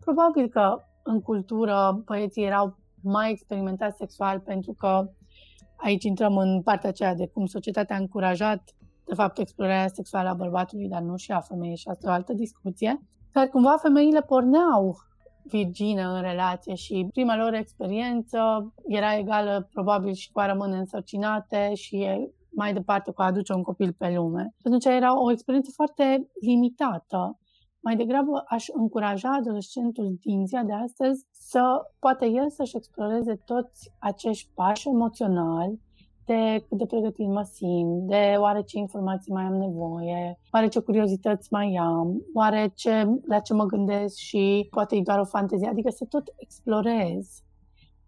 Probabil 0.04 0.48
că 0.48 0.82
în 1.12 1.20
cultură 1.20 2.02
băieții 2.04 2.44
erau 2.44 2.76
mai 3.02 3.30
experimentați 3.30 3.96
sexual 3.96 4.40
pentru 4.40 4.72
că 4.72 5.10
aici 5.76 6.04
intrăm 6.04 6.36
în 6.36 6.62
partea 6.62 6.88
aceea 6.88 7.14
de 7.14 7.26
cum 7.26 7.46
societatea 7.46 7.96
a 7.96 7.98
încurajat 7.98 8.62
de 9.04 9.14
fapt 9.14 9.38
explorarea 9.38 9.88
sexuală 9.88 10.28
a 10.28 10.34
bărbatului, 10.34 10.88
dar 10.88 11.00
nu 11.00 11.16
și 11.16 11.32
a 11.32 11.40
femeii 11.40 11.76
și 11.76 11.88
asta 11.88 12.06
e 12.06 12.10
o 12.10 12.12
altă 12.12 12.32
discuție. 12.32 13.00
Dar 13.32 13.46
cumva 13.48 13.76
femeile 13.76 14.20
porneau 14.20 14.96
virgine 15.44 16.02
în 16.02 16.20
relație 16.20 16.74
și 16.74 17.08
prima 17.12 17.36
lor 17.36 17.54
experiență 17.54 18.72
era 18.86 19.16
egală 19.16 19.68
probabil 19.72 20.12
și 20.12 20.30
cu 20.30 20.40
a 20.40 20.46
rămâne 20.46 20.76
însărcinate 20.76 21.74
și 21.74 22.28
mai 22.50 22.72
departe 22.72 23.10
cu 23.10 23.22
a 23.22 23.24
aduce 23.24 23.52
un 23.52 23.62
copil 23.62 23.92
pe 23.92 24.12
lume. 24.14 24.54
Atunci 24.64 24.84
era 24.84 25.22
o 25.22 25.30
experiență 25.30 25.70
foarte 25.74 26.28
limitată 26.40 27.38
mai 27.82 27.96
degrabă 27.96 28.44
aș 28.46 28.68
încuraja 28.68 29.30
adolescentul 29.38 30.18
din 30.20 30.46
ziua 30.46 30.62
de 30.62 30.72
astăzi 30.72 31.26
să 31.30 31.62
poate 31.98 32.26
el 32.26 32.50
să-și 32.50 32.76
exploreze 32.76 33.34
toți 33.44 33.92
acești 33.98 34.50
pași 34.54 34.88
emoționali 34.88 35.80
de 36.24 36.64
cât 36.68 36.78
de 36.78 36.86
pregătit 36.86 37.26
mă 37.26 37.42
simt, 37.42 38.08
de 38.08 38.34
oare 38.38 38.62
ce 38.62 38.78
informații 38.78 39.32
mai 39.32 39.44
am 39.44 39.54
nevoie, 39.54 40.38
oare 40.52 40.68
ce 40.68 40.80
curiozități 40.80 41.48
mai 41.50 41.76
am, 41.80 42.22
oare 42.34 42.72
ce, 42.74 43.20
la 43.26 43.38
ce 43.38 43.54
mă 43.54 43.64
gândesc 43.64 44.16
și 44.16 44.68
poate 44.70 44.96
e 44.96 45.00
doar 45.02 45.18
o 45.18 45.24
fantezie, 45.24 45.68
adică 45.68 45.90
să 45.90 46.04
tot 46.04 46.32
explorez 46.36 47.42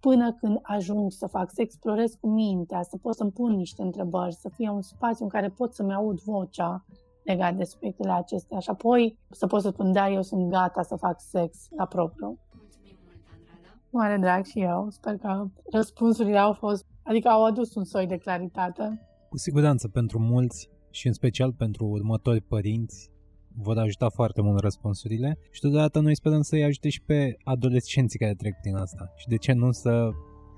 până 0.01 0.33
când 0.33 0.59
ajung 0.63 1.13
să 1.13 1.27
fac, 1.27 1.51
să 1.51 1.63
explorez 1.63 2.15
cu 2.21 2.29
mintea, 2.29 2.83
să 2.83 2.97
pot 2.97 3.15
să-mi 3.15 3.31
pun 3.31 3.53
niște 3.53 3.83
întrebări, 3.83 4.35
să 4.35 4.49
fie 4.49 4.71
un 4.71 4.83
spațiu 4.83 5.25
în 5.25 5.31
care 5.31 5.49
pot 5.49 5.75
să-mi 5.75 5.95
aud 5.95 6.21
vocea 6.21 6.85
legat 7.25 7.55
de 7.57 7.65
subiectele 7.65 8.13
acestea 8.13 8.59
și 8.59 8.71
apoi 8.71 9.19
să 9.31 9.47
pot 9.47 9.61
să 9.61 9.69
spun, 9.69 9.93
da, 9.93 10.11
eu 10.11 10.23
sunt 10.23 10.51
gata 10.51 10.83
să 10.83 10.97
fac 10.97 11.21
sex 11.21 11.67
la 11.77 11.87
propriu. 11.87 12.39
Mulțumim 12.57 12.97
mult, 13.05 13.23
Andrada. 13.33 13.81
Mare 13.91 14.17
drag 14.17 14.45
și 14.45 14.61
eu. 14.61 14.87
Sper 14.91 15.17
că 15.17 15.47
răspunsurile 15.73 16.39
au 16.39 16.53
fost, 16.53 16.87
adică 17.03 17.29
au 17.29 17.45
adus 17.45 17.75
un 17.75 17.85
soi 17.85 18.07
de 18.07 18.17
claritate. 18.17 19.01
Cu 19.29 19.37
siguranță 19.37 19.89
pentru 19.89 20.19
mulți 20.19 20.71
și 20.91 21.07
în 21.07 21.13
special 21.13 21.53
pentru 21.53 21.85
următori 21.87 22.41
părinți 22.41 23.13
vor 23.57 23.79
ajuta 23.79 24.09
foarte 24.09 24.43
mult 24.43 24.61
răspunsurile 24.61 25.39
și 25.51 25.61
totodată 25.61 26.01
noi 26.01 26.17
sperăm 26.17 26.43
să-i 26.43 26.65
ajute 26.65 26.89
și 26.89 27.03
pe 27.03 27.37
adolescenții 27.45 28.19
care 28.19 28.35
trec 28.35 28.55
prin 28.61 28.77
asta 28.77 29.13
și 29.17 29.29
de 29.29 29.37
ce 29.37 29.53
nu 29.53 29.71
să 29.73 30.11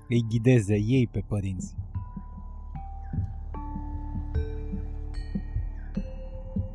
îi 0.09 0.25
ghideze 0.29 0.75
ei 0.75 1.07
pe 1.11 1.19
părinți. 1.27 1.75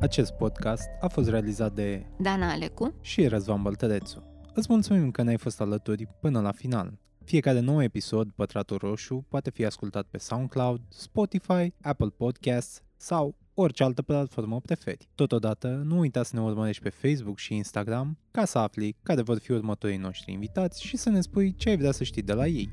Acest 0.03 0.31
podcast 0.31 0.89
a 1.01 1.07
fost 1.07 1.29
realizat 1.29 1.73
de 1.73 2.05
Dana 2.19 2.51
Alecu 2.51 2.93
și 3.01 3.27
Răzvan 3.27 3.61
Băltărețu. 3.61 4.23
Îți 4.53 4.67
mulțumim 4.69 5.11
că 5.11 5.21
ne-ai 5.21 5.37
fost 5.37 5.61
alături 5.61 6.07
până 6.19 6.41
la 6.41 6.51
final. 6.51 6.99
Fiecare 7.23 7.59
nou 7.59 7.83
episod, 7.83 8.31
Pătratul 8.35 8.77
Roșu, 8.77 9.25
poate 9.29 9.49
fi 9.49 9.65
ascultat 9.65 10.05
pe 10.05 10.17
SoundCloud, 10.17 10.81
Spotify, 10.89 11.73
Apple 11.81 12.07
Podcasts 12.17 12.83
sau 12.97 13.35
orice 13.53 13.83
altă 13.83 14.01
platformă 14.01 14.59
preferi. 14.59 15.07
Totodată, 15.15 15.67
nu 15.67 15.99
uita 15.99 16.23
să 16.23 16.35
ne 16.35 16.41
urmărești 16.41 16.83
pe 16.83 16.89
Facebook 16.89 17.37
și 17.37 17.55
Instagram 17.55 18.17
ca 18.31 18.45
să 18.45 18.57
afli 18.57 18.95
care 19.03 19.21
vor 19.21 19.39
fi 19.39 19.51
următorii 19.51 19.97
noștri 19.97 20.31
invitați 20.31 20.83
și 20.83 20.97
să 20.97 21.09
ne 21.09 21.21
spui 21.21 21.55
ce 21.55 21.69
ai 21.69 21.77
vrea 21.77 21.91
să 21.91 22.03
știi 22.03 22.21
de 22.21 22.33
la 22.33 22.47
ei. 22.47 22.69